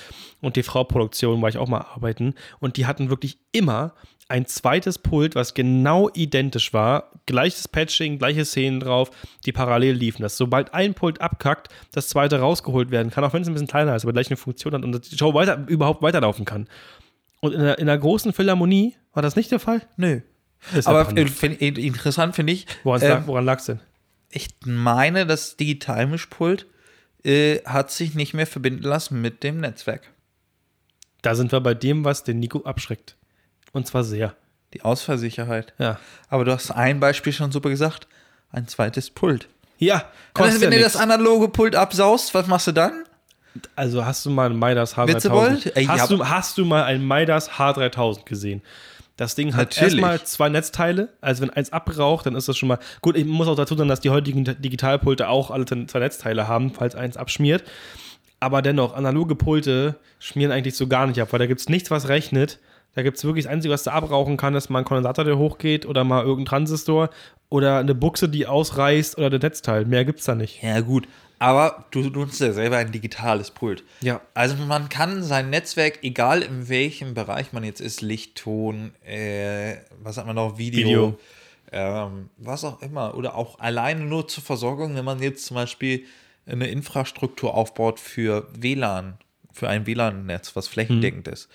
und 0.41 0.53
TV-Produktion 0.53 1.41
war 1.41 1.49
ich 1.49 1.57
auch 1.57 1.67
mal 1.67 1.81
arbeiten 1.81 2.35
und 2.59 2.77
die 2.77 2.85
hatten 2.85 3.09
wirklich 3.09 3.37
immer 3.51 3.93
ein 4.29 4.45
zweites 4.45 4.97
Pult, 4.99 5.35
was 5.35 5.53
genau 5.53 6.09
identisch 6.13 6.73
war, 6.73 7.11
gleiches 7.25 7.67
Patching, 7.67 8.17
gleiche 8.19 8.45
Szenen 8.45 8.79
drauf, 8.79 9.11
die 9.45 9.51
parallel 9.51 9.95
liefen. 9.95 10.21
Dass 10.21 10.37
sobald 10.37 10.73
ein 10.73 10.93
Pult 10.93 11.21
abkackt, 11.21 11.67
das 11.91 12.07
zweite 12.07 12.39
rausgeholt 12.39 12.89
werden 12.91 13.11
kann, 13.11 13.23
auch 13.23 13.33
wenn 13.33 13.41
es 13.41 13.47
ein 13.47 13.53
bisschen 13.53 13.67
kleiner 13.67 13.95
ist, 13.95 14.03
aber 14.03 14.13
gleich 14.13 14.27
eine 14.29 14.37
Funktion 14.37 14.73
hat 14.73 14.83
und 14.83 15.11
die 15.11 15.17
Show 15.17 15.33
weiter, 15.33 15.63
überhaupt 15.67 16.01
weiterlaufen 16.01 16.45
kann. 16.45 16.67
Und 17.41 17.53
in 17.53 17.59
der, 17.61 17.77
in 17.79 17.87
der 17.87 17.97
großen 17.97 18.31
Philharmonie 18.31 18.95
war 19.13 19.21
das 19.21 19.35
nicht 19.35 19.51
der 19.51 19.59
Fall? 19.59 19.81
Nö. 19.97 20.21
Ist 20.73 20.87
ja 20.87 20.91
Aber 20.93 21.17
äh, 21.17 21.27
find, 21.27 21.61
interessant 21.61 22.35
finde 22.35 22.53
ich, 22.53 22.65
Woran 22.83 23.01
ähm, 23.01 23.27
lag, 23.27 23.41
lag's 23.43 23.65
denn? 23.65 23.79
ich 24.29 24.49
meine, 24.65 25.25
das 25.25 25.57
Digitalmischpult 25.57 26.65
äh, 27.23 27.59
hat 27.65 27.91
sich 27.91 28.15
nicht 28.15 28.33
mehr 28.33 28.47
verbinden 28.47 28.83
lassen 28.83 29.21
mit 29.21 29.43
dem 29.43 29.59
Netzwerk. 29.59 30.11
Da 31.21 31.35
sind 31.35 31.51
wir 31.51 31.61
bei 31.61 31.73
dem, 31.73 32.03
was 32.03 32.23
den 32.23 32.39
Nico 32.39 32.63
abschreckt. 32.63 33.15
Und 33.71 33.87
zwar 33.87 34.03
sehr. 34.03 34.35
Die 34.73 34.81
Ausfallsicherheit. 34.81 35.73
Ja. 35.77 35.99
Aber 36.29 36.45
du 36.45 36.51
hast 36.51 36.71
ein 36.71 36.99
Beispiel 36.99 37.31
schon 37.31 37.51
super 37.51 37.69
gesagt. 37.69 38.07
Ein 38.51 38.67
zweites 38.67 39.09
Pult. 39.09 39.47
Ja, 39.77 40.11
Also, 40.33 40.55
wenn 40.55 40.61
ja 40.63 40.69
du 40.69 40.77
nix. 40.77 40.93
das 40.93 41.01
analoge 41.01 41.49
Pult 41.49 41.75
absaust, 41.75 42.33
was 42.33 42.47
machst 42.47 42.67
du 42.67 42.71
dann? 42.71 43.03
Also 43.75 44.03
hast 44.03 44.25
du 44.25 44.31
mal 44.31 44.49
ein 44.49 44.57
Midas 44.57 44.95
H3000? 44.97 45.07
Witzebold? 45.07 45.75
Ey, 45.77 45.85
ja, 45.85 45.89
hast, 45.91 46.09
du, 46.11 46.27
hast 46.27 46.57
du 46.57 46.65
mal 46.65 46.83
ein 46.83 47.07
Midas 47.07 47.51
H3000 47.51 48.25
gesehen? 48.25 48.61
Das 49.15 49.35
Ding 49.35 49.53
hat 49.53 49.69
Natürlich. 49.69 49.93
erstmal 49.93 50.23
zwei 50.23 50.49
Netzteile. 50.49 51.09
Also 51.21 51.43
wenn 51.43 51.51
eins 51.51 51.71
abraucht, 51.71 52.25
dann 52.25 52.35
ist 52.35 52.47
das 52.47 52.57
schon 52.57 52.67
mal. 52.67 52.79
Gut, 53.01 53.15
ich 53.15 53.25
muss 53.25 53.47
auch 53.47 53.55
dazu 53.55 53.75
sagen, 53.75 53.89
dass 53.89 53.99
die 53.99 54.09
heutigen 54.09 54.43
Digitalpulte 54.43 55.29
auch 55.29 55.51
alle 55.51 55.65
zwei 55.65 55.99
Netzteile 55.99 56.47
haben, 56.47 56.71
falls 56.71 56.95
eins 56.95 57.15
abschmiert. 57.15 57.63
Aber 58.39 58.61
dennoch, 58.61 58.95
analoge 58.95 59.35
Pulte 59.35 59.95
schmieren 60.19 60.51
eigentlich 60.51 60.75
so 60.75 60.87
gar 60.87 61.07
nicht 61.07 61.21
ab, 61.21 61.29
weil 61.31 61.39
da 61.39 61.45
gibt 61.45 61.61
es 61.61 61.69
nichts, 61.69 61.91
was 61.91 62.09
rechnet. 62.09 62.59
Da 62.95 63.01
gibt 63.01 63.17
es 63.17 63.23
wirklich 63.23 63.45
das 63.45 63.53
Einzige, 63.53 63.73
was 63.73 63.83
du 63.83 63.91
abrauchen 63.91 64.37
kann, 64.37 64.53
ist 64.55 64.69
mal 64.69 64.79
ein 64.79 64.85
Kondensator, 64.85 65.25
der 65.25 65.37
hochgeht 65.37 65.85
oder 65.85 66.03
mal 66.03 66.23
irgendein 66.23 66.45
Transistor 66.45 67.09
oder 67.49 67.77
eine 67.79 67.95
Buchse, 67.95 68.29
die 68.29 68.47
ausreißt 68.47 69.17
oder 69.17 69.29
der 69.29 69.39
Netzteil. 69.39 69.85
Mehr 69.85 70.05
gibt 70.05 70.19
es 70.19 70.25
da 70.25 70.35
nicht. 70.35 70.61
Ja, 70.61 70.81
gut. 70.81 71.07
Aber 71.43 71.83
du 71.91 71.99
nutzt 72.03 72.39
ja 72.39 72.53
selber 72.53 72.77
ein 72.77 72.93
digitales 72.93 73.51
Pult. 73.51 73.83
Ja. 73.99 74.21
Also 74.33 74.55
man 74.55 74.87
kann 74.87 75.23
sein 75.23 75.49
Netzwerk, 75.49 75.99
egal 76.01 76.41
in 76.41 76.69
welchem 76.69 77.13
Bereich 77.15 77.51
man 77.51 77.65
jetzt 77.65 77.81
ist, 77.81 77.99
Licht, 77.99 78.35
Ton, 78.35 78.95
äh, 79.03 79.75
was 80.01 80.15
hat 80.15 80.25
man 80.25 80.37
noch, 80.37 80.57
Video, 80.57 80.87
Video. 80.87 81.19
Ähm, 81.73 82.29
was 82.37 82.63
auch 82.63 82.81
immer. 82.81 83.15
Oder 83.15 83.35
auch 83.35 83.59
alleine 83.59 84.05
nur 84.05 84.25
zur 84.29 84.41
Versorgung, 84.41 84.95
wenn 84.95 85.03
man 85.03 85.21
jetzt 85.21 85.45
zum 85.45 85.55
Beispiel 85.55 86.05
eine 86.45 86.67
Infrastruktur 86.67 87.55
aufbaut 87.55 87.99
für 87.99 88.47
WLAN, 88.57 89.17
für 89.51 89.67
ein 89.67 89.85
WLAN-Netz, 89.85 90.55
was 90.55 90.69
flächendeckend 90.69 91.27
ist. 91.27 91.49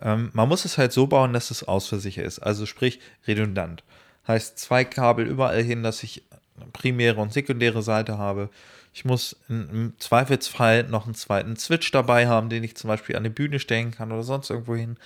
Ähm, 0.00 0.30
man 0.32 0.48
muss 0.48 0.64
es 0.64 0.78
halt 0.78 0.92
so 0.92 1.08
bauen, 1.08 1.32
dass 1.32 1.50
es 1.50 1.64
ausversichert 1.64 2.24
ist. 2.24 2.38
Also 2.38 2.66
sprich 2.66 3.00
redundant. 3.26 3.82
Heißt 4.28 4.60
zwei 4.60 4.84
Kabel 4.84 5.26
überall 5.26 5.64
hin, 5.64 5.82
dass 5.82 6.04
ich 6.04 6.22
eine 6.56 6.70
primäre 6.70 7.20
und 7.20 7.32
sekundäre 7.32 7.82
Seite 7.82 8.16
habe. 8.16 8.48
Ich 8.94 9.04
muss 9.04 9.36
im 9.48 9.92
Zweifelsfall 9.98 10.84
noch 10.84 11.04
einen 11.04 11.16
zweiten 11.16 11.56
Switch 11.56 11.90
dabei 11.90 12.28
haben, 12.28 12.48
den 12.48 12.62
ich 12.62 12.76
zum 12.76 12.86
Beispiel 12.86 13.16
an 13.16 13.24
die 13.24 13.28
Bühne 13.28 13.58
stellen 13.58 13.90
kann 13.90 14.12
oder 14.12 14.22
sonst 14.22 14.50
irgendwo 14.50 14.76
hin. 14.76 14.98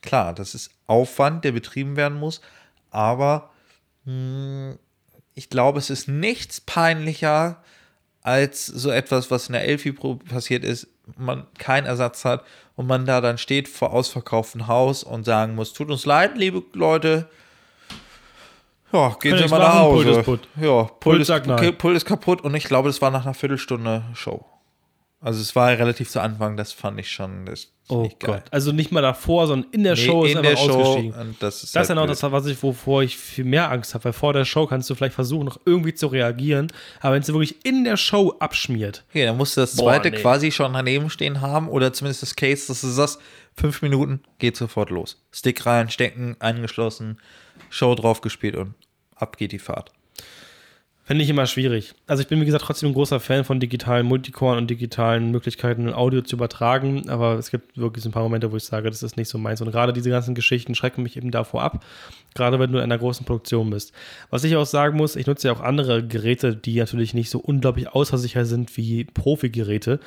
Klar, 0.00 0.32
das 0.32 0.54
ist 0.54 0.70
Aufwand, 0.86 1.44
der 1.44 1.50
betrieben 1.50 1.96
werden 1.96 2.18
muss, 2.18 2.40
aber 2.90 3.50
mh, 4.04 4.76
ich 5.34 5.50
glaube, 5.50 5.80
es 5.80 5.90
ist 5.90 6.06
nichts 6.06 6.60
peinlicher 6.60 7.62
als 8.22 8.66
so 8.66 8.90
etwas, 8.90 9.32
was 9.32 9.48
in 9.48 9.54
der 9.54 9.64
Elfi 9.64 9.92
passiert 9.92 10.62
ist, 10.62 10.86
man 11.16 11.46
keinen 11.58 11.86
Ersatz 11.86 12.24
hat 12.24 12.44
und 12.76 12.86
man 12.86 13.06
da 13.06 13.20
dann 13.20 13.38
steht 13.38 13.66
vor 13.66 13.92
ausverkauftem 13.92 14.68
Haus 14.68 15.02
und 15.02 15.24
sagen 15.24 15.56
muss, 15.56 15.72
tut 15.72 15.90
uns 15.90 16.06
leid, 16.06 16.38
liebe 16.38 16.62
Leute, 16.74 17.28
ja, 18.92 19.16
gehen 19.20 19.38
Sie 19.38 19.48
mal 19.48 19.58
nach 19.58 19.74
Hause. 19.80 20.04
Pult 20.04 20.16
ist 20.18 20.24
putt. 20.24 20.48
Ja, 20.60 20.82
Pult, 20.84 21.00
Pult 21.00 21.20
ist, 21.20 21.30
okay, 21.30 21.72
Pult 21.72 21.96
ist 21.96 22.04
kaputt 22.04 22.40
und 22.42 22.54
ich 22.54 22.64
glaube, 22.64 22.88
das 22.88 23.00
war 23.02 23.10
nach 23.10 23.24
einer 23.24 23.34
Viertelstunde 23.34 24.04
Show. 24.14 24.44
Also 25.20 25.40
es 25.40 25.54
war 25.54 25.68
relativ 25.70 26.10
zu 26.10 26.20
Anfang, 26.20 26.56
das 26.56 26.72
fand 26.72 26.98
ich 26.98 27.08
schon 27.10 27.46
ist 27.46 27.72
Oh 27.88 28.02
nicht 28.02 28.18
geil. 28.20 28.36
Gott. 28.42 28.52
Also 28.52 28.72
nicht 28.72 28.90
mal 28.90 29.02
davor, 29.02 29.46
sondern 29.46 29.70
in 29.72 29.84
der 29.84 29.94
Show 29.96 30.24
ist 30.24 30.32
in 30.32 30.38
einfach 30.38 30.64
Show 30.64 30.72
ausgestiegen. 30.80 31.36
das 31.40 31.62
ist 31.62 31.62
Das 31.62 31.64
ist 31.64 31.76
halt 31.76 31.88
genau 31.88 32.02
blöd. 32.06 32.22
das, 32.22 32.32
was 32.32 32.46
ich, 32.46 32.62
wovor 32.62 33.02
ich 33.02 33.16
viel 33.16 33.44
mehr 33.44 33.70
Angst 33.70 33.94
habe, 33.94 34.04
weil 34.06 34.12
vor 34.12 34.32
der 34.32 34.44
Show 34.44 34.66
kannst 34.66 34.88
du 34.90 34.94
vielleicht 34.94 35.14
versuchen, 35.14 35.44
noch 35.44 35.60
irgendwie 35.64 35.94
zu 35.94 36.06
reagieren, 36.08 36.68
aber 37.00 37.14
wenn 37.14 37.22
es 37.22 37.28
wirklich 37.28 37.64
in 37.64 37.84
der 37.84 37.96
Show 37.96 38.34
abschmiert, 38.38 39.04
Okay, 39.10 39.24
dann 39.26 39.36
musst 39.36 39.56
du 39.56 39.60
das 39.60 39.76
Boah, 39.76 39.84
zweite 39.92 40.10
nee. 40.10 40.16
quasi 40.16 40.50
schon 40.52 40.72
daneben 40.72 41.10
stehen 41.10 41.40
haben 41.40 41.68
oder 41.68 41.92
zumindest 41.92 42.22
das 42.22 42.34
Case, 42.34 42.66
dass 42.68 42.80
du 42.80 42.88
sagst, 42.88 43.20
fünf 43.56 43.82
Minuten, 43.82 44.22
geht 44.38 44.56
sofort 44.56 44.90
los. 44.90 45.20
Stick 45.30 45.66
rein, 45.66 45.90
stecken, 45.90 46.36
angeschlossen, 46.38 47.18
Show 47.72 47.94
drauf 47.94 48.20
gespielt 48.20 48.54
und 48.54 48.74
ab 49.16 49.38
geht 49.38 49.52
die 49.52 49.58
Fahrt. 49.58 49.90
Finde 51.04 51.24
ich 51.24 51.30
immer 51.30 51.46
schwierig. 51.46 51.94
Also 52.06 52.22
ich 52.22 52.28
bin, 52.28 52.40
wie 52.40 52.44
gesagt, 52.44 52.64
trotzdem 52.64 52.90
ein 52.90 52.94
großer 52.94 53.18
Fan 53.18 53.44
von 53.44 53.58
digitalen 53.58 54.06
Multicore 54.06 54.56
und 54.56 54.70
digitalen 54.70 55.32
Möglichkeiten, 55.32 55.92
Audio 55.92 56.20
zu 56.20 56.36
übertragen. 56.36 57.08
Aber 57.08 57.34
es 57.34 57.50
gibt 57.50 57.76
wirklich 57.76 58.04
so 58.04 58.08
ein 58.08 58.12
paar 58.12 58.22
Momente, 58.22 58.52
wo 58.52 58.56
ich 58.56 58.64
sage, 58.64 58.88
das 58.88 59.02
ist 59.02 59.16
nicht 59.16 59.28
so 59.28 59.36
meins. 59.36 59.60
Und 59.60 59.72
gerade 59.72 59.92
diese 59.92 60.10
ganzen 60.10 60.36
Geschichten 60.36 60.76
schrecken 60.76 61.02
mich 61.02 61.16
eben 61.16 61.32
davor 61.32 61.62
ab. 61.62 61.84
Gerade 62.34 62.60
wenn 62.60 62.70
du 62.70 62.78
in 62.78 62.84
einer 62.84 62.98
großen 62.98 63.26
Produktion 63.26 63.70
bist. 63.70 63.92
Was 64.30 64.44
ich 64.44 64.54
auch 64.54 64.66
sagen 64.66 64.96
muss, 64.96 65.16
ich 65.16 65.26
nutze 65.26 65.48
ja 65.48 65.54
auch 65.54 65.60
andere 65.60 66.06
Geräte, 66.06 66.54
die 66.54 66.78
natürlich 66.78 67.14
nicht 67.14 67.30
so 67.30 67.40
unglaublich 67.40 67.88
außersicher 67.88 68.44
sind 68.44 68.76
wie 68.76 69.04
Profi-Geräte 69.04 69.98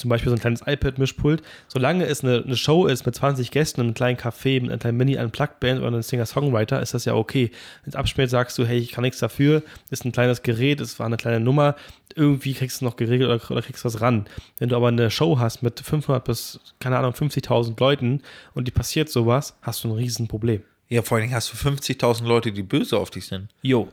zum 0.00 0.10
Beispiel 0.10 0.30
so 0.30 0.36
ein 0.36 0.40
kleines 0.40 0.62
iPad-Mischpult, 0.66 1.42
solange 1.68 2.06
es 2.06 2.24
eine, 2.24 2.42
eine, 2.44 2.56
Show 2.56 2.86
ist 2.86 3.06
mit 3.06 3.14
20 3.14 3.50
Gästen 3.50 3.80
und 3.80 3.86
einem 3.86 3.94
kleinen 3.94 4.18
Café, 4.18 4.60
mit 4.60 4.70
einer 4.70 4.78
kleinen 4.78 4.98
Mini-Unplugged-Band 4.98 5.78
oder 5.78 5.88
einem 5.88 6.02
Singer-Songwriter, 6.02 6.80
ist 6.80 6.94
das 6.94 7.04
ja 7.04 7.14
okay. 7.14 7.50
Wenn 7.84 7.90
es 7.90 7.96
abspielt, 7.96 8.30
sagst 8.30 8.58
du, 8.58 8.64
hey, 8.64 8.78
ich 8.78 8.92
kann 8.92 9.02
nichts 9.02 9.20
dafür, 9.20 9.62
ist 9.90 10.04
ein 10.04 10.12
kleines 10.12 10.42
Gerät, 10.42 10.80
es 10.80 10.98
war 10.98 11.06
eine 11.06 11.16
kleine 11.16 11.40
Nummer, 11.40 11.76
irgendwie 12.16 12.54
kriegst 12.54 12.80
du 12.80 12.86
es 12.86 12.90
noch 12.90 12.96
geregelt 12.96 13.30
oder, 13.30 13.50
oder 13.50 13.62
kriegst 13.62 13.84
was 13.84 14.00
ran. 14.00 14.26
Wenn 14.58 14.68
du 14.68 14.76
aber 14.76 14.88
eine 14.88 15.10
Show 15.10 15.38
hast 15.38 15.62
mit 15.62 15.80
500 15.80 16.24
bis, 16.24 16.60
keine 16.80 16.98
Ahnung, 16.98 17.12
50.000 17.12 17.78
Leuten 17.78 18.22
und 18.54 18.66
die 18.66 18.72
passiert 18.72 19.08
sowas, 19.08 19.56
hast 19.62 19.84
du 19.84 19.88
ein 19.88 19.94
Riesenproblem. 19.94 20.62
Ja, 20.88 21.02
vor 21.02 21.16
allen 21.16 21.22
Dingen 21.22 21.34
hast 21.34 21.52
du 21.52 21.56
50.000 21.56 22.24
Leute, 22.24 22.50
die 22.50 22.62
böse 22.62 22.98
auf 22.98 23.10
dich 23.10 23.26
sind. 23.26 23.48
Jo. 23.62 23.88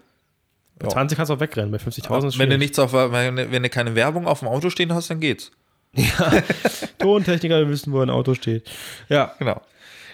Bei 0.79 0.87
20 0.87 1.15
kannst 1.15 1.29
du 1.29 1.35
auch 1.35 1.39
wegrennen, 1.39 1.71
bei 1.71 1.77
50.000 1.77 2.27
ist 2.27 2.39
Wenn 2.39 2.49
du 2.49 2.57
nichts 2.57 2.77
auf, 2.79 2.93
wenn, 2.93 3.37
wenn 3.37 3.63
du 3.63 3.69
keine 3.69 3.95
Werbung 3.95 4.27
auf 4.27 4.39
dem 4.39 4.47
Auto 4.47 4.69
stehen 4.69 4.93
hast, 4.93 5.09
dann 5.09 5.19
geht's. 5.19 5.51
Ja, 5.97 6.43
Tontechniker 6.99 7.67
wissen, 7.67 7.91
wo 7.91 8.01
ein 8.01 8.09
Auto 8.09 8.35
steht. 8.35 8.69
Ja, 9.09 9.33
genau. 9.39 9.61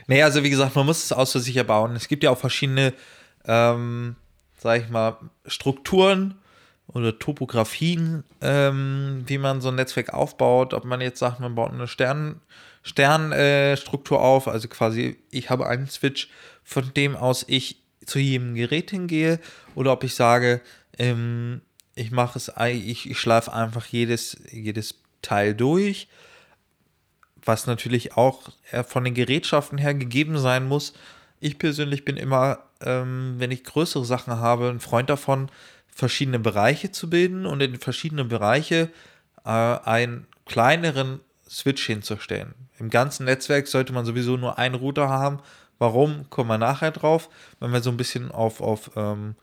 Nee, 0.08 0.24
also 0.24 0.44
wie 0.44 0.50
gesagt, 0.50 0.76
man 0.76 0.86
muss 0.86 1.04
es 1.04 1.12
ausversicher 1.12 1.64
bauen. 1.64 1.96
Es 1.96 2.08
gibt 2.08 2.24
ja 2.24 2.32
auch 2.32 2.38
verschiedene, 2.38 2.94
ähm, 3.46 4.16
sag 4.58 4.82
ich 4.82 4.90
mal, 4.90 5.18
Strukturen 5.46 6.36
oder 6.88 7.18
Topografien, 7.20 8.24
ähm, 8.42 9.24
wie 9.26 9.38
man 9.38 9.62
so 9.62 9.70
ein 9.70 9.76
Netzwerk 9.76 10.14
aufbaut. 10.14 10.74
Ob 10.74 10.86
man 10.86 11.02
jetzt 11.02 11.20
sagt, 11.20 11.40
man 11.40 11.56
baut 11.56 11.72
eine 11.72 11.88
Stern, 11.88 12.40
Sternstruktur 12.82 14.18
äh, 14.18 14.22
auf, 14.22 14.48
also 14.48 14.68
quasi, 14.68 15.18
ich 15.32 15.50
habe 15.50 15.68
einen 15.68 15.88
Switch, 15.88 16.30
von 16.64 16.94
dem 16.94 17.16
aus 17.16 17.46
ich 17.48 17.82
zu 18.06 18.20
jedem 18.20 18.56
Gerät 18.56 18.92
hingehe, 18.92 19.40
oder 19.76 19.94
ob 19.94 20.04
ich 20.04 20.16
sage, 20.16 20.62
ähm, 20.98 21.62
ich 21.96 22.12
mache 22.12 22.38
es, 22.38 22.52
ich, 22.70 23.10
ich 23.10 23.20
schleife 23.20 23.54
einfach 23.54 23.86
jedes, 23.86 24.38
jedes 24.52 25.03
Teil 25.24 25.56
durch, 25.56 26.08
was 27.44 27.66
natürlich 27.66 28.16
auch 28.16 28.50
äh, 28.72 28.84
von 28.84 29.04
den 29.04 29.16
Gerätschaften 29.16 29.80
her 29.80 29.96
gegeben 29.96 30.38
sein 30.38 30.68
muss. 30.68 30.94
Ich 31.40 31.58
persönlich 31.58 32.06
bin 32.06 32.18
immer, 32.18 32.60
ähm, 32.82 33.36
wenn 33.40 33.52
ich 33.52 33.64
größere 33.64 34.06
Sachen 34.06 34.38
habe, 34.38 34.70
ein 34.70 34.80
Freund 34.80 35.10
davon, 35.10 35.50
verschiedene 35.88 36.40
Bereiche 36.40 36.92
zu 36.92 37.10
bilden 37.10 37.46
und 37.46 37.62
in 37.62 37.78
verschiedene 37.78 38.26
Bereiche 38.26 38.90
äh, 39.46 39.50
einen 39.50 40.28
kleineren 40.46 41.20
Switch 41.50 41.86
hinzustellen. 41.86 42.54
Im 42.80 42.90
ganzen 42.90 43.26
Netzwerk 43.26 43.68
sollte 43.68 43.94
man 43.94 44.06
sowieso 44.06 44.38
nur 44.38 44.58
einen 44.58 44.76
Router 44.76 45.10
haben. 45.10 45.40
Warum? 45.80 46.30
Kommen 46.30 46.50
wir 46.50 46.58
nachher 46.58 46.92
drauf. 46.92 47.30
Wenn 47.60 47.72
wir 47.72 47.82
so 47.82 47.90
ein 47.90 47.98
bisschen 47.98 48.32
auf, 48.32 48.62
auf 48.62 48.92
ähm, 48.96 49.36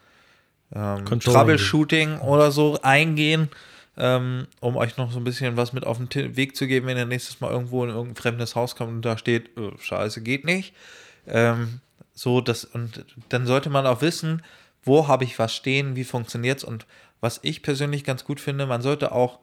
ähm, 0.75 1.05
Troubleshooting 1.05 2.19
oder 2.19 2.51
so 2.51 2.81
eingehen, 2.83 3.49
ähm, 4.01 4.47
um 4.61 4.77
euch 4.77 4.97
noch 4.97 5.13
so 5.13 5.19
ein 5.19 5.25
bisschen 5.25 5.59
was 5.59 5.75
mit 5.75 5.87
auf 5.87 5.99
den 5.99 6.37
Weg 6.37 6.57
zu 6.57 6.67
geben, 6.67 6.87
wenn 6.87 6.97
ihr 6.97 7.05
nächstes 7.05 7.41
Mal 7.41 7.51
irgendwo 7.51 7.85
in 7.85 7.91
irgendein 7.91 8.17
fremdes 8.17 8.57
Haus 8.57 8.75
kommt 8.75 8.91
und 8.91 9.05
da 9.05 9.19
steht, 9.19 9.51
oh, 9.59 9.73
scheiße, 9.79 10.23
geht 10.23 10.47
nicht. 10.47 10.75
Ähm, 11.27 11.81
so, 12.15 12.41
das, 12.41 12.65
und 12.65 13.05
dann 13.29 13.47
sollte 13.47 13.69
man 13.69 13.87
auch 13.87 14.01
wissen, 14.01 14.43
wo 14.83 15.07
habe 15.07 15.25
ich 15.25 15.39
was 15.39 15.55
stehen, 15.55 15.97
wie 15.97 16.05
funktioniert 16.05 16.59
es 16.59 16.65
und 16.65 16.87
was 17.21 17.41
ich 17.43 17.63
persönlich 17.63 18.03
ganz 18.03 18.25
gut 18.25 18.41
finde, 18.41 18.65
man 18.65 18.81
sollte 18.81 19.13
auch 19.13 19.41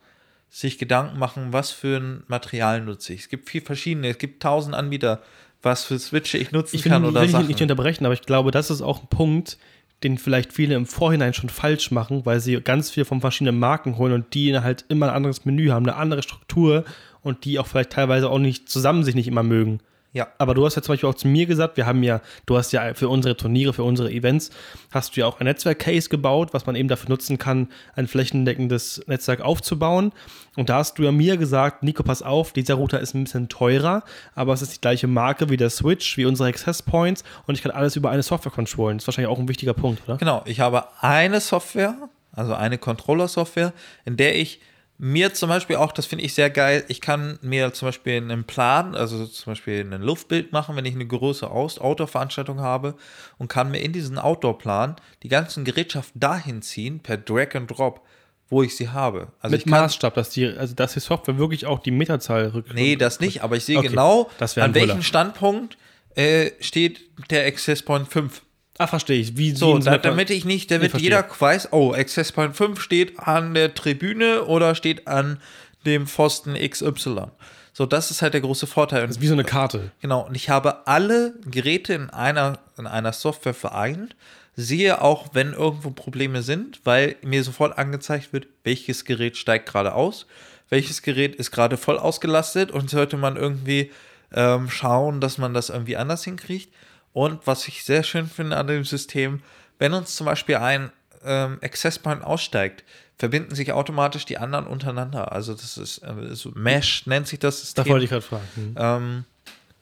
sich 0.50 0.80
Gedanken 0.80 1.20
machen, 1.20 1.54
was 1.54 1.70
für 1.70 1.98
ein 1.98 2.24
Material 2.28 2.82
nutze 2.82 3.14
ich. 3.14 3.22
Es 3.22 3.30
gibt 3.30 3.50
viel 3.50 3.62
verschiedene, 3.62 4.10
es 4.10 4.18
gibt 4.18 4.42
tausend 4.42 4.74
Anbieter, 4.74 5.22
was 5.62 5.84
für 5.84 6.00
Switche 6.00 6.40
ich 6.40 6.52
nutzen 6.52 6.78
ich 6.78 6.84
kann 6.84 7.04
will, 7.04 7.10
oder 7.10 7.22
will 7.22 7.30
Sachen. 7.30 7.44
Ich 7.44 7.50
nicht 7.50 7.62
unterbrechen, 7.62 8.06
aber 8.06 8.14
ich 8.14 8.24
glaube, 8.24 8.50
das 8.50 8.72
ist 8.72 8.82
auch 8.82 9.02
ein 9.04 9.08
Punkt, 9.08 9.60
den 10.04 10.18
vielleicht 10.18 10.54
viele 10.54 10.76
im 10.76 10.86
Vorhinein 10.86 11.34
schon 11.34 11.50
falsch 11.50 11.92
machen, 11.92 12.26
weil 12.26 12.40
sie 12.40 12.60
ganz 12.62 12.90
viel 12.92 13.06
von 13.06 13.22
verschiedenen 13.22 13.60
Marken 13.60 13.98
holen 13.98 14.14
und 14.14 14.34
die 14.34 14.58
halt 14.58 14.86
immer 14.90 15.08
ein 15.08 15.16
anderes 15.16 15.46
Menü 15.46 15.70
haben, 15.70 15.86
eine 15.86 15.96
andere 15.96 16.22
Struktur 16.22 16.86
und 17.22 17.46
die 17.46 17.60
auch 17.60 17.68
vielleicht 17.68 17.92
teilweise 17.92 18.30
auch 18.30 18.40
nicht 18.40 18.70
zusammen 18.70 19.04
sich 19.04 19.16
nicht 19.16 19.28
immer 19.28 19.44
mögen. 19.44 19.80
Ja. 20.18 20.28
Aber 20.40 20.56
du 20.56 20.66
hast 20.66 20.76
ja 20.76 20.82
zum 20.82 20.94
Beispiel 20.94 21.08
auch 21.10 21.16
zu 21.16 21.28
mir 21.28 21.46
gesagt, 21.46 21.78
wir 21.78 21.86
haben 21.86 22.02
ja, 22.02 22.22
du 22.48 22.58
hast 22.58 22.72
ja 22.72 22.96
für 22.96 23.08
unsere 23.08 23.38
Turniere, 23.38 23.72
für 23.72 23.84
unsere 23.84 24.12
Events, 24.12 24.50
hast 24.92 25.16
du 25.16 25.22
ja 25.22 25.28
auch 25.28 25.40
ein 25.40 25.46
Netzwerk-Case 25.46 26.10
gebaut, 26.10 26.56
was 26.56 26.66
man 26.66 26.76
eben 26.76 26.90
dafür 26.90 27.10
nutzen 27.10 27.38
kann, 27.38 27.68
ein 27.96 28.08
flächendeckendes 28.08 29.04
Netzwerk 29.06 29.42
aufzubauen. 29.42 30.12
Und 30.56 30.70
da 30.70 30.80
hast 30.80 30.98
du 30.98 31.04
ja 31.04 31.12
mir 31.12 31.38
gesagt, 31.38 31.84
Nico, 31.84 32.02
pass 32.02 32.24
auf, 32.24 32.52
dieser 32.52 32.74
Router 32.74 33.00
ist 33.00 33.14
ein 33.14 33.26
bisschen 33.26 33.48
teurer, 33.48 34.04
aber 34.34 34.54
es 34.54 34.64
ist 34.64 34.76
die 34.76 34.82
gleiche 34.82 35.06
Marke 35.06 35.52
wie 35.52 35.58
der 35.58 35.70
Switch, 35.70 36.18
wie 36.18 36.26
unsere 36.26 36.50
Access 36.50 36.82
Points 36.82 37.24
und 37.46 37.54
ich 37.54 37.62
kann 37.62 37.72
alles 37.72 37.96
über 37.96 38.10
eine 38.10 38.24
Software 38.24 38.52
controllen. 38.52 38.98
Das 38.98 39.04
ist 39.04 39.08
wahrscheinlich 39.08 39.32
auch 39.32 39.38
ein 39.38 39.48
wichtiger 39.48 39.76
Punkt, 39.76 40.02
oder? 40.08 40.18
Genau, 40.18 40.42
ich 40.46 40.62
habe 40.62 40.86
eine 41.00 41.42
Software, 41.42 41.96
also 42.32 42.56
eine 42.56 42.80
Controller-Software, 42.80 43.72
in 44.04 44.18
der 44.18 44.36
ich 44.36 44.62
mir 45.00 45.34
zum 45.34 45.50
Beispiel 45.50 45.76
auch, 45.76 45.92
das 45.92 46.08
finde 46.08 46.26
ich 46.26 46.34
sehr 46.34 46.50
geil, 46.50 46.84
ich 46.88 47.02
kann 47.02 47.38
mir 47.42 47.74
zum 47.74 47.90
Beispiel 47.90 48.18
einen 48.18 48.46
Plan, 48.46 48.96
also 48.96 49.26
zum 49.28 49.52
Beispiel 49.52 49.82
ein 49.82 50.02
Luftbild 50.02 50.52
machen, 50.52 50.76
wenn 50.76 50.86
ich 50.86 50.96
eine 50.96 51.06
große 51.06 51.50
Outdoor-Veranstaltung 51.50 52.62
habe 52.62 52.96
und 53.38 53.48
kann 53.48 53.70
mir 53.70 53.80
in 53.80 53.94
diesen 53.94 54.18
Outdoor-Plan 54.18 54.96
die 55.24 55.30
ganzen 55.30 55.66
Gerätschaften 55.66 56.20
dahin 56.20 56.62
ziehen, 56.62 57.00
per 57.00 57.18
Drag 57.18 57.56
and 57.56 57.70
Drop, 57.70 58.02
wo 58.50 58.64
ich 58.64 58.76
sie 58.76 58.90
habe. 58.90 59.28
Also 59.40 59.54
Mit 59.54 59.66
ich 59.66 59.72
kann, 59.72 59.82
Maßstab, 59.82 60.16
dass 60.16 60.30
die, 60.30 60.48
also 60.48 60.74
dass 60.74 60.94
die 60.94 61.00
Software 61.00 61.38
wirklich 61.38 61.66
auch 61.66 61.80
die 61.80 61.92
Meterzahl 61.92 62.48
rückt. 62.48 62.74
Nee, 62.74 62.96
das 62.96 63.20
nicht, 63.20 63.44
aber 63.44 63.56
ich 63.56 63.66
sehe 63.66 63.78
okay, 63.78 63.90
genau, 63.90 64.30
an 64.56 64.74
welchem 64.74 65.04
Standpunkt 65.04 65.78
äh, 66.16 66.52
steht 66.60 67.02
der 67.30 67.46
Access 67.46 67.84
Point 67.84 68.08
5. 68.08 68.42
Ah, 68.78 68.88
verstehe 68.88 69.20
ich. 69.20 69.38
Wie 69.38 69.52
so, 69.52 69.78
da, 69.80 69.98
damit 69.98 70.30
ich 70.30 70.46
nicht, 70.46 70.70
damit 70.70 70.94
nee, 70.94 71.02
jeder 71.02 71.26
weiß, 71.38 71.74
oh, 71.74 71.94
Access 71.94 72.32
Point 72.32 72.56
5 72.56 72.80
steht 72.80 73.20
an 73.20 73.54
der 73.54 73.74
Tribüne 73.74 74.44
oder 74.44 74.76
steht 74.76 75.08
an 75.08 75.40
dem 75.86 76.06
Pfosten 76.06 76.56
XY. 76.56 77.28
So, 77.74 77.86
das 77.86 78.12
ist 78.12 78.22
halt 78.22 78.34
der 78.34 78.42
große 78.42 78.68
Vorteil. 78.68 79.02
Das 79.02 79.18
ist 79.18 79.22
wie 79.22 79.28
so 79.28 79.34
eine 79.34 79.44
Karte. 79.44 79.92
Genau. 80.02 80.26
Und 80.26 80.36
ich 80.36 80.50
habe 80.50 80.88
alle 80.88 81.34
Geräte 81.46 81.94
in 81.94 82.10
einer, 82.10 82.60
in 82.78 82.88
einer 82.88 83.14
Software 83.14 83.54
vereint, 83.54 84.16
sehe 84.56 85.02
auch, 85.02 85.28
wenn 85.34 85.54
irgendwo 85.54 85.92
Probleme 85.92 86.42
sind, 86.42 86.82
weil 86.84 87.16
mir 87.22 87.44
sofort 87.44 87.78
angezeigt 87.78 88.34
wird, 88.34 88.48
welches 88.64 89.06
Gerät 89.06 89.38
steigt 89.38 89.70
gerade 89.70 89.94
aus, 89.94 90.26
welches 90.70 91.04
Gerät 91.04 91.36
ist 91.36 91.52
gerade 91.52 91.78
voll 91.78 92.00
ausgelastet 92.00 92.72
und 92.72 92.90
sollte 92.90 93.18
man 93.18 93.38
irgendwie 93.38 93.92
ähm, 94.34 94.70
schauen, 94.70 95.22
dass 95.22 95.38
man 95.38 95.54
das 95.54 95.70
irgendwie 95.70 95.98
anders 95.98 96.24
hinkriegt. 96.24 96.74
Und 97.18 97.48
was 97.48 97.68
ich 97.68 97.84
sehr 97.84 98.04
schön 98.04 98.28
finde 98.28 98.58
an 98.58 98.68
dem 98.68 98.86
System, 98.86 99.42
wenn 99.80 99.96
uns 99.96 100.16
zum 100.16 100.28
Beispiel 100.28 100.58
ein 100.58 100.92
ähm, 101.26 101.58
Access 101.64 101.98
Point 101.98 102.24
aussteigt, 102.24 102.84
verbinden 103.18 103.56
sich 103.56 103.72
automatisch 103.72 104.24
die 104.26 104.38
anderen 104.38 104.68
untereinander. 104.68 105.32
Also 105.32 105.56
das 105.56 105.80
ist 105.80 105.98
äh, 106.04 106.36
so 106.36 106.52
Mesh 106.54 107.08
nennt 107.08 107.28
sich 107.28 107.40
das 107.40 107.62
System. 107.62 107.86
Da 107.86 107.90
wollte 107.90 108.04
ich 108.04 108.12
gerade 108.12 108.22
fragen. 108.22 108.48
Mhm. 108.56 108.76
Ähm, 108.78 109.26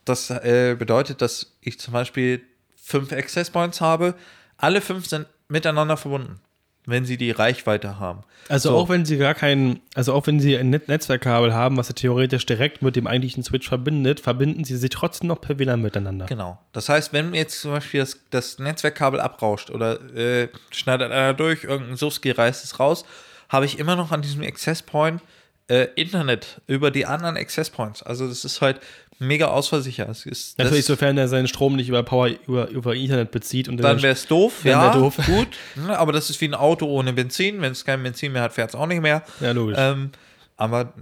das 0.06 0.30
äh, 0.30 0.78
bedeutet, 0.80 1.22
dass 1.22 1.52
ich 1.60 1.78
zum 1.78 1.92
Beispiel 1.92 2.42
fünf 2.78 3.12
Access 3.12 3.50
Points 3.50 3.82
habe. 3.82 4.16
Alle 4.56 4.80
fünf 4.80 5.06
sind 5.06 5.28
miteinander 5.50 5.98
verbunden 5.98 6.40
wenn 6.86 7.06
sie 7.06 7.18
die 7.18 7.32
Reichweite 7.32 8.00
haben. 8.00 8.24
Also 8.48 8.70
so. 8.70 8.78
auch 8.78 8.90
wenn 8.90 9.06
sie 9.06 9.18
gar 9.18 9.34
keinen, 9.34 9.82
also 9.96 10.14
auch 10.14 10.28
wenn 10.28 10.40
sie 10.40 10.56
ein 10.56 10.70
Netzwerkkabel 10.70 11.54
haben, 11.54 11.78
was 11.78 11.88
sie 11.88 11.94
theoretisch 11.94 12.46
direkt 12.46 12.82
mit 12.82 12.96
dem 12.96 13.08
eigentlichen 13.08 13.44
Switch 13.44 13.68
verbindet, 13.68 14.20
verbinden 14.20 14.64
sie 14.64 14.78
sich 14.78 14.92
trotzdem 14.92 15.28
noch 15.28 15.42
per 15.42 15.58
WLAN 15.58 15.82
miteinander. 15.82 16.28
Genau. 16.28 16.60
Das 16.72 16.90
heißt, 16.90 17.12
wenn 17.12 17.34
jetzt 17.34 17.62
zum 17.62 17.72
Beispiel 17.72 18.02
das, 18.02 18.20
das 18.30 18.60
Netzwerkkabel 18.60 19.20
abrauscht 19.20 19.72
oder 19.72 20.00
äh, 20.16 20.50
schneidet 20.72 21.12
einer 21.12 21.34
durch, 21.34 21.64
irgendein 21.64 21.98
Suski 21.98 22.32
reißt 22.32 22.64
es 22.64 22.80
raus, 22.80 23.06
habe 23.50 23.66
ich 23.66 23.80
immer 23.80 23.96
noch 23.96 24.12
an 24.12 24.22
diesem 24.22 24.44
Access 24.44 24.82
Point 24.82 25.22
äh, 25.68 25.88
Internet 25.96 26.62
über 26.68 26.92
die 26.92 27.06
anderen 27.06 27.38
Access 27.38 27.70
Points. 27.70 28.04
Also 28.04 28.28
das 28.28 28.46
ist 28.46 28.62
halt 28.62 28.80
mega 29.20 29.48
ausversichert. 29.48 30.10
Es 30.10 30.26
ist, 30.26 30.58
Natürlich, 30.58 30.86
sofern 30.86 31.18
er 31.18 31.28
seinen 31.28 31.48
Strom 31.48 31.76
nicht 31.76 31.90
über 31.90 32.04
Power 32.04 32.30
über, 32.48 32.68
über 32.70 32.96
Internet 32.96 33.32
bezieht 33.32 33.68
und 33.70 33.78
dann 33.78 34.02
wäre 34.02 34.14
es 34.14 34.28
doof, 34.28 34.64
ja, 34.64 34.94
doof. 34.94 35.18
gut. 35.26 35.48
Ne, 35.76 35.98
aber 35.98 36.12
das 36.12 36.30
ist 36.30 36.42
wie 36.42 36.48
ein 36.48 36.54
Auto 36.54 36.86
ohne 36.86 37.14
Benzin. 37.14 37.62
Wenn 37.62 37.72
es 37.72 37.86
kein 37.86 38.04
Benzin 38.04 38.32
mehr 38.34 38.42
hat, 38.42 38.54
fährt 38.54 38.70
es 38.70 38.76
auch 38.76 38.88
nicht 38.88 39.02
mehr. 39.02 39.24
Ja, 39.40 39.52
logisch. 39.52 39.78
Ähm, 39.80 40.12
aber 40.58 40.94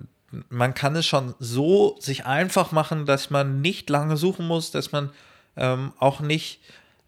man 0.50 0.74
kann 0.74 0.96
es 0.96 1.06
schon 1.06 1.36
so 1.40 1.96
sich 2.00 2.26
einfach 2.26 2.72
machen, 2.72 3.06
dass 3.06 3.30
man 3.30 3.62
nicht 3.62 3.90
lange 3.90 4.18
suchen 4.18 4.48
muss, 4.48 4.72
dass 4.72 4.92
man 4.92 5.10
ähm, 5.56 5.94
auch 6.00 6.20
nicht 6.20 6.60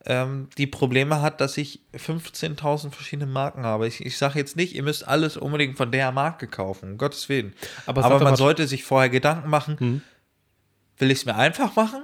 ähm, 0.06 0.50
die 0.58 0.68
Probleme 0.68 1.22
hat, 1.22 1.42
dass 1.42 1.58
ich 1.58 1.80
15.000 1.96 2.92
verschiedene 2.92 3.30
Marken 3.30 3.64
habe. 3.64 3.88
Ich, 3.88 4.06
ich 4.06 4.18
sage 4.18 4.38
jetzt 4.38 4.56
nicht, 4.56 4.76
ihr 4.76 4.84
müsst 4.84 5.08
alles 5.08 5.38
unbedingt 5.38 5.78
von 5.78 5.92
der 5.92 6.12
Marke 6.12 6.48
kaufen, 6.48 6.92
um 6.92 6.98
Gottes 6.98 7.28
Willen. 7.30 7.54
Aber, 7.86 8.04
Aber 8.04 8.24
man 8.24 8.36
sollte 8.36 8.68
sich 8.68 8.84
vorher 8.84 9.10
Gedanken 9.10 9.50
machen, 9.50 9.80
hm. 9.80 10.02
Will 10.98 11.12
ich 11.12 11.20
es 11.20 11.26
mir 11.26 11.36
einfach 11.36 11.76
machen? 11.76 12.04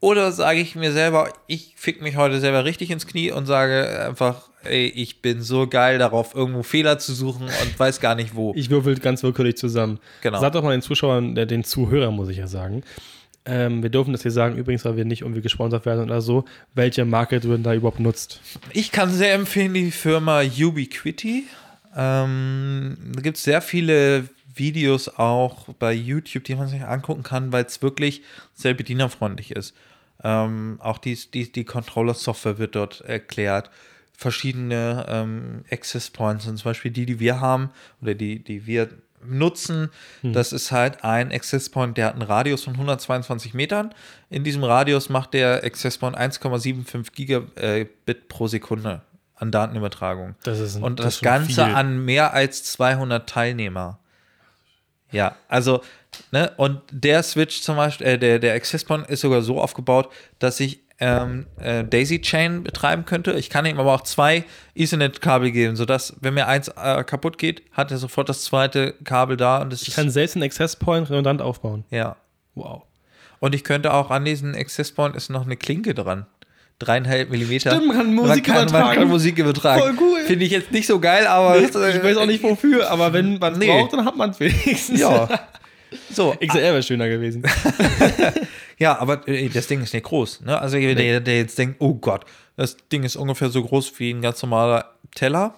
Oder 0.00 0.30
sage 0.30 0.60
ich 0.60 0.76
mir 0.76 0.92
selber, 0.92 1.32
ich 1.46 1.72
fick 1.76 2.02
mich 2.02 2.16
heute 2.16 2.38
selber 2.38 2.64
richtig 2.64 2.90
ins 2.90 3.06
Knie 3.06 3.32
und 3.32 3.46
sage 3.46 4.06
einfach, 4.06 4.50
ey, 4.64 4.86
ich 4.88 5.22
bin 5.22 5.40
so 5.40 5.66
geil 5.66 5.98
darauf, 5.98 6.34
irgendwo 6.34 6.62
Fehler 6.62 6.98
zu 6.98 7.14
suchen 7.14 7.44
und 7.44 7.78
weiß 7.78 8.00
gar 8.00 8.14
nicht 8.14 8.34
wo. 8.34 8.52
Ich 8.56 8.68
würfel 8.68 8.98
ganz 8.98 9.22
willkürlich 9.22 9.56
zusammen. 9.56 9.98
Genau. 10.20 10.38
Sag 10.38 10.52
doch 10.52 10.62
mal 10.62 10.72
den 10.72 10.82
Zuschauern, 10.82 11.36
äh, 11.36 11.46
den 11.46 11.64
Zuhörern, 11.64 12.14
muss 12.14 12.28
ich 12.28 12.36
ja 12.36 12.46
sagen. 12.46 12.82
Ähm, 13.46 13.82
wir 13.82 13.90
dürfen 13.90 14.12
das 14.12 14.22
hier 14.22 14.32
sagen, 14.32 14.56
übrigens, 14.56 14.84
weil 14.84 14.96
wir 14.96 15.04
nicht 15.04 15.22
irgendwie 15.22 15.40
gesponsert 15.40 15.86
werden 15.86 16.04
oder 16.04 16.20
so, 16.20 16.44
welche 16.74 17.04
Marke 17.04 17.40
du 17.40 17.52
denn 17.52 17.62
da 17.62 17.74
überhaupt 17.74 18.00
nutzt. 18.00 18.40
Ich 18.72 18.92
kann 18.92 19.10
sehr 19.10 19.34
empfehlen 19.34 19.72
die 19.72 19.92
Firma 19.92 20.42
Ubiquiti. 20.42 21.44
Ähm, 21.96 22.96
da 23.14 23.22
gibt 23.22 23.38
es 23.38 23.44
sehr 23.44 23.62
viele 23.62 24.28
Videos 24.56 25.08
auch 25.08 25.68
bei 25.78 25.92
YouTube, 25.92 26.44
die 26.44 26.54
man 26.54 26.68
sich 26.68 26.82
angucken 26.84 27.22
kann, 27.22 27.52
weil 27.52 27.64
es 27.66 27.82
wirklich 27.82 28.22
sehr 28.54 28.74
bedienerfreundlich 28.74 29.50
ist. 29.52 29.74
Ähm, 30.24 30.78
auch 30.82 30.98
die, 30.98 31.16
die, 31.32 31.52
die 31.52 31.64
Controller-Software 31.64 32.58
wird 32.58 32.74
dort 32.74 33.02
erklärt. 33.02 33.70
Verschiedene 34.16 35.04
ähm, 35.08 35.64
Access 35.70 36.10
Points, 36.10 36.44
sind 36.44 36.56
zum 36.58 36.70
Beispiel 36.70 36.90
die, 36.90 37.04
die 37.06 37.20
wir 37.20 37.40
haben 37.40 37.70
oder 38.00 38.14
die, 38.14 38.42
die 38.42 38.66
wir 38.66 38.88
nutzen. 39.28 39.90
Das 40.22 40.52
ist 40.52 40.72
halt 40.72 41.04
ein 41.04 41.32
Access 41.32 41.68
Point, 41.68 41.98
der 41.98 42.06
hat 42.06 42.12
einen 42.14 42.22
Radius 42.22 42.64
von 42.64 42.74
122 42.74 43.52
Metern. 43.54 43.94
In 44.30 44.42
diesem 44.44 44.64
Radius 44.64 45.08
macht 45.10 45.34
der 45.34 45.62
Access 45.64 45.98
Point 45.98 46.16
1,75 46.16 47.12
Gigabit 47.12 48.28
pro 48.28 48.46
Sekunde 48.46 49.02
an 49.34 49.50
Datenübertragung. 49.50 50.34
Das 50.44 50.60
ist 50.60 50.76
ein- 50.76 50.82
Und 50.82 50.98
das 50.98 51.06
das, 51.16 51.20
Ganze 51.20 51.64
viel. 51.66 51.74
an 51.74 52.04
mehr 52.04 52.32
als 52.32 52.64
200 52.64 53.28
Teilnehmer. 53.28 53.98
Ja, 55.12 55.36
also, 55.48 55.82
ne, 56.32 56.52
und 56.56 56.80
der 56.90 57.22
Switch 57.22 57.60
zum 57.60 57.76
Beispiel, 57.76 58.06
äh, 58.06 58.18
der, 58.18 58.38
der 58.38 58.54
Access 58.54 58.84
Point 58.84 59.08
ist 59.08 59.20
sogar 59.20 59.42
so 59.42 59.60
aufgebaut, 59.60 60.10
dass 60.38 60.60
ich 60.60 60.80
ähm, 60.98 61.46
äh, 61.58 61.84
Daisy 61.84 62.20
Chain 62.20 62.62
betreiben 62.62 63.04
könnte. 63.04 63.32
Ich 63.32 63.50
kann 63.50 63.66
ihm 63.66 63.78
aber 63.78 63.94
auch 63.94 64.02
zwei 64.02 64.44
Ethernet-Kabel 64.74 65.50
geben, 65.52 65.76
sodass, 65.76 66.16
wenn 66.20 66.34
mir 66.34 66.46
eins 66.46 66.68
äh, 66.68 67.04
kaputt 67.04 67.38
geht, 67.38 67.62
hat 67.72 67.90
er 67.90 67.98
sofort 67.98 68.28
das 68.28 68.44
zweite 68.44 68.94
Kabel 69.04 69.36
da 69.36 69.58
und 69.58 69.72
es 69.72 69.86
Ich 69.86 69.94
kann 69.94 70.10
selbst 70.10 70.36
einen 70.36 70.44
Access 70.44 70.76
Point 70.76 71.10
redundant 71.10 71.42
aufbauen. 71.42 71.84
ja. 71.90 72.16
Wow. 72.54 72.84
Und 73.38 73.54
ich 73.54 73.64
könnte 73.64 73.92
auch 73.92 74.10
an 74.10 74.24
diesen 74.24 74.54
Access 74.54 74.92
Point 74.92 75.14
ist 75.14 75.28
noch 75.28 75.44
eine 75.44 75.58
Klinke 75.58 75.92
dran. 75.92 76.24
Dreieinhalb 76.78 77.30
Millimeter. 77.30 77.70
Stimmt, 77.70 77.86
man 77.88 77.96
kann 77.96 78.14
Musik 78.14 78.28
man 78.28 78.42
kann, 78.42 78.54
Man 78.54 78.68
übertragen. 78.68 78.98
kann 79.00 79.08
Musik 79.08 79.38
übertragen. 79.38 79.80
Voll 79.80 79.94
cool. 80.00 80.20
Finde 80.26 80.44
ich 80.44 80.50
jetzt 80.50 80.72
nicht 80.72 80.86
so 80.86 81.00
geil, 81.00 81.26
aber. 81.26 81.58
Ich 81.58 81.74
weiß 81.74 82.16
auch 82.18 82.26
nicht 82.26 82.42
wofür, 82.42 82.90
aber 82.90 83.12
wenn 83.12 83.38
man 83.38 83.54
es 83.54 83.58
Nee. 83.58 83.66
braucht, 83.66 83.92
dann 83.94 84.04
hat 84.04 84.16
man 84.16 84.30
es 84.30 84.40
wenigstens. 84.40 85.00
Ja. 85.00 85.28
So, 86.12 86.34
XR 86.40 86.60
wäre 86.60 86.82
schöner 86.82 87.08
gewesen. 87.08 87.42
Ja, 88.78 88.98
aber 88.98 89.26
äh, 89.26 89.48
das 89.48 89.68
Ding 89.68 89.80
ist 89.82 89.94
nicht 89.94 90.04
groß. 90.04 90.42
Ne? 90.42 90.60
Also 90.60 90.76
der, 90.78 91.20
der 91.20 91.36
jetzt 91.38 91.56
denkt, 91.58 91.76
oh 91.78 91.94
Gott, 91.94 92.26
das 92.56 92.76
Ding 92.92 93.04
ist 93.04 93.16
ungefähr 93.16 93.48
so 93.48 93.62
groß 93.64 93.98
wie 93.98 94.10
ein 94.10 94.20
ganz 94.20 94.42
normaler 94.42 94.92
Teller. 95.14 95.54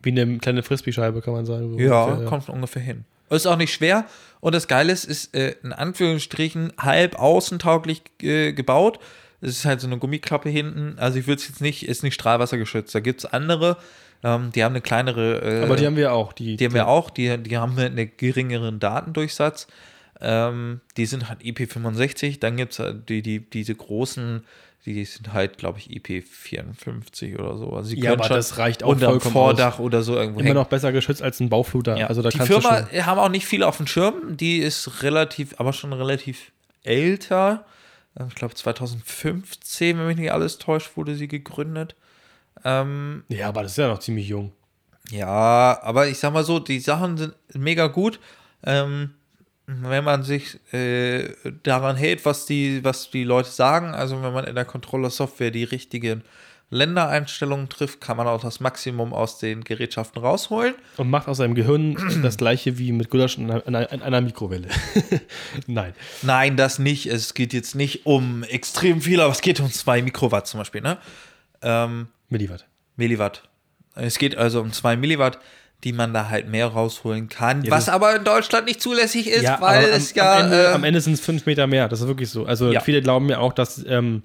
Wie 0.00 0.10
eine 0.12 0.38
kleine 0.38 0.62
Frisbee-Scheibe, 0.62 1.20
kann 1.20 1.34
man 1.34 1.44
sagen. 1.44 1.76
Ja, 1.80 2.04
ungefähr, 2.04 2.26
kommt 2.26 2.48
ungefähr 2.48 2.80
hin. 2.82 3.04
Ist 3.28 3.46
auch 3.46 3.56
nicht 3.56 3.72
schwer. 3.74 4.04
Und 4.38 4.54
das 4.54 4.68
Geile 4.68 4.92
ist, 4.92 5.04
ist 5.04 5.34
äh, 5.34 5.56
in 5.64 5.72
Anführungsstrichen 5.72 6.72
halb 6.78 7.18
außentauglich 7.18 8.02
äh, 8.22 8.52
gebaut. 8.52 9.00
Es 9.40 9.50
ist 9.50 9.64
halt 9.64 9.80
so 9.80 9.86
eine 9.86 9.98
Gummiklappe 9.98 10.48
hinten. 10.48 10.98
Also 10.98 11.18
ich 11.18 11.26
würde 11.26 11.40
es 11.40 11.48
jetzt 11.48 11.60
nicht, 11.60 11.88
ist 11.88 12.02
nicht 12.02 12.14
strahlwassergeschützt. 12.14 12.94
Da 12.94 13.00
gibt 13.00 13.20
es 13.24 13.26
andere, 13.26 13.78
ähm, 14.22 14.50
die 14.54 14.64
haben 14.64 14.72
eine 14.72 14.82
kleinere. 14.82 15.40
Äh, 15.42 15.64
Aber 15.64 15.76
die 15.76 15.86
haben 15.86 15.96
wir 15.96 16.12
auch. 16.12 16.32
Die, 16.32 16.56
die 16.56 16.64
haben 16.66 16.74
wir 16.74 16.88
auch, 16.88 17.10
die, 17.10 17.38
die 17.38 17.56
haben 17.56 17.78
einen 17.78 18.10
geringeren 18.16 18.80
Datendurchsatz. 18.80 19.66
Ähm, 20.20 20.80
die 20.96 21.06
sind 21.06 21.28
halt 21.28 21.40
IP65. 21.40 22.40
Dann 22.40 22.56
gibt 22.56 22.78
es 22.78 22.94
die, 23.08 23.22
die, 23.22 23.40
diese 23.40 23.74
großen, 23.74 24.44
die 24.84 25.04
sind 25.04 25.32
halt, 25.32 25.56
glaube 25.56 25.78
ich, 25.78 25.88
IP54 25.88 27.38
oder 27.38 27.56
so. 27.56 27.72
Also 27.72 27.94
die 27.94 28.00
Ja, 28.00 28.12
aber 28.12 28.28
das 28.28 28.58
reicht 28.58 28.82
auch 28.82 28.98
vollkommen 28.98 29.32
Vordach 29.32 29.78
oder 29.78 30.02
so 30.02 30.16
irgendwo 30.16 30.40
immer 30.40 30.48
hängen. 30.48 30.56
noch 30.58 30.68
besser 30.68 30.92
geschützt 30.92 31.22
als 31.22 31.40
ein 31.40 31.48
Baufluter. 31.48 31.96
Ja. 31.96 32.08
Also 32.08 32.20
da 32.20 32.28
die 32.28 32.38
Firma 32.40 32.86
haben 32.92 33.18
auch 33.18 33.30
nicht 33.30 33.46
viele 33.46 33.66
auf 33.66 33.78
dem 33.78 33.86
Schirm. 33.86 34.36
Die 34.36 34.58
ist 34.58 35.02
relativ, 35.02 35.54
aber 35.58 35.72
schon 35.72 35.94
relativ 35.94 36.52
älter. 36.84 37.64
Ähm, 38.18 38.26
Ich 38.28 38.34
glaube 38.34 38.54
2015, 38.54 39.98
wenn 39.98 40.06
mich 40.06 40.16
nicht 40.16 40.32
alles 40.32 40.58
täuscht, 40.58 40.96
wurde 40.96 41.14
sie 41.14 41.28
gegründet. 41.28 41.94
Ähm, 42.64 43.24
Ja, 43.28 43.48
aber 43.48 43.62
das 43.62 43.72
ist 43.72 43.78
ja 43.78 43.88
noch 43.88 44.00
ziemlich 44.00 44.28
jung. 44.28 44.52
ja, 45.10 45.78
aber 45.82 46.08
ich 46.08 46.18
sag 46.18 46.32
mal 46.32 46.44
so, 46.44 46.58
die 46.58 46.80
Sachen 46.80 47.16
sind 47.16 47.34
mega 47.54 47.86
gut. 47.88 48.20
Ähm, 48.64 49.14
wenn 49.66 50.04
man 50.04 50.22
sich 50.24 50.58
äh, 50.74 51.32
daran 51.62 51.96
hält, 51.96 52.24
was 52.24 52.44
die, 52.46 52.82
was 52.84 53.10
die 53.10 53.22
Leute 53.24 53.48
sagen, 53.50 53.94
also 53.94 54.20
wenn 54.22 54.32
man 54.32 54.44
in 54.44 54.56
der 54.56 54.64
Controller-Software 54.64 55.52
die 55.52 55.62
richtigen 55.64 56.22
Ländereinstellungen 56.70 57.68
trifft, 57.68 58.00
kann 58.00 58.16
man 58.16 58.26
auch 58.28 58.40
das 58.40 58.60
Maximum 58.60 59.12
aus 59.12 59.38
den 59.38 59.64
Gerätschaften 59.64 60.22
rausholen. 60.22 60.74
Und 60.96 61.10
macht 61.10 61.26
aus 61.28 61.38
seinem 61.38 61.54
Gehirn 61.54 61.96
das 62.22 62.36
gleiche 62.36 62.78
wie 62.78 62.92
mit 62.92 63.10
Gulasch 63.10 63.36
in 63.38 63.50
einer, 63.50 63.66
in 63.66 63.74
einer, 63.74 63.92
in 63.92 64.02
einer 64.02 64.20
Mikrowelle. 64.20 64.68
Nein. 65.66 65.94
Nein, 66.22 66.56
das 66.56 66.78
nicht. 66.78 67.06
Es 67.06 67.34
geht 67.34 67.52
jetzt 67.52 67.74
nicht 67.74 68.06
um 68.06 68.44
extrem 68.44 69.00
viel, 69.00 69.20
aber 69.20 69.32
es 69.32 69.40
geht 69.40 69.58
um 69.60 69.70
2 69.70 70.02
Mikrowatt 70.02 70.46
zum 70.46 70.58
Beispiel, 70.58 70.80
ne? 70.80 70.98
Ähm, 71.62 72.08
Milliwatt. 72.28 72.66
Milliwatt. 72.96 73.42
Es 73.96 74.18
geht 74.18 74.36
also 74.36 74.60
um 74.60 74.72
2 74.72 74.96
Milliwatt, 74.96 75.38
die 75.82 75.92
man 75.92 76.14
da 76.14 76.28
halt 76.28 76.46
mehr 76.48 76.66
rausholen 76.68 77.28
kann, 77.28 77.64
Ja, 77.64 77.72
was 77.72 77.88
aber 77.88 78.14
in 78.14 78.22
Deutschland 78.24 78.66
nicht 78.66 78.80
zulässig 78.80 79.26
ist, 79.26 79.42
Ja, 79.42 79.60
weil 79.60 79.86
am, 79.86 79.90
es 79.90 80.14
ja. 80.14 80.36
am 80.36 80.44
Ende, 80.44 80.84
äh, 80.84 80.88
Ende 80.88 81.00
sind 81.00 81.14
es 81.14 81.20
fünf 81.20 81.46
Meter 81.46 81.66
mehr. 81.66 81.88
Das 81.88 82.00
ist 82.00 82.06
wirklich 82.06 82.30
so. 82.30 82.44
Also 82.46 82.70
Ja. 82.70 82.80
viele 82.80 83.02
glauben 83.02 83.28
ja 83.28 83.38
auch, 83.38 83.52
dass 83.54 83.84
ähm, 83.88 84.22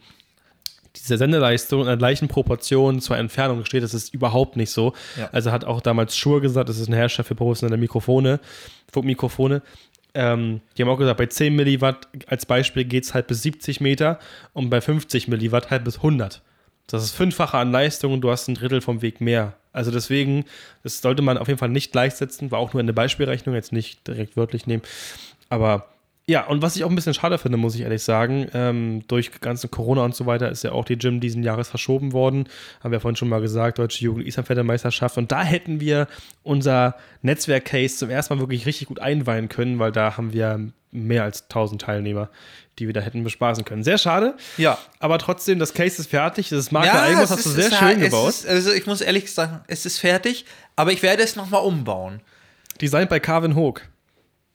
diese 0.96 1.18
Sendeleistung 1.18 1.82
in 1.82 1.88
der 1.88 1.98
gleichen 1.98 2.28
Proportion 2.28 3.02
zur 3.02 3.18
Entfernung 3.18 3.66
steht. 3.66 3.84
Das 3.84 3.94
ist 3.94 4.14
überhaupt 4.14 4.56
nicht 4.56 4.72
so. 4.72 4.94
Ja. 5.18 5.30
Also 5.32 5.52
hat 5.52 5.66
auch 5.66 5.82
damals 5.82 6.16
Shure 6.16 6.42
gesagt, 6.42 6.70
das 6.70 6.80
ist 6.80 6.88
ein 6.88 6.94
Hersteller 6.94 7.26
für 7.26 7.36
professionelle 7.36 7.78
Mikrofone, 7.78 8.40
Funkmikrofone. 8.92 9.62
Ähm, 10.14 10.62
die 10.78 10.82
haben 10.82 10.90
auch 10.90 10.98
gesagt, 10.98 11.18
bei 11.18 11.26
10 11.26 11.56
Milliwatt 11.56 12.08
als 12.28 12.46
Beispiel 12.46 12.86
geht 12.86 13.04
es 13.04 13.14
halt 13.14 13.28
bis 13.28 13.42
70 13.42 13.82
Meter 13.82 14.20
und 14.54 14.70
bei 14.70 14.80
50 14.80 15.28
Milliwatt 15.28 15.72
halt 15.72 15.84
bis 15.84 15.98
100. 15.98 16.42
Das 16.88 17.04
ist 17.04 17.12
fünffache 17.12 17.58
an 17.58 17.72
Leistung 17.72 18.14
und 18.14 18.22
du 18.22 18.32
hast 18.32 18.48
ein 18.48 18.56
Drittel 18.56 18.80
vom 18.80 19.02
Weg 19.02 19.20
mehr. 19.20 19.56
Also 19.74 19.92
deswegen, 19.92 20.46
das 20.84 21.02
sollte 21.02 21.22
man 21.22 21.38
auf 21.38 21.48
jeden 21.48 21.60
Fall 21.60 21.70
nicht 21.70 21.92
gleichsetzen, 21.92 22.52
war 22.52 22.60
auch 22.60 22.74
nur 22.74 22.80
eine 22.80 22.94
Beispielrechnung, 22.94 23.56
jetzt 23.56 23.74
nicht 23.74 24.08
direkt 24.08 24.38
wörtlich 24.38 24.68
nehmen. 24.68 24.84
Aber 25.50 25.88
ja, 26.28 26.48
und 26.48 26.62
was 26.64 26.76
ich 26.76 26.84
auch 26.84 26.90
ein 26.90 26.96
bisschen 26.96 27.14
schade 27.14 27.38
finde, 27.38 27.58
muss 27.58 27.76
ich 27.76 27.82
ehrlich 27.82 28.02
sagen, 28.02 28.48
ähm, 28.54 29.04
durch 29.08 29.40
ganzen 29.42 29.70
Corona 29.70 30.04
und 30.04 30.16
so 30.16 30.26
weiter 30.26 30.50
ist 30.50 30.64
ja 30.64 30.72
auch 30.72 30.84
die 30.86 30.98
Gym 30.98 31.20
diesen 31.20 31.44
Jahres 31.44 31.70
verschoben 31.70 32.14
worden. 32.14 32.50
Haben 32.84 32.92
wir 32.92 33.00
vorhin 33.00 33.16
schon 33.16 33.30
mal 33.30 33.42
gesagt, 33.42 33.78
Deutsche 33.78 34.04
Jugend 34.04 34.26
Meisterschaft. 34.64 35.18
Und 35.18 35.32
da 35.32 35.44
hätten 35.44 35.80
wir 35.80 36.08
unser 36.42 36.96
Netzwerk-Case 37.22 37.98
zum 37.98 38.10
ersten 38.10 38.34
Mal 38.36 38.40
wirklich 38.40 38.66
richtig 38.66 38.88
gut 38.88 39.00
einweihen 39.00 39.50
können, 39.50 39.78
weil 39.78 39.92
da 39.92 40.18
haben 40.18 40.34
wir 40.34 40.72
mehr 40.92 41.24
als 41.24 41.44
1000 41.44 41.82
Teilnehmer, 41.82 42.30
die 42.80 42.88
wir 42.88 42.94
da 42.94 43.02
hätten 43.02 43.24
bespaßen 43.24 43.64
können. 43.64 43.84
Sehr 43.84 43.98
schade. 44.00 44.34
ja. 44.58 44.80
Aber 45.00 45.20
trotzdem, 45.20 45.60
das 45.60 45.74
Case 45.76 46.02
ist 46.02 46.10
fertig. 46.10 46.50
Das 46.50 46.72
Marke 46.72 47.00
Eigos, 47.00 47.30
hast 47.30 47.46
du 47.46 47.50
sehr 47.50 47.68
ist- 47.68 47.78
schön 47.78 48.00
es 48.02 48.06
gebaut. 48.06 48.30
Ist, 48.30 48.48
also 48.48 48.72
ich 48.72 48.88
muss 48.88 49.02
ehrlich 49.02 49.32
sagen, 49.32 49.60
es 49.68 49.86
ist 49.86 50.00
fertig, 50.00 50.46
aber 50.76 50.92
ich 50.92 51.04
werde 51.04 51.22
es 51.22 51.36
nochmal 51.36 51.62
umbauen. 51.62 52.22
Designt 52.82 53.10
bei 53.10 53.20
Carvin 53.20 53.56
Hoog. 53.56 53.84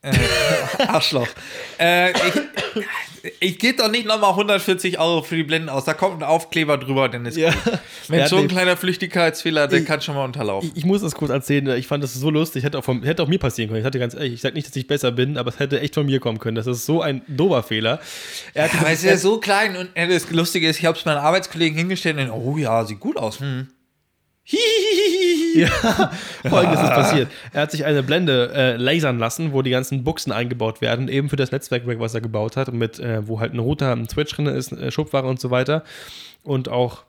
Arschloch. 0.87 1.27
äh, 1.79 2.11
ich 2.11 3.35
ich 3.39 3.59
gebe 3.59 3.77
doch 3.77 3.91
nicht 3.91 4.07
nochmal 4.07 4.31
140 4.31 4.97
Euro 4.99 5.21
für 5.21 5.35
die 5.35 5.43
Blenden 5.43 5.69
aus. 5.69 5.85
Da 5.85 5.93
kommt 5.93 6.17
ein 6.17 6.23
Aufkleber 6.27 6.77
drüber, 6.79 7.07
dann 7.07 7.23
ist 7.27 7.37
Ja. 7.37 7.51
gut. 7.51 7.79
Wenn 8.07 8.19
Ja, 8.21 8.27
so 8.27 8.37
ein 8.37 8.47
kleiner 8.47 8.75
Flüchtigkeitsfehler, 8.77 9.67
der 9.67 9.79
Ich- 9.81 9.85
kann 9.85 10.01
schon 10.01 10.15
mal 10.15 10.25
unterlaufen. 10.25 10.71
Ich, 10.73 10.79
ich 10.79 10.85
muss 10.85 11.01
das 11.01 11.13
kurz 11.13 11.29
erzählen. 11.29 11.67
Ich 11.77 11.85
fand 11.85 12.03
das 12.03 12.15
so 12.15 12.31
lustig. 12.31 12.63
Hätte 12.63 12.79
auch, 12.79 12.83
vom, 12.83 13.03
hätte 13.03 13.21
auch 13.21 13.27
mir 13.27 13.37
passieren 13.37 13.69
können. 13.69 13.81
Ich 13.81 13.85
hatte 13.85 13.99
ganz 13.99 14.15
ehrlich, 14.15 14.33
ich 14.33 14.41
sage 14.41 14.55
nicht, 14.55 14.67
dass 14.67 14.75
ich 14.75 14.87
besser 14.87 15.11
bin, 15.11 15.37
aber 15.37 15.49
es 15.49 15.59
hätte 15.59 15.79
echt 15.79 15.93
von 15.93 16.07
mir 16.07 16.19
kommen 16.19 16.39
können. 16.39 16.55
Das 16.55 16.65
ist 16.65 16.87
so 16.87 17.01
ein 17.03 17.21
dober 17.27 17.61
Fehler. 17.61 17.99
Er 18.55 18.63
hatte, 18.65 18.79
Aber 18.79 18.87
es 18.89 18.99
ist 18.99 19.05
ja 19.05 19.17
so 19.17 19.39
klein 19.39 19.75
und 19.77 19.89
äh, 19.93 20.07
das 20.07 20.27
Lustige 20.31 20.67
ist, 20.67 20.79
ich 20.79 20.85
habe 20.85 20.97
es 20.97 21.05
meinen 21.05 21.17
Arbeitskollegen 21.19 21.77
hingestellt 21.77 22.17
und 22.17 22.31
oh 22.31 22.57
ja, 22.57 22.83
sieht 22.85 22.99
gut 22.99 23.17
aus. 23.17 23.39
Hm. 23.39 23.67
Ja, 25.53 25.67
folgendes 26.49 26.81
ist 26.81 26.89
passiert. 26.89 27.27
Er 27.53 27.63
hat 27.63 27.71
sich 27.71 27.85
eine 27.85 28.03
Blende 28.03 28.51
äh, 28.53 28.75
lasern 28.77 29.19
lassen, 29.19 29.53
wo 29.53 29.61
die 29.61 29.69
ganzen 29.69 30.03
Buchsen 30.03 30.31
eingebaut 30.31 30.81
werden, 30.81 31.07
eben 31.07 31.29
für 31.29 31.35
das 31.35 31.51
Netzwerkwerk, 31.51 31.99
was 31.99 32.13
er 32.13 32.21
gebaut 32.21 32.57
hat, 32.57 32.73
mit, 32.73 32.99
äh, 32.99 33.27
wo 33.27 33.39
halt 33.39 33.53
ein 33.53 33.59
Router, 33.59 33.91
ein 33.91 34.07
Switch 34.07 34.33
drin 34.33 34.47
ist, 34.47 34.71
äh, 34.71 34.91
Schubware 34.91 35.27
und 35.27 35.39
so 35.39 35.51
weiter. 35.51 35.83
Und 36.43 36.69
auch 36.69 37.03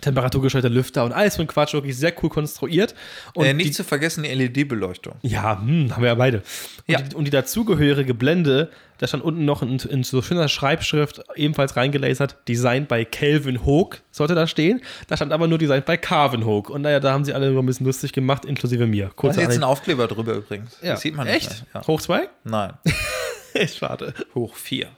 temperaturgesteuerte 0.00 0.68
Lüfter 0.68 1.04
und 1.04 1.12
alles 1.12 1.36
für 1.36 1.42
ein 1.42 1.48
Quatsch, 1.48 1.72
wirklich 1.72 1.96
sehr 1.96 2.12
cool 2.22 2.30
konstruiert. 2.30 2.94
Und 3.34 3.46
Äh, 3.46 3.52
nicht 3.54 3.68
die, 3.68 3.72
zu 3.72 3.84
vergessen 3.84 4.22
die 4.24 4.30
LED-Beleuchtung. 4.32 5.14
ja, 5.22 5.60
hm, 5.60 5.92
haben 5.94 6.02
wir 6.02 6.08
ja 6.08 6.14
beide. 6.14 6.38
Und, 6.38 6.44
Ja. 6.86 7.00
Die, 7.00 7.14
und 7.14 7.24
die 7.24 7.30
dazugehörige 7.30 8.14
Blende, 8.14 8.70
da 8.98 9.06
stand 9.06 9.22
unten 9.24 9.44
noch 9.44 9.62
in, 9.62 9.78
in 9.78 10.04
so 10.04 10.22
schöner 10.22 10.48
Schreibschrift, 10.48 11.22
ebenfalls 11.34 11.76
reingelasert, 11.76 12.36
Design 12.48 12.86
bei 12.86 13.04
Calvin 13.04 13.64
Hoog, 13.66 14.00
sollte 14.10 14.34
da 14.34 14.46
stehen. 14.46 14.80
Da 15.08 15.16
stand 15.16 15.32
aber 15.32 15.48
nur 15.48 15.58
Design 15.58 15.82
bei 15.84 15.96
Carvin 15.96 16.44
Hoog. 16.46 16.70
Und 16.70 16.82
naja, 16.82 17.00
da 17.00 17.12
haben 17.12 17.24
sie 17.24 17.34
alle 17.34 17.50
nur 17.50 17.62
ein 17.62 17.66
bisschen 17.66 17.86
lustig 17.86 18.12
gemacht, 18.12 18.44
inklusive 18.44 18.86
mir. 18.86 19.10
Da 19.20 19.28
ist 19.30 19.36
jetzt 19.38 19.56
ein 19.56 19.64
Aufkleber 19.64 20.06
drüber 20.06 20.34
übrigens. 20.34 20.78
ja. 20.82 20.92
Das 20.92 21.02
sieht 21.02 21.14
man 21.14 21.26
Echt? 21.26 21.50
nicht. 21.50 21.64
Ja. 21.74 21.86
Hoch 21.86 22.00
zwei? 22.00 22.28
Nein, 22.44 22.72
Echt 23.52 23.78
schade. 23.78 24.12
hoch 24.34 24.54
vier. 24.54 24.88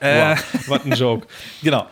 Äh, 0.00 0.34
Wow, 0.34 0.44
was 0.68 0.84
ein 0.84 0.92
Joke. 0.92 1.26
Genau. 1.62 1.86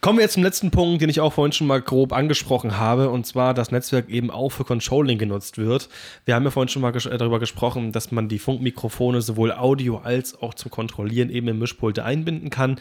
Kommen 0.00 0.18
wir 0.18 0.22
jetzt 0.22 0.34
zum 0.34 0.44
letzten 0.44 0.70
Punkt, 0.70 1.02
den 1.02 1.10
ich 1.10 1.20
auch 1.20 1.32
vorhin 1.32 1.50
schon 1.50 1.66
mal 1.66 1.82
grob 1.82 2.12
angesprochen 2.12 2.78
habe, 2.78 3.10
und 3.10 3.26
zwar, 3.26 3.52
dass 3.52 3.72
Netzwerk 3.72 4.08
eben 4.08 4.30
auch 4.30 4.50
für 4.50 4.62
Controlling 4.62 5.18
genutzt 5.18 5.58
wird. 5.58 5.88
Wir 6.24 6.36
haben 6.36 6.44
ja 6.44 6.52
vorhin 6.52 6.68
schon 6.68 6.82
mal 6.82 6.92
ges 6.92 7.06
äh, 7.06 7.18
darüber 7.18 7.40
gesprochen, 7.40 7.90
dass 7.90 8.12
man 8.12 8.28
die 8.28 8.38
Funkmikrofone 8.38 9.22
sowohl 9.22 9.50
Audio 9.50 9.98
als 9.98 10.40
auch 10.40 10.54
zum 10.54 10.70
Kontrollieren 10.70 11.30
eben 11.30 11.48
in 11.48 11.58
Mischpulte 11.58 12.04
einbinden 12.04 12.48
kann. 12.48 12.78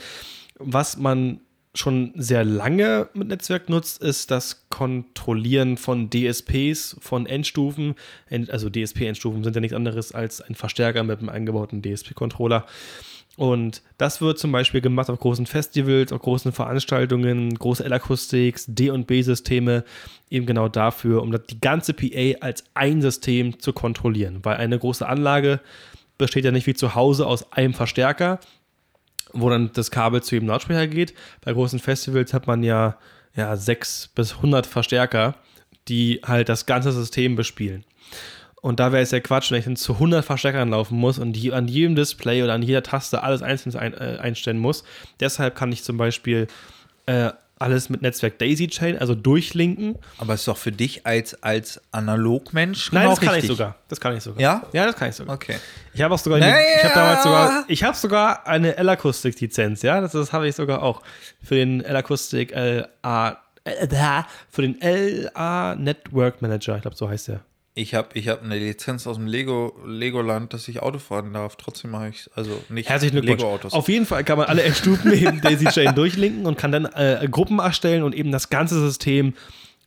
Was 0.60 0.98
man 0.98 1.40
schon 1.74 2.14
sehr 2.16 2.44
lange 2.44 3.10
mit 3.16 3.30
Netzwerk 3.30 3.68
nutzt, 3.68 4.02
ist 4.02 4.30
das 4.30 4.68
Kontrollieren 4.70 5.78
von 5.78 6.12
DSPs, 6.12 6.98
von 7.00 7.26
Endstufen. 7.26 7.96
Also 8.50 8.70
DSP-Endstufen 8.70 9.44
sind 9.44 9.56
ja 9.56 9.62
nichts 9.62 9.76
anderes 9.76 10.12
als 10.12 10.42
ein 10.42 10.54
Verstärker 10.54 11.04
mit 11.04 11.20
einem 11.20 11.30
eingebauten 11.30 11.82
DSP-Controller. 11.82 12.66
Und 13.38 13.84
das 14.00 14.20
wird 14.20 14.40
zum 14.40 14.52
Beispiel 14.52 14.82
gemacht 14.82 15.12
auf 15.12 15.20
großen 15.20 15.46
Festivals, 15.46 16.12
auf 16.12 16.22
großen 16.24 16.52
Veranstaltungen, 16.52 17.54
große 17.54 17.86
L-Akustiks, 17.86 18.66
D- 18.68 18.90
und 18.90 19.06
B-Systeme, 19.06 19.84
eben 20.32 20.48
genau 20.48 20.68
dafür, 20.68 21.22
um 21.22 21.32
die 21.32 21.62
ganze 21.62 21.94
PA 21.94 22.40
als 22.42 22.64
ein 22.74 23.00
System 23.00 23.60
zu 23.60 23.74
kontrollieren. 23.74 24.40
Weil 24.42 24.58
eine 24.58 24.80
große 24.80 25.08
Anlage 25.08 25.62
besteht 26.18 26.46
ja 26.46 26.52
nicht 26.52 26.66
wie 26.66 26.74
zu 26.74 26.96
Hause 26.96 27.28
aus 27.28 27.52
einem 27.54 27.76
Verstärker, 27.76 28.40
wo 29.34 29.52
dann 29.52 29.72
das 29.72 29.92
Kabel 29.92 30.24
zu 30.24 30.34
jedem 30.34 30.48
Lautsprecher 30.48 30.88
geht. 30.88 31.14
Bei 31.42 31.54
großen 31.54 31.78
Festivals 31.78 32.34
hat 32.34 32.48
man 32.48 32.64
ja, 32.64 32.98
ja 33.36 33.56
6 33.56 34.14
bis 34.16 34.34
100 34.38 34.66
Verstärker, 34.66 35.36
die 35.88 36.22
halt 36.26 36.50
das 36.50 36.66
ganze 36.66 36.92
System 36.92 37.36
bespielen. 37.36 37.84
Und 38.62 38.80
da 38.80 38.92
wäre 38.92 39.04
es 39.04 39.12
ja 39.12 39.20
Quatsch, 39.20 39.52
wenn 39.52 39.60
ich 39.60 39.66
dann 39.66 39.76
zu 39.76 39.94
100 39.94 40.26
Verstärkern 40.26 40.70
laufen 40.70 40.98
muss 40.98 41.20
und 41.20 41.34
die 41.34 41.54
an 41.54 41.68
jedem 41.68 41.96
Display 41.96 42.44
oder 42.44 42.54
an 42.54 42.64
jeder 42.64 42.84
Taste 42.84 43.22
alles 43.24 43.42
einzeln 43.42 43.76
ein, 43.76 43.94
äh, 43.94 44.18
einstellen 44.20 44.58
muss. 44.58 44.84
Deshalb 45.20 45.56
kann 45.56 45.72
ich 45.72 45.84
zum 45.84 45.98
Beispiel 45.98 46.48
äh, 47.06 47.32
alles 47.60 47.90
mit 47.90 48.02
Netzwerk 48.02 48.38
Daisy 48.40 48.68
Chain, 48.68 48.98
also 48.98 49.16
durchlinken. 49.16 49.98
Aber 50.18 50.34
ist 50.34 50.48
doch 50.48 50.58
für 50.58 50.72
dich 50.72 51.06
als, 51.06 51.42
als 51.44 51.82
Analogmensch 51.92 52.92
Nein, 52.92 53.04
genau 53.04 53.16
das 53.16 53.20
kann 53.20 53.34
richtig. 53.34 53.52
ich 53.52 53.58
sogar. 53.58 53.76
Das 53.88 54.00
kann 54.00 54.16
ich 54.16 54.24
sogar. 54.24 54.42
Ja? 54.42 54.64
Ja, 54.74 54.86
das 54.86 54.96
kann 54.96 55.10
ich 55.10 55.16
sogar. 55.16 55.36
Okay. 55.36 55.58
Ich 55.94 56.02
habe 56.02 56.14
auch 56.14 56.20
sogar, 56.20 56.40
Naja. 56.40 56.56
ich 56.78 56.84
habe 56.84 56.94
damals 56.94 57.24
sogar, 57.24 57.66
ich 57.68 57.84
habe 57.84 57.98
sogar 57.98 58.48
eine 58.48 58.76
L-Akustik-Lizenz, 58.78 59.82
ja, 59.82 60.02
das, 60.02 60.12
das 60.12 60.34
habe 60.34 60.48
ich 60.48 60.56
sogar 60.56 60.84
auch 60.84 61.02
für 61.42 61.56
den 61.56 61.82
L-Akustik 61.84 62.52
LA, 62.52 63.38
äh, 63.64 64.24
für 64.50 64.62
den 64.62 64.78
LA 64.82 65.76
Network 65.76 66.42
Manager, 66.42 66.76
ich 66.76 66.82
glaube, 66.84 66.98
so 66.98 67.10
heißt 67.10 67.30
der. 67.30 67.42
Ich 67.78 67.94
habe 67.94 68.10
ich 68.16 68.28
hab 68.28 68.42
eine 68.42 68.58
Lizenz 68.58 69.06
aus 69.06 69.18
dem 69.18 69.28
Lego, 69.28 69.80
Legoland, 69.86 70.52
dass 70.52 70.68
ich 70.68 70.82
Auto 70.82 70.98
fahren 70.98 71.32
darf. 71.34 71.58
Trotzdem 71.58 71.92
mache 71.92 72.10
ich 72.10 72.28
also 72.34 72.60
nicht 72.70 72.90
Herzlichen. 72.90 73.20
Lego-Autos. 73.20 73.72
Auf 73.72 73.88
jeden 73.88 74.08
Fall 74.08 74.24
kann 74.24 74.40
man 74.40 74.48
alle 74.48 74.64
Endstufen 74.64 75.14
eben 75.14 75.42
Daisy 75.44 75.66
Chain 75.66 75.94
durchlinken 75.94 76.48
und 76.48 76.58
kann 76.58 76.72
dann 76.72 76.86
äh, 76.86 77.28
Gruppen 77.30 77.60
erstellen 77.60 78.02
und 78.02 78.16
eben 78.16 78.32
das 78.32 78.50
ganze 78.50 78.80
System 78.80 79.36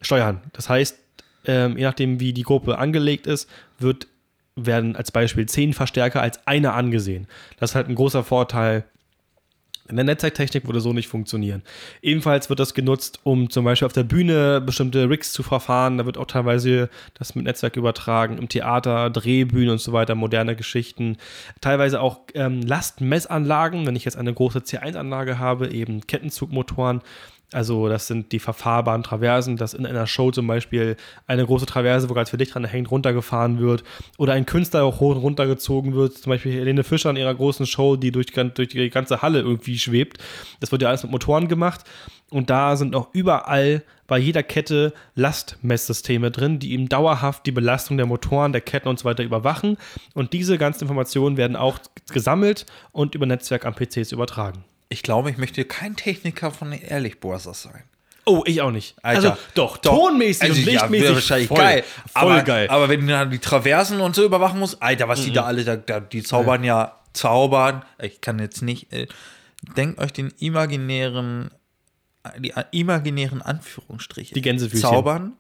steuern. 0.01 0.41
Das 0.53 0.69
heißt, 0.69 0.99
ähm, 1.47 1.77
je 1.77 1.83
nachdem, 1.83 2.21
wie 2.21 2.33
die 2.33 2.45
Gruppe 2.45 2.79
angelegt 2.79 3.27
ist, 3.27 3.51
wird, 3.81 4.07
werden 4.55 4.95
als 4.95 5.11
Beispiel 5.11 5.47
zehn 5.47 5.73
Verstärker 5.73 6.23
als 6.23 6.47
einer 6.47 6.75
angesehen. 6.75 7.27
Das 7.59 7.71
ist 7.71 7.75
halt 7.75 7.89
ein 7.89 7.97
großer 7.97 8.23
Vorteil. 8.23 8.85
In 9.91 9.97
der 9.97 10.05
Netzwerktechnik 10.05 10.67
würde 10.67 10.81
so 10.81 10.93
nicht 10.93 11.09
funktionieren. 11.09 11.63
Ebenfalls 12.03 12.49
wird 12.49 12.61
das 12.61 12.75
genutzt, 12.75 13.21
um 13.25 13.51
zum 13.51 13.65
Beispiel 13.65 13.87
auf 13.87 13.93
der 13.93 14.05
Bühne 14.05 14.61
bestimmte 14.61 15.11
Rigs 15.11 15.33
zu 15.33 15.43
verfahren. 15.43 15.99
Da 15.99 16.07
wird 16.07 16.17
auch 16.17 16.27
teilweise 16.27 16.89
das 17.15 17.35
mit 17.35 17.45
Netzwerk 17.45 17.77
übertragen. 17.77 18.39
Im 18.39 18.49
Theater, 18.49 19.11
Drehbühnen 19.11 19.71
und 19.71 19.81
so 19.81 19.93
weiter, 19.93 20.15
moderne 20.15 20.57
Geschichten. 20.57 21.17
Teilweise 21.61 22.01
auch 22.01 22.21
ähm, 22.35 22.63
Lastmessanlagen. 22.63 23.87
Wenn 23.87 23.97
ich 23.97 24.05
jetzt 24.05 24.17
eine 24.17 24.33
große 24.33 24.61
C1-Anlage 24.61 25.39
habe, 25.39 25.69
eben 25.69 26.07
Kettenzugmotoren. 26.07 27.03
Also 27.53 27.89
das 27.89 28.07
sind 28.07 28.31
die 28.31 28.39
verfahrbaren 28.39 29.03
Traversen, 29.03 29.57
dass 29.57 29.75
in 29.75 29.85
einer 29.85 30.07
Show 30.07 30.31
zum 30.31 30.47
Beispiel 30.47 30.97
eine 31.27 31.45
große 31.45 31.67
Traverse, 31.67 32.09
wo 32.09 32.15
ganz 32.15 32.31
viel 32.31 32.39
Licht 32.39 32.55
dran 32.55 32.65
hängt, 32.65 32.91
runtergefahren 32.91 33.59
wird. 33.59 33.83
Oder 34.19 34.35
ein 34.35 34.47
Künstler 34.47 34.85
auch 34.85 35.01
hoch 35.01 35.17
und 35.17 35.23
runtergezogen 35.23 35.95
wird. 35.95 36.17
Zum 36.17 36.31
Beispiel 36.31 36.53
Helene 36.53 36.85
Fischer 36.85 37.11
in 37.11 37.17
ihrer 37.17 37.35
großen 37.35 37.67
Show, 37.67 37.97
die 37.97 38.13
durch, 38.13 38.27
die- 38.27 38.51
durch 38.55 38.69
die 38.69 38.91
ganze 38.91 39.21
Halle 39.23 39.41
irgendwie 39.41 39.79
schwebt. 39.79 40.19
Das 40.61 40.71
wird 40.71 40.83
ja 40.83 40.89
alles 40.89 41.03
mit 41.03 41.11
Motoren 41.11 41.49
gemacht. 41.49 41.81
Und 42.31 42.51
da 42.51 42.77
sind 42.77 42.95
auch 42.95 43.09
überall 43.13 43.83
bei 44.07 44.17
jeder 44.19 44.45
Kette 44.45 44.93
Lastmesssysteme 45.17 46.31
drin, 46.31 46.61
die 46.61 46.73
eben 46.73 46.89
dauerhaft 46.89 47.47
die 47.47 47.53
Belastung 47.53 47.97
der 47.97 48.07
Motoren, 48.07 48.53
der 48.53 48.61
Ketten 48.61 48.89
und 48.89 48.99
so 49.01 49.05
weiter 49.05 49.25
überwachen. 49.25 49.77
Und 50.15 50.33
diese 50.33 50.57
ganzen 50.59 50.85
Informationen 50.85 51.37
werden 51.37 51.57
auch 51.57 51.79
gesammelt 52.13 52.67
und 52.93 53.15
über 53.17 53.27
Netzwerk 53.27 53.67
an 53.67 53.75
PCs 53.75 54.13
übertragen. 54.13 54.65
Ich 54.91 55.03
glaube, 55.03 55.31
ich 55.31 55.39
möchte 55.39 55.65
kein 55.65 55.97
Techniker 55.97 56.51
von 56.51 56.73
den 56.73 56.83
Ehrlich 56.83 57.21
Brothers 57.21 57.63
sein. 57.63 57.85
Oh, 58.27 58.43
ich 58.45 58.61
auch 58.61 58.71
nicht. 58.71 58.97
Alter, 59.03 59.31
also 59.31 59.43
doch, 59.55 59.79
tonmäßig 59.79 60.43
Also, 60.43 60.55
und 60.55 60.67
ja, 60.67 60.73
lichtmäßig 60.73 61.05
wäre 61.05 61.15
wahrscheinlich 61.15 61.49
voll, 61.49 61.59
geil. 61.59 61.85
Voll 62.13 62.33
aber, 62.33 62.43
geil. 62.43 62.69
Aber 62.69 62.89
wenn 62.89 63.01
du 63.01 63.07
dann 63.07 63.31
die 63.31 63.39
Traversen 63.39 64.01
und 64.01 64.15
so 64.15 64.25
überwachen 64.25 64.59
musst, 64.61 64.83
Alter, 64.83 65.09
was 65.09 65.25
die 65.25 65.33
da 65.33 65.45
alle, 65.45 65.65
da, 65.65 65.77
da, 65.77 66.01
die 66.01 66.23
zaubern 66.23 66.63
ja, 66.65 67.01
zaubern. 67.13 67.85
Ich 68.01 68.21
kann 68.21 68.39
jetzt 68.39 68.63
nicht. 68.63 68.93
Äh, 68.93 69.07
denkt 69.77 69.99
euch 70.01 70.13
den 70.13 70.33
imaginären, 70.39 71.51
die 72.39 72.53
imaginären 72.73 73.43
Anführungsstriche. 73.43 74.35
Die 74.35 74.43
Gänsefüßchen. 74.43 74.91
Zaubern. 74.91 75.33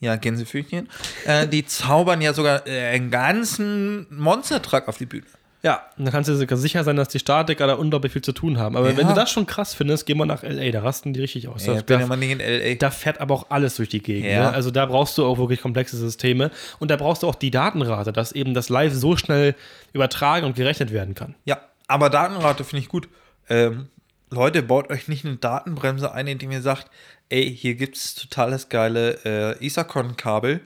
Ja, 0.00 0.16
Gänsefüßchen. 0.16 0.88
äh, 1.24 1.46
die 1.46 1.64
zaubern 1.66 2.20
ja 2.20 2.32
sogar 2.32 2.66
äh, 2.66 2.88
einen 2.88 3.10
ganzen 3.10 4.06
Monstertruck 4.10 4.88
auf 4.88 4.98
die 4.98 5.06
Bühne. 5.06 5.26
Ja, 5.62 5.82
dann 5.98 6.10
kannst 6.10 6.30
du 6.30 6.34
dir 6.46 6.56
sicher 6.56 6.84
sein, 6.84 6.96
dass 6.96 7.08
die 7.08 7.18
Statiker 7.18 7.66
da 7.66 7.74
unglaublich 7.74 8.12
viel 8.12 8.22
zu 8.22 8.32
tun 8.32 8.58
haben. 8.58 8.76
Aber 8.76 8.90
Ja. 8.90 8.96
wenn 8.96 9.06
du 9.08 9.14
das 9.14 9.30
schon 9.30 9.46
krass 9.46 9.74
findest, 9.74 10.06
geh 10.06 10.14
mal 10.14 10.24
nach 10.24 10.42
L.A., 10.42 10.70
da 10.70 10.80
rasten 10.82 11.12
die 11.12 11.20
richtig 11.20 11.48
aus. 11.48 11.66
Ja, 11.66 11.74
da, 11.74 11.78
ich 11.80 11.84
bin 11.84 11.96
da, 11.96 12.00
ja 12.00 12.06
mal 12.06 12.16
nicht 12.16 12.30
in 12.30 12.40
L.A. 12.40 12.74
da 12.76 12.90
fährt 12.90 13.20
aber 13.20 13.34
auch 13.34 13.46
alles 13.50 13.76
durch 13.76 13.90
die 13.90 14.02
Gegend. 14.02 14.30
Ja. 14.30 14.50
Ne? 14.50 14.52
Also 14.54 14.70
da 14.70 14.86
brauchst 14.86 15.18
du 15.18 15.26
auch 15.26 15.36
wirklich 15.38 15.60
komplexe 15.60 15.96
Systeme. 15.98 16.50
Und 16.78 16.90
da 16.90 16.96
brauchst 16.96 17.22
du 17.22 17.28
auch 17.28 17.34
die 17.34 17.50
Datenrate, 17.50 18.12
dass 18.12 18.32
eben 18.32 18.54
das 18.54 18.70
Live 18.70 18.94
so 18.94 19.16
schnell 19.16 19.54
übertragen 19.92 20.46
und 20.46 20.56
gerechnet 20.56 20.92
werden 20.92 21.14
kann. 21.14 21.34
Ja, 21.44 21.60
aber 21.88 22.08
Datenrate 22.08 22.64
finde 22.64 22.82
ich 22.82 22.88
gut. 22.88 23.08
Ähm, 23.50 23.88
Leute, 24.30 24.62
baut 24.62 24.90
euch 24.90 25.08
nicht 25.08 25.26
eine 25.26 25.36
Datenbremse 25.36 26.12
ein, 26.12 26.26
indem 26.26 26.52
ihr 26.52 26.62
sagt, 26.62 26.88
ey, 27.28 27.54
hier 27.54 27.74
gibt 27.74 27.96
es 27.96 28.14
total 28.14 28.50
das 28.52 28.68
geile 28.70 29.18
äh, 29.58 29.66
Isacon-Kabel, 29.66 30.60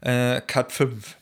äh, 0.00 0.40
Cat 0.42 0.72
5. 0.72 1.16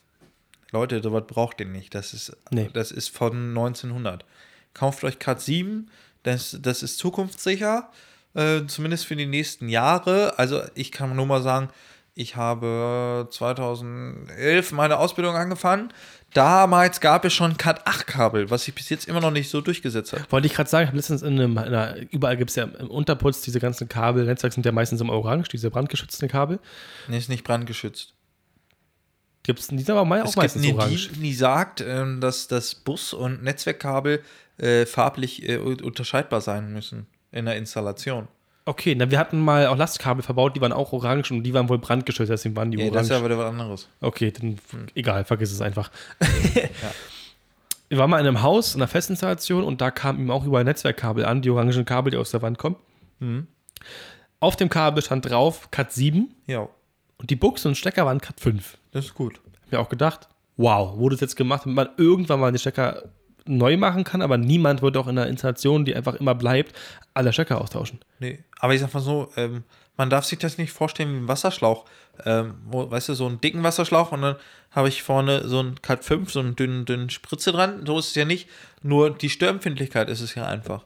Leute, 0.72 1.02
sowas 1.02 1.24
braucht 1.26 1.60
ihr 1.60 1.66
nicht. 1.66 1.94
Das 1.94 2.12
ist, 2.14 2.36
Nee. 2.50 2.68
das 2.72 2.90
ist 2.92 3.08
von 3.08 3.48
1900. 3.50 4.24
Kauft 4.74 5.04
euch 5.04 5.18
Cat 5.18 5.40
7, 5.40 5.90
das, 6.22 6.58
das 6.60 6.82
ist 6.82 6.98
zukunftssicher, 6.98 7.90
äh, 8.34 8.66
zumindest 8.66 9.06
für 9.06 9.16
die 9.16 9.26
nächsten 9.26 9.68
Jahre. 9.68 10.38
Also 10.38 10.62
ich 10.74 10.92
kann 10.92 11.14
nur 11.16 11.26
mal 11.26 11.40
sagen, 11.42 11.70
ich 12.14 12.34
habe 12.36 13.28
2011 13.30 14.72
meine 14.72 14.98
Ausbildung 14.98 15.36
angefangen. 15.36 15.92
Damals 16.34 17.00
gab 17.00 17.24
es 17.24 17.32
schon 17.32 17.56
Cat 17.56 17.86
8 17.86 18.06
Kabel, 18.06 18.50
was 18.50 18.64
sich 18.64 18.74
bis 18.74 18.88
jetzt 18.90 19.08
immer 19.08 19.20
noch 19.20 19.30
nicht 19.30 19.48
so 19.48 19.60
durchgesetzt 19.60 20.12
hat. 20.12 20.30
Wollte 20.32 20.46
ich 20.46 20.54
gerade 20.54 20.68
sagen, 20.68 20.84
ich 20.84 20.88
habe 20.88 20.96
letztens 20.96 21.22
in 21.22 21.34
einem, 21.34 21.52
in 21.52 21.58
einer, 21.58 21.96
überall 22.10 22.36
gibt 22.36 22.50
es 22.50 22.56
ja 22.56 22.64
im 22.64 22.88
Unterputz 22.90 23.40
diese 23.42 23.60
ganzen 23.60 23.88
Kabel, 23.88 24.24
Netzwerk 24.26 24.52
sind 24.52 24.66
ja 24.66 24.72
meistens 24.72 25.00
im 25.00 25.08
Orange, 25.08 25.48
diese 25.48 25.70
brandgeschützten 25.70 26.28
Kabel. 26.28 26.58
Nee, 27.08 27.18
ist 27.18 27.28
nicht 27.28 27.44
brandgeschützt. 27.44 28.12
Gibt 29.46 29.60
es, 29.60 29.68
die 29.68 29.78
sind 29.78 29.90
aber 29.90 30.04
mal 30.04 30.20
auch 30.22 30.26
Es 30.26 30.32
gibt 30.32 30.42
meistens 30.42 30.64
eine, 30.64 30.74
orange. 30.74 31.08
die, 31.14 31.20
die 31.20 31.34
sagt, 31.34 31.80
ähm, 31.80 32.20
dass 32.20 32.48
das 32.48 32.74
Bus- 32.74 33.12
und 33.14 33.42
Netzwerkkabel 33.44 34.22
äh, 34.58 34.84
farblich 34.86 35.48
äh, 35.48 35.58
un- 35.58 35.80
unterscheidbar 35.80 36.40
sein 36.40 36.72
müssen 36.72 37.06
in 37.32 37.44
der 37.46 37.56
Installation. 37.56 38.26
Okay, 38.64 38.96
na, 38.96 39.08
wir 39.10 39.18
hatten 39.20 39.38
mal 39.38 39.68
auch 39.68 39.76
Lastkabel 39.76 40.24
verbaut, 40.24 40.56
die 40.56 40.60
waren 40.60 40.72
auch 40.72 40.92
orange 40.92 41.30
und 41.30 41.44
die 41.44 41.54
waren 41.54 41.68
wohl 41.68 41.78
brandgeschützt, 41.78 42.30
deswegen 42.30 42.56
waren 42.56 42.72
die 42.72 42.76
Nee, 42.78 42.86
das 42.90 42.94
orange. 42.94 43.10
ist 43.12 43.18
ja 43.20 43.24
wieder 43.24 43.38
was 43.38 43.46
anderes. 43.50 43.88
Okay, 44.00 44.32
dann 44.32 44.58
egal, 44.96 45.24
vergiss 45.24 45.52
es 45.52 45.60
einfach. 45.60 45.90
Wir 47.88 47.98
waren 47.98 48.10
mal 48.10 48.18
in 48.20 48.26
einem 48.26 48.42
Haus, 48.42 48.74
in 48.74 48.80
einer 48.82 48.88
Festinstallation 48.88 49.62
und 49.62 49.80
da 49.80 49.92
kamen 49.92 50.18
ihm 50.18 50.30
auch 50.32 50.44
überall 50.44 50.64
Netzwerkkabel 50.64 51.24
an, 51.24 51.42
die 51.42 51.50
orangen 51.50 51.84
Kabel, 51.84 52.10
die 52.10 52.16
aus 52.16 52.32
der 52.32 52.42
Wand 52.42 52.58
kommen. 52.58 52.74
Mhm. 53.20 53.46
Auf 54.40 54.56
dem 54.56 54.68
Kabel 54.68 55.02
stand 55.02 55.30
drauf 55.30 55.70
Cat 55.70 55.92
7 55.92 56.34
Ja, 56.46 56.68
und 57.18 57.30
die 57.30 57.36
Buchse 57.36 57.68
und 57.68 57.76
Stecker 57.76 58.06
waren 58.06 58.20
Cat 58.20 58.40
5. 58.40 58.78
das 58.92 59.06
ist 59.06 59.14
gut. 59.14 59.40
Hab 59.64 59.72
mir 59.72 59.80
auch 59.80 59.88
gedacht, 59.88 60.28
wow, 60.56 60.96
wurde 60.96 61.14
es 61.14 61.20
jetzt 61.20 61.36
gemacht, 61.36 61.62
damit 61.64 61.76
man 61.76 61.88
irgendwann 61.96 62.40
mal 62.40 62.52
die 62.52 62.58
Stecker 62.58 63.04
neu 63.46 63.76
machen 63.76 64.04
kann, 64.04 64.22
aber 64.22 64.38
niemand 64.38 64.82
wird 64.82 64.96
auch 64.96 65.06
in 65.06 65.18
einer 65.18 65.28
Installation, 65.28 65.84
die 65.84 65.94
einfach 65.94 66.14
immer 66.14 66.34
bleibt, 66.34 66.74
alle 67.14 67.32
Stecker 67.32 67.60
austauschen. 67.60 68.00
Nee, 68.18 68.42
aber 68.58 68.74
ich 68.74 68.80
sag 68.80 68.92
mal 68.92 69.00
so, 69.00 69.30
ähm, 69.36 69.64
man 69.96 70.10
darf 70.10 70.24
sich 70.24 70.38
das 70.38 70.58
nicht 70.58 70.72
vorstellen 70.72 71.12
wie 71.12 71.18
ein 71.18 71.28
Wasserschlauch. 71.28 71.84
Ähm, 72.24 72.54
wo, 72.66 72.90
weißt 72.90 73.10
du, 73.10 73.14
so 73.14 73.26
einen 73.26 73.40
dicken 73.40 73.62
Wasserschlauch 73.62 74.12
und 74.12 74.22
dann 74.22 74.36
habe 74.70 74.88
ich 74.88 75.02
vorne 75.02 75.48
so 75.48 75.58
einen 75.58 75.80
Cut 75.82 76.04
5, 76.04 76.30
so 76.30 76.40
einen 76.40 76.56
dünnen, 76.56 76.84
dünnen 76.84 77.10
Spritze 77.10 77.52
dran. 77.52 77.84
So 77.86 77.98
ist 77.98 78.08
es 78.08 78.14
ja 78.14 78.24
nicht. 78.24 78.48
Nur 78.82 79.10
die 79.10 79.30
Störempfindlichkeit 79.30 80.08
ist 80.08 80.20
es 80.20 80.34
ja 80.34 80.46
einfach. 80.46 80.84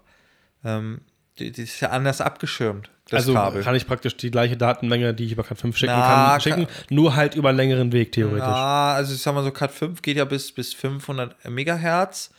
Ähm, 0.65 1.03
die, 1.39 1.53
die 1.53 1.63
ist 1.63 1.81
ja 1.81 1.91
anders 1.91 2.21
abgeschirmt, 2.21 2.91
das 3.11 3.23
also 3.23 3.35
Kabel. 3.35 3.63
kann 3.63 3.75
ich 3.75 3.87
praktisch 3.87 4.17
die 4.17 4.31
gleiche 4.31 4.57
Datenmenge, 4.57 5.13
die 5.15 5.25
ich 5.25 5.33
über 5.33 5.43
Cat 5.43 5.59
5 5.59 5.77
schicken 5.77 5.93
Na, 5.97 6.31
kann, 6.31 6.41
schicken, 6.41 6.67
nur 6.89 7.17
halt 7.17 7.35
über 7.35 7.51
einen 7.51 7.59
längeren 7.59 7.93
Weg 7.93 8.13
theoretisch. 8.13 8.47
Ja, 8.47 8.95
also 8.95 9.15
ich 9.15 9.21
sag 9.21 9.35
mal 9.35 9.43
so, 9.43 9.51
Cat 9.51 9.73
5 9.73 10.01
geht 10.01 10.17
ja 10.17 10.25
bis, 10.25 10.53
bis 10.53 10.73
500 10.75 11.49
Megahertz. 11.51 12.31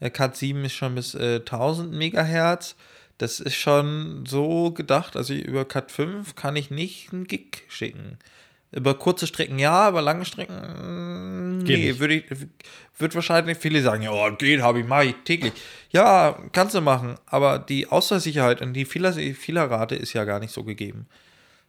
Äh, 0.00 0.10
Cat 0.10 0.36
7 0.36 0.64
ist 0.64 0.74
schon 0.74 0.94
bis 0.94 1.14
äh, 1.14 1.36
1000 1.36 1.92
Megahertz. 1.92 2.76
Das 3.18 3.40
ist 3.40 3.54
schon 3.54 4.24
so 4.26 4.72
gedacht. 4.72 5.16
Also 5.16 5.32
über 5.32 5.64
Cat 5.64 5.90
5 5.90 6.34
kann 6.34 6.56
ich 6.56 6.70
nicht 6.70 7.12
einen 7.12 7.26
Gig 7.26 7.62
schicken. 7.68 8.18
Über 8.76 8.94
kurze 8.94 9.26
Strecken 9.26 9.58
ja, 9.58 9.72
aber 9.72 10.02
lange 10.02 10.24
Strecken 10.24 11.64
Geht 11.64 11.78
nee, 11.78 11.98
würde 11.98 12.14
ich 12.14 12.24
wird 12.98 13.14
wahrscheinlich 13.14 13.58
viele 13.58 13.82
sagen, 13.82 14.02
ja, 14.02 14.30
geht, 14.30 14.62
habe 14.62 14.80
ich, 14.80 14.86
mache 14.86 15.06
ich 15.06 15.14
täglich. 15.24 15.52
Ja, 15.90 16.38
kannst 16.52 16.74
du 16.74 16.80
machen, 16.80 17.16
aber 17.26 17.58
die 17.58 17.86
Ausfallsicherheit 17.86 18.62
und 18.62 18.72
die 18.72 18.84
Fehler, 18.84 19.12
Fehlerrate 19.12 19.96
ist 19.96 20.12
ja 20.12 20.24
gar 20.24 20.40
nicht 20.40 20.52
so 20.52 20.64
gegeben. 20.64 21.06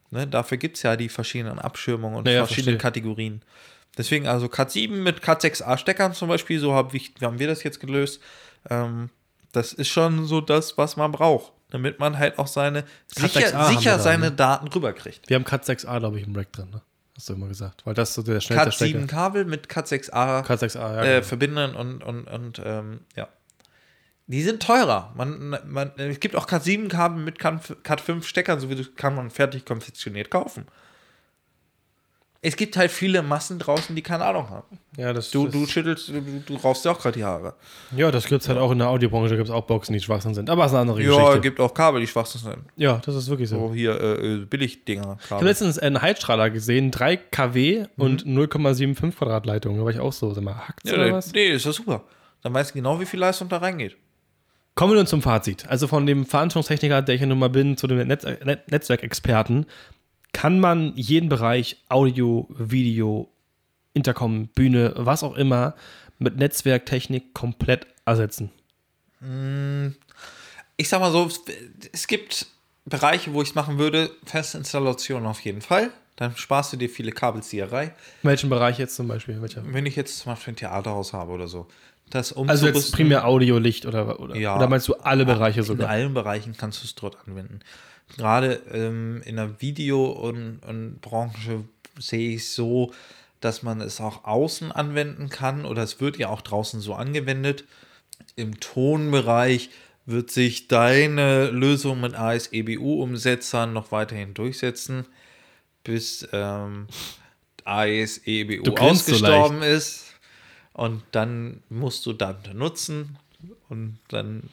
Ne? 0.10 0.26
Dafür 0.28 0.58
gibt 0.58 0.78
es 0.78 0.84
ja 0.84 0.96
die 0.96 1.10
verschiedenen 1.10 1.60
Abschirmungen 1.60 2.18
und 2.18 2.28
Ja, 2.28 2.34
ja, 2.34 2.46
verschiedene 2.46 2.78
verstehe. 2.78 3.02
Kategorien. 3.02 3.42
Deswegen 3.98 4.28
also 4.28 4.48
Cat 4.48 4.72
7 4.72 5.04
mit 5.04 5.22
Cat 5.22 5.44
6a 5.44 5.78
Steckern 5.78 6.14
zum 6.14 6.30
Beispiel, 6.30 6.60
so 6.60 6.74
hab 6.74 6.94
ich, 6.94 7.14
haben 7.22 7.40
wir 7.40 7.48
das 7.48 7.64
jetzt 7.64 7.80
gelöst. 7.80 8.22
Ähm, 8.70 9.10
das 9.52 9.74
ist 9.74 9.88
schon 9.88 10.26
so 10.26 10.40
das, 10.40 10.78
was 10.78 10.98
man 10.98 11.12
braucht, 11.12 11.52
damit 11.72 12.00
man 12.00 12.18
halt 12.18 12.38
auch 12.38 12.48
seine 12.48 12.86
sicher, 13.08 13.40
6a 13.40 13.54
haben 13.54 13.72
wir 13.72 13.80
sicher 13.80 13.98
da, 13.98 14.00
seine 14.00 14.26
ne? 14.26 14.32
Daten 14.32 14.68
rüberkriegt. 14.68 15.28
Wir 15.30 15.36
haben 15.36 15.46
Cat 15.46 15.66
6a, 15.66 16.00
glaube 16.00 16.20
ich, 16.20 16.28
im 16.28 16.36
Rack 16.36 16.54
drin, 16.54 16.70
ne? 16.70 16.82
Hast 17.18 17.30
du 17.30 17.34
immer 17.34 17.48
gesagt. 17.48 17.84
Weil 17.84 17.96
das 17.96 18.14
so 18.14 18.22
der 18.22 18.40
schnellste 18.42 18.70
Cat 18.70 18.90
7 18.90 19.08
Kabel 19.08 19.46
mit 19.46 19.68
Cat 19.68 19.88
6a 19.88 20.44
Cat 20.44 20.62
6a, 20.62 20.78
ja. 20.78 21.02
äh, 21.02 21.16
genau. 21.16 21.24
verbinden 21.24 21.76
und, 21.76 22.04
und, 22.04 22.28
und 22.28 22.62
ähm, 22.64 23.00
ja. 23.16 23.28
Die 24.28 24.44
sind 24.44 24.62
teurer. 24.62 25.14
Man, 25.16 25.58
man, 25.66 25.92
es 25.98 26.20
gibt 26.20 26.36
auch 26.36 26.46
Cat 26.46 26.64
7 26.64 26.90
Kabel 26.90 27.24
mit 27.24 27.40
Cat 27.40 27.84
Cat 27.84 28.02
5 28.02 28.28
Steckern, 28.28 28.60
so 28.60 28.70
wie 28.70 28.76
das 28.76 28.94
kann 28.96 29.16
man 29.16 29.32
fertig 29.32 29.66
konfektioniert 29.66 30.30
kaufen. 30.30 30.68
Es 32.42 32.56
gibt 32.56 32.78
halt 32.78 32.92
viele 32.92 33.24
Massen 33.24 33.58
draußen, 33.60 33.96
die 33.96 34.02
keine 34.04 34.24
Ahnung 34.24 34.50
haben. 34.50 34.78
ja, 34.96 35.12
das, 35.12 35.32
Du, 35.32 35.46
das, 35.46 35.54
du 35.54 35.66
schüttelst, 35.66 36.10
du, 36.10 36.22
du 36.46 36.56
raufst 36.56 36.86
dir 36.86 36.92
auch 36.92 37.00
gerade 37.00 37.18
die 37.18 37.24
Haare. 37.26 37.56
ja, 37.96 38.12
das 38.12 38.26
gibt 38.28 38.44
es 38.44 38.48
halt 38.50 38.60
auch 38.60 38.72
in 38.72 38.78
der 38.78 38.90
Audiobranche, 38.90 39.36
gibt 39.36 39.50
es 39.50 39.54
auch 39.54 39.66
Boxen, 39.66 39.94
die 39.94 40.00
schwachsinn 40.00 40.36
sind. 40.36 40.50
Aber 40.50 40.64
es 40.66 40.72
ist 40.72 40.76
eine 40.76 40.82
andere 40.82 41.02
Ja, 41.04 41.10
Geschichte. 41.18 41.42
gibt 41.42 41.60
auch 41.60 41.74
Kabel, 41.74 42.00
die 42.02 42.08
schwachsten 42.08 42.38
sind. 42.40 42.58
Ja, 42.76 43.02
das 43.04 43.16
ist 43.16 43.28
wirklich 43.30 43.50
so. 43.50 43.70
So 43.70 43.74
hier 43.74 44.00
äh, 44.00 44.36
äh, 44.36 44.46
Billigdinger. 44.46 45.18
Ich 45.26 45.32
habe 45.32 45.46
letztens 45.46 45.80
einen 45.80 46.02
Heizstrahler 46.02 46.50
gesehen, 46.52 46.92
3 46.92 47.18
kW 47.18 47.86
und 47.98 48.26
0,75 48.26 49.12
Quadratleitung. 49.16 49.78
Da 49.78 49.84
war 49.84 49.92
ich 49.92 50.00
auch 50.00 50.14
so, 50.14 50.32
sag 50.34 50.44
mal, 50.44 50.56
hackt's 50.68 50.84
Mhm. 50.86 50.90
Ja, 50.92 50.96
oder 50.98 51.06
nee, 51.08 51.14
was? 51.14 51.34
nee, 51.34 51.48
ist 51.48 51.66
ja 51.66 51.72
super. 51.74 52.04
Dann 52.44 52.54
weißt 52.54 52.70
du 52.70 52.74
genau, 52.76 53.00
wie 53.00 53.06
viel 53.06 53.20
Leistung 53.20 53.50
da 53.50 53.58
reingeht. 53.58 53.98
Kommen 54.76 54.92
wir 54.94 54.98
nun 54.98 55.08
zum 55.08 55.24
Fazit. 55.24 55.68
Also 55.68 55.88
von 55.88 56.06
dem 56.06 56.24
Veranstaltungstechniker, 56.28 57.02
der 57.02 57.16
ich 57.16 57.22
ja 57.22 57.26
nun 57.28 57.40
mal 57.40 57.50
bin, 57.50 57.78
zu 57.78 57.88
dem 57.88 57.98
Netz 58.08 58.24
Net 58.24 58.70
Netzwerkexperten, 58.72 59.66
kann 60.34 60.60
man 60.60 60.94
jeden 60.96 61.30
Bereich 61.30 61.78
Audio, 61.90 62.48
Video, 62.50 63.30
Intercom, 63.94 64.48
Bühne, 64.50 64.94
was 64.96 65.24
auch 65.24 65.36
immer, 65.36 65.76
mit 66.20 66.38
Netzwerktechnik 66.38 67.34
komplett 67.34 67.88
ersetzen. 68.06 68.52
Ich 70.78 70.90
sag 70.90 71.00
mal 71.00 71.12
so, 71.12 71.30
es- 71.92 72.08
gibt 72.08 72.46
Bereiche, 72.86 73.34
wo 73.34 73.42
ich 73.42 73.50
es 73.50 73.56
machen 73.56 73.78
würde, 73.80 74.12
feste 74.26 74.58
Installation 74.60 75.26
auf 75.26 75.40
jeden 75.42 75.62
Fall. 75.62 75.90
Dann 76.16 76.36
sparst 76.36 76.74
du 76.74 76.78
dir 76.78 76.90
viele 76.90 77.12
Kabelzieherei. 77.12 77.86
In 78.24 78.30
welchem 78.30 78.50
Bereich 78.50 78.80
jetzt 78.80 78.96
zum 78.96 79.08
Beispiel? 79.08 79.42
Welcher? 79.42 79.62
Wenn 79.72 79.86
ich 79.86 79.96
jetzt 79.96 80.20
zum 80.20 80.32
Beispiel 80.32 80.54
ein 80.54 80.58
Theaterhaus 80.58 81.14
habe 81.14 81.32
oder 81.32 81.48
so, 81.48 81.68
das 82.10 82.34
Also 82.34 82.68
jetzt 82.68 82.94
primär 82.94 83.26
Audio, 83.28 83.58
Licht 83.60 83.86
oder, 83.86 84.20
oder, 84.20 84.36
Ja. 84.36 84.56
oder 84.56 84.68
meinst 84.68 84.88
du 84.88 84.94
alle 84.96 85.26
Bereiche 85.26 85.60
In 85.60 85.66
sogar? 85.66 85.90
allen 85.90 86.14
Bereichen 86.14 86.56
kannst 86.58 86.82
du 86.82 86.86
es 86.86 86.96
dort 86.96 87.18
anwenden. 87.28 87.60
Gerade 88.16 88.62
ähm, 88.72 89.22
in 89.26 89.36
der 89.36 89.62
Video- 89.62 90.12
und, 90.12 90.60
und 90.60 91.02
Branche 91.02 91.66
sehe 92.00 92.36
ich 92.36 92.50
so, 92.50 92.94
dass 93.42 93.64
man 93.64 93.82
es 93.82 94.02
auch 94.02 94.24
außen 94.24 94.72
anwenden 94.72 95.30
kann 95.30 95.66
oder 95.66 95.84
es 95.84 96.00
wird 96.00 96.18
ja 96.18 96.30
auch 96.30 96.42
draußen 96.42 96.80
so 96.80 96.94
angewendet. 96.94 97.66
Im 98.36 98.60
Tonbereich 98.60 99.70
wird 100.06 100.32
sich 100.32 100.68
deine 100.68 101.50
Lösung 101.52 102.02
mit 102.02 102.16
ASEBU-Umsetzern 102.16 103.74
noch 103.74 103.92
weiterhin 103.92 104.34
durchsetzen, 104.34 105.06
bis 105.84 106.28
ähm, 106.32 106.88
ASEBU 107.66 108.64
grinst 108.64 109.06
so 109.06 109.14
ausgestorben 109.14 109.62
ist. 109.62 110.06
Und 110.74 111.04
dann 111.12 111.62
musst 111.70 112.06
du 112.06 112.14
Dante 112.14 112.54
nutzen 112.54 113.18
und 113.68 114.00
dann 114.10 114.44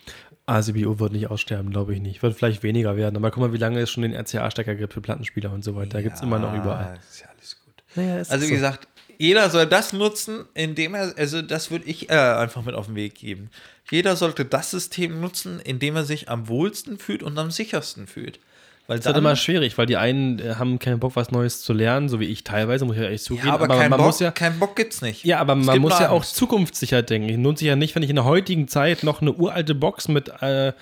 ACBU 0.47 0.99
wird 0.99 1.13
nicht 1.13 1.31
aussterben, 1.31 1.71
glaube 1.71 1.95
ich 1.95 2.01
nicht. 2.01 2.23
Wird 2.23 2.37
vielleicht 2.37 2.63
weniger 2.63 2.97
werden. 2.97 3.17
Aber 3.17 3.31
guck 3.31 3.41
mal, 3.41 3.53
wie 3.53 3.59
lange 3.59 3.81
es 3.81 3.91
schon 3.91 4.03
den 4.03 4.15
RCA-Stecker 4.15 4.75
gibt 4.75 4.93
für 4.93 5.01
Plattenspieler 5.01 5.53
und 5.53 5.65
so 5.65 5.75
weiter. 5.75 5.91
Da 5.91 6.03
gibt 6.03 6.17
es 6.17 6.23
immer 6.23 6.39
noch 6.39 6.55
überall. 6.55 6.99
Ist 7.11 7.21
ja 7.21 7.29
alles 7.37 7.57
gut. 7.65 7.75
Naja, 7.95 8.17
Also 8.17 8.41
wie 8.41 8.49
so. 8.49 8.55
gesagt, 8.55 8.89
jeder 9.17 9.49
soll 9.49 9.67
das 9.67 9.93
nutzen, 9.93 10.45
indem 10.55 10.95
er, 10.95 11.15
also 11.17 11.41
das 11.41 11.71
würde 11.71 11.87
ich 11.87 12.11
äh, 12.11 12.15
einfach 12.15 12.65
mit 12.65 12.75
auf 12.75 12.87
den 12.87 12.95
Weg 12.97 13.15
geben. 13.15 13.51
Jeder 13.91 14.17
sollte 14.17 14.45
das 14.45 14.71
System 14.71 15.21
nutzen, 15.21 15.61
in 15.61 15.79
dem 15.79 15.97
er 15.97 16.05
sich 16.05 16.29
am 16.29 16.49
wohlsten 16.49 16.99
fühlt 16.99 17.23
und 17.23 17.39
am 17.39 17.51
sichersten 17.51 18.07
fühlt. 18.07 18.41
Weil 18.87 18.99
Das 18.99 19.05
ist 19.05 19.07
halt 19.07 19.17
immer 19.17 19.35
schwierig, 19.35 19.79
weil 19.79 19.87
die 19.87 19.97
einen 19.97 20.39
äh, 20.39 20.57
haben 20.57 20.79
keinen 20.79 21.01
Bock, 21.01 21.17
was 21.17 21.31
Neues 21.31 21.63
zu 21.63 21.73
lernen, 21.73 22.09
so 22.11 22.21
wie 22.21 22.27
ich 22.27 22.45
teilweise, 22.45 22.85
muss 22.85 22.97
ich 22.97 23.03
ja 23.03 23.09
echt 23.09 23.25
zugeben. 23.25 23.47
ja, 23.49 23.55
aber, 23.55 23.67
kein, 23.69 23.89
man 23.89 23.97
Bock, 23.97 24.07
muss 24.09 24.21
ja, 24.21 24.31
kein 24.31 24.59
Bock 24.59 24.77
gibt's 24.77 25.01
nicht. 25.01 25.25
ja, 25.25 25.39
aber 25.39 25.57
Es 25.57 25.65
man 25.65 25.79
muss 25.81 25.99
ja 25.99 26.11
auch 26.11 26.25
zukunftssicher 26.25 27.03
denken. 27.03 27.31
Es 27.31 27.37
lohnt 27.39 27.59
sich 27.59 27.69
ja 27.69 27.77
nicht, 27.77 27.95
wenn 27.95 28.03
ich 28.03 28.11
in 28.11 28.17
der 28.17 28.27
heutigen 28.27 28.69
Zeit 28.69 29.03
noch 29.03 29.23
eine 29.23 29.33
uralte 29.33 29.75
Box 29.75 30.09
mit 30.09 30.29
äh, 30.43 30.73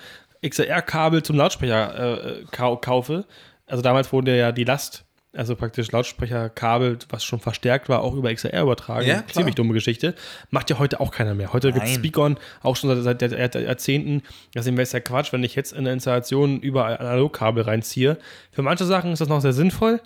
XLR-Kabel 0.45 1.23
zum 1.23 1.37
Lautsprecher 1.37 2.39
äh, 2.41 2.43
kau 2.51 2.75
kaufe. 2.75 3.25
Also 3.67 3.81
damals 3.81 4.11
wurde 4.11 4.37
ja 4.37 4.51
die 4.51 4.65
Last, 4.65 5.05
also 5.35 5.55
praktisch 5.55 5.91
Lautsprecherkabel, 5.91 6.99
was 7.09 7.23
schon 7.23 7.39
verstärkt 7.39 7.89
war, 7.89 8.01
auch 8.01 8.13
über 8.15 8.33
XLR 8.33 8.61
übertragen. 8.61 9.07
Ja. 9.07 9.23
Ziemlich 9.27 9.55
dumme 9.55 9.73
Geschichte. 9.73 10.15
Macht 10.51 10.69
ja 10.69 10.79
heute 10.79 10.99
auch 10.99 11.11
keiner 11.11 11.33
mehr. 11.33 11.53
Heute 11.53 11.71
gibt 11.73 11.85
es. 11.85 11.93
Speakon 11.93 12.37
auch 12.61 12.75
schon 12.75 13.01
seit, 13.01 13.19
seit 13.19 13.31
Jahr- 13.55 13.61
Jahrzehnten. 13.63 14.21
Deswegen 14.53 14.77
wäre 14.77 14.83
es 14.83 14.91
ja 14.91 14.99
Quatsch, 14.99 15.33
wenn 15.33 15.43
ich 15.43 15.55
jetzt 15.55 15.73
in 15.73 15.85
der 15.85 15.93
Installation 15.93 16.59
überall 16.59 16.97
Analogkabel 16.97 17.63
reinziehe. 17.63 18.17
Für 18.51 18.61
manche 18.61 18.85
Sachen 18.85 19.11
ist 19.11 19.19
das 19.19 19.29
noch 19.29 19.41
sehr 19.41 19.53
sinnvoll, 19.53 20.01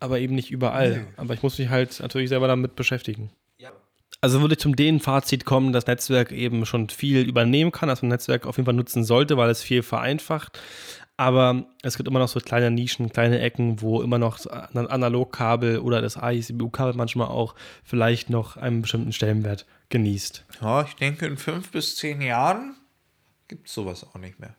aber 0.00 0.18
eben 0.18 0.34
nicht 0.34 0.50
überall. 0.50 1.06
Aber 1.16 1.34
ich 1.34 1.42
muss 1.42 1.58
mich 1.58 1.68
halt 1.70 1.98
natürlich 2.00 2.28
selber 2.28 2.46
damit 2.48 2.76
beschäftigen. 2.76 3.30
Also 4.20 4.40
würde 4.40 4.54
ich 4.54 4.60
zum 4.60 4.76
den 4.76 5.00
Fazit 5.00 5.44
kommen, 5.44 5.72
dass 5.72 5.88
Netzwerk 5.88 6.30
eben 6.30 6.64
schon 6.64 6.88
viel 6.90 7.26
übernehmen 7.26 7.72
kann, 7.72 7.88
dass 7.88 8.02
man 8.02 8.10
Netzwerk 8.10 8.46
auf 8.46 8.56
jeden 8.56 8.66
Fall 8.66 8.74
nutzen 8.74 9.02
sollte, 9.02 9.36
weil 9.36 9.50
es 9.50 9.62
viel 9.64 9.82
vereinfacht. 9.82 10.60
Aber 11.16 11.66
es 11.82 11.96
gibt 11.96 12.08
immer 12.08 12.18
noch 12.18 12.28
so 12.28 12.40
kleine 12.40 12.70
Nischen, 12.70 13.12
kleine 13.12 13.38
Ecken, 13.40 13.80
wo 13.80 14.02
immer 14.02 14.18
noch 14.18 14.44
ein 14.46 14.86
Analogkabel 14.86 15.78
oder 15.78 16.00
das 16.00 16.16
AICBU-Kabel 16.16 16.94
manchmal 16.94 17.28
auch 17.28 17.54
vielleicht 17.84 18.30
noch 18.30 18.56
einen 18.56 18.82
bestimmten 18.82 19.12
Stellenwert 19.12 19.66
genießt. 19.90 20.44
Ja, 20.60 20.82
ich 20.82 20.94
denke, 20.96 21.26
in 21.26 21.36
fünf 21.36 21.70
bis 21.70 21.96
zehn 21.96 22.22
Jahren 22.22 22.76
gibt 23.46 23.68
es 23.68 23.74
sowas 23.74 24.04
auch 24.04 24.18
nicht 24.18 24.40
mehr. 24.40 24.54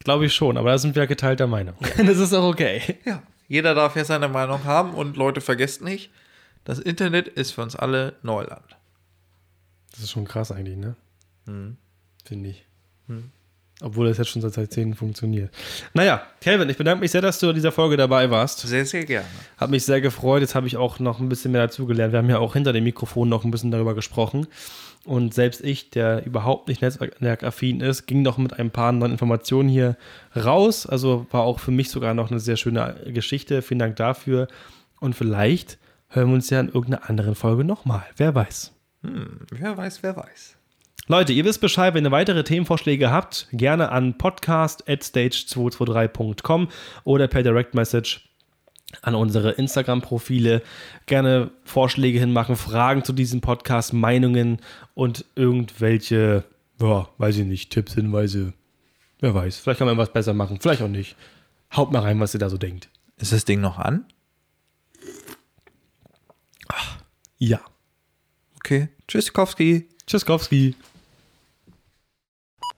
Glaube 0.00 0.26
ich 0.26 0.34
schon, 0.34 0.56
aber 0.56 0.70
da 0.70 0.78
sind 0.78 0.96
wir 0.96 1.06
geteilter 1.06 1.46
Meinung. 1.46 1.76
das 1.98 2.18
ist 2.18 2.32
auch 2.32 2.48
okay. 2.48 2.98
Ja. 3.04 3.22
Jeder 3.46 3.74
darf 3.74 3.94
ja 3.96 4.04
seine 4.04 4.28
Meinung 4.28 4.64
haben 4.64 4.94
und 4.94 5.16
Leute, 5.16 5.40
vergesst 5.40 5.82
nicht, 5.82 6.10
das 6.64 6.78
Internet 6.78 7.28
ist 7.28 7.52
für 7.52 7.62
uns 7.62 7.76
alle 7.76 8.16
Neuland. 8.22 8.76
Das 9.90 10.00
ist 10.00 10.10
schon 10.10 10.24
krass 10.24 10.50
eigentlich, 10.50 10.78
ne? 10.78 10.96
Hm. 11.46 11.76
Finde 12.24 12.48
ich. 12.48 12.64
Obwohl 13.82 14.06
das 14.08 14.18
jetzt 14.18 14.30
schon 14.30 14.42
seit 14.42 14.56
Jahrzehnten 14.56 14.94
funktioniert. 14.94 15.50
Naja, 15.92 16.22
Kelvin, 16.40 16.68
ich 16.68 16.76
bedanke 16.76 17.00
mich 17.00 17.10
sehr, 17.10 17.20
dass 17.20 17.38
du 17.38 17.48
in 17.48 17.54
dieser 17.54 17.72
Folge 17.72 17.96
dabei 17.96 18.30
warst. 18.30 18.60
Sehr, 18.60 18.86
sehr 18.86 19.04
gerne. 19.04 19.26
Hat 19.56 19.70
mich 19.70 19.84
sehr 19.84 20.00
gefreut. 20.00 20.40
Jetzt 20.40 20.54
habe 20.54 20.66
ich 20.66 20.76
auch 20.76 21.00
noch 21.00 21.18
ein 21.18 21.28
bisschen 21.28 21.52
mehr 21.52 21.62
dazugelernt. 21.62 22.12
Wir 22.12 22.18
haben 22.18 22.30
ja 22.30 22.38
auch 22.38 22.52
hinter 22.52 22.72
dem 22.72 22.84
Mikrofon 22.84 23.28
noch 23.28 23.44
ein 23.44 23.50
bisschen 23.50 23.70
darüber 23.70 23.94
gesprochen. 23.94 24.46
Und 25.04 25.34
selbst 25.34 25.64
ich, 25.64 25.90
der 25.90 26.24
überhaupt 26.24 26.68
nicht 26.68 26.80
netzwerkaffin 26.80 27.80
ist, 27.80 28.06
ging 28.06 28.22
noch 28.22 28.38
mit 28.38 28.58
ein 28.58 28.70
paar 28.70 28.92
neuen 28.92 29.12
Informationen 29.12 29.68
hier 29.68 29.96
raus. 30.36 30.86
Also 30.86 31.26
war 31.32 31.42
auch 31.42 31.58
für 31.58 31.72
mich 31.72 31.90
sogar 31.90 32.14
noch 32.14 32.30
eine 32.30 32.38
sehr 32.38 32.56
schöne 32.56 32.94
Geschichte. 33.06 33.62
Vielen 33.62 33.80
Dank 33.80 33.96
dafür. 33.96 34.46
Und 35.00 35.16
vielleicht 35.16 35.78
hören 36.08 36.28
wir 36.28 36.34
uns 36.34 36.50
ja 36.50 36.60
in 36.60 36.68
irgendeiner 36.68 37.10
anderen 37.10 37.34
Folge 37.34 37.64
nochmal. 37.64 38.04
Wer 38.16 38.34
weiß. 38.34 38.72
Hm, 39.02 39.40
wer 39.50 39.76
weiß, 39.76 40.04
wer 40.04 40.16
weiß. 40.16 40.56
Leute, 41.08 41.32
ihr 41.32 41.44
wisst 41.44 41.60
Bescheid, 41.60 41.94
wenn 41.94 42.06
ihr 42.06 42.12
weitere 42.12 42.44
Themenvorschläge 42.44 43.10
habt, 43.10 43.48
gerne 43.52 43.90
an 43.90 44.18
podcast.stage223.com 44.18 46.68
oder 47.02 47.26
per 47.26 47.42
Direct 47.42 47.74
Message 47.74 48.28
an 49.00 49.16
unsere 49.16 49.52
Instagram-Profile. 49.52 50.62
Gerne 51.06 51.50
Vorschläge 51.64 52.20
hinmachen, 52.20 52.56
Fragen 52.56 53.04
zu 53.04 53.12
diesem 53.12 53.40
Podcast, 53.40 53.92
Meinungen 53.92 54.60
und 54.94 55.24
irgendwelche, 55.34 56.44
ja, 56.80 57.08
weiß 57.18 57.38
ich 57.38 57.46
nicht, 57.46 57.70
Tipps, 57.70 57.94
Hinweise. 57.94 58.52
Wer 59.18 59.34
weiß, 59.34 59.58
vielleicht 59.58 59.78
kann 59.78 59.88
man 59.88 59.98
was 59.98 60.12
besser 60.12 60.34
machen, 60.34 60.60
vielleicht 60.60 60.82
auch 60.82 60.88
nicht. 60.88 61.16
Haut 61.74 61.90
mal 61.90 62.02
rein, 62.02 62.20
was 62.20 62.34
ihr 62.34 62.40
da 62.40 62.48
so 62.48 62.58
denkt. 62.58 62.90
Ist 63.16 63.32
das 63.32 63.44
Ding 63.44 63.60
noch 63.60 63.78
an? 63.78 64.04
Ja. 67.38 67.60
Okay. 68.56 68.88
Tschüss, 69.08 69.32
Kowski. 69.32 69.88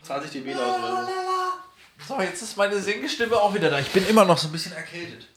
Tschüsskowski. 0.04 0.30
20 0.30 0.30
dB 0.30 0.54
laut. 0.54 1.08
So, 2.06 2.20
jetzt 2.20 2.42
ist 2.42 2.56
meine 2.56 2.78
Singestimme 2.80 3.36
auch 3.36 3.54
wieder 3.54 3.70
da. 3.70 3.78
Ich 3.78 3.90
bin 3.90 4.06
immer 4.06 4.24
noch 4.24 4.36
so 4.36 4.48
ein 4.48 4.52
bisschen 4.52 4.72
erkältet. 4.72 5.28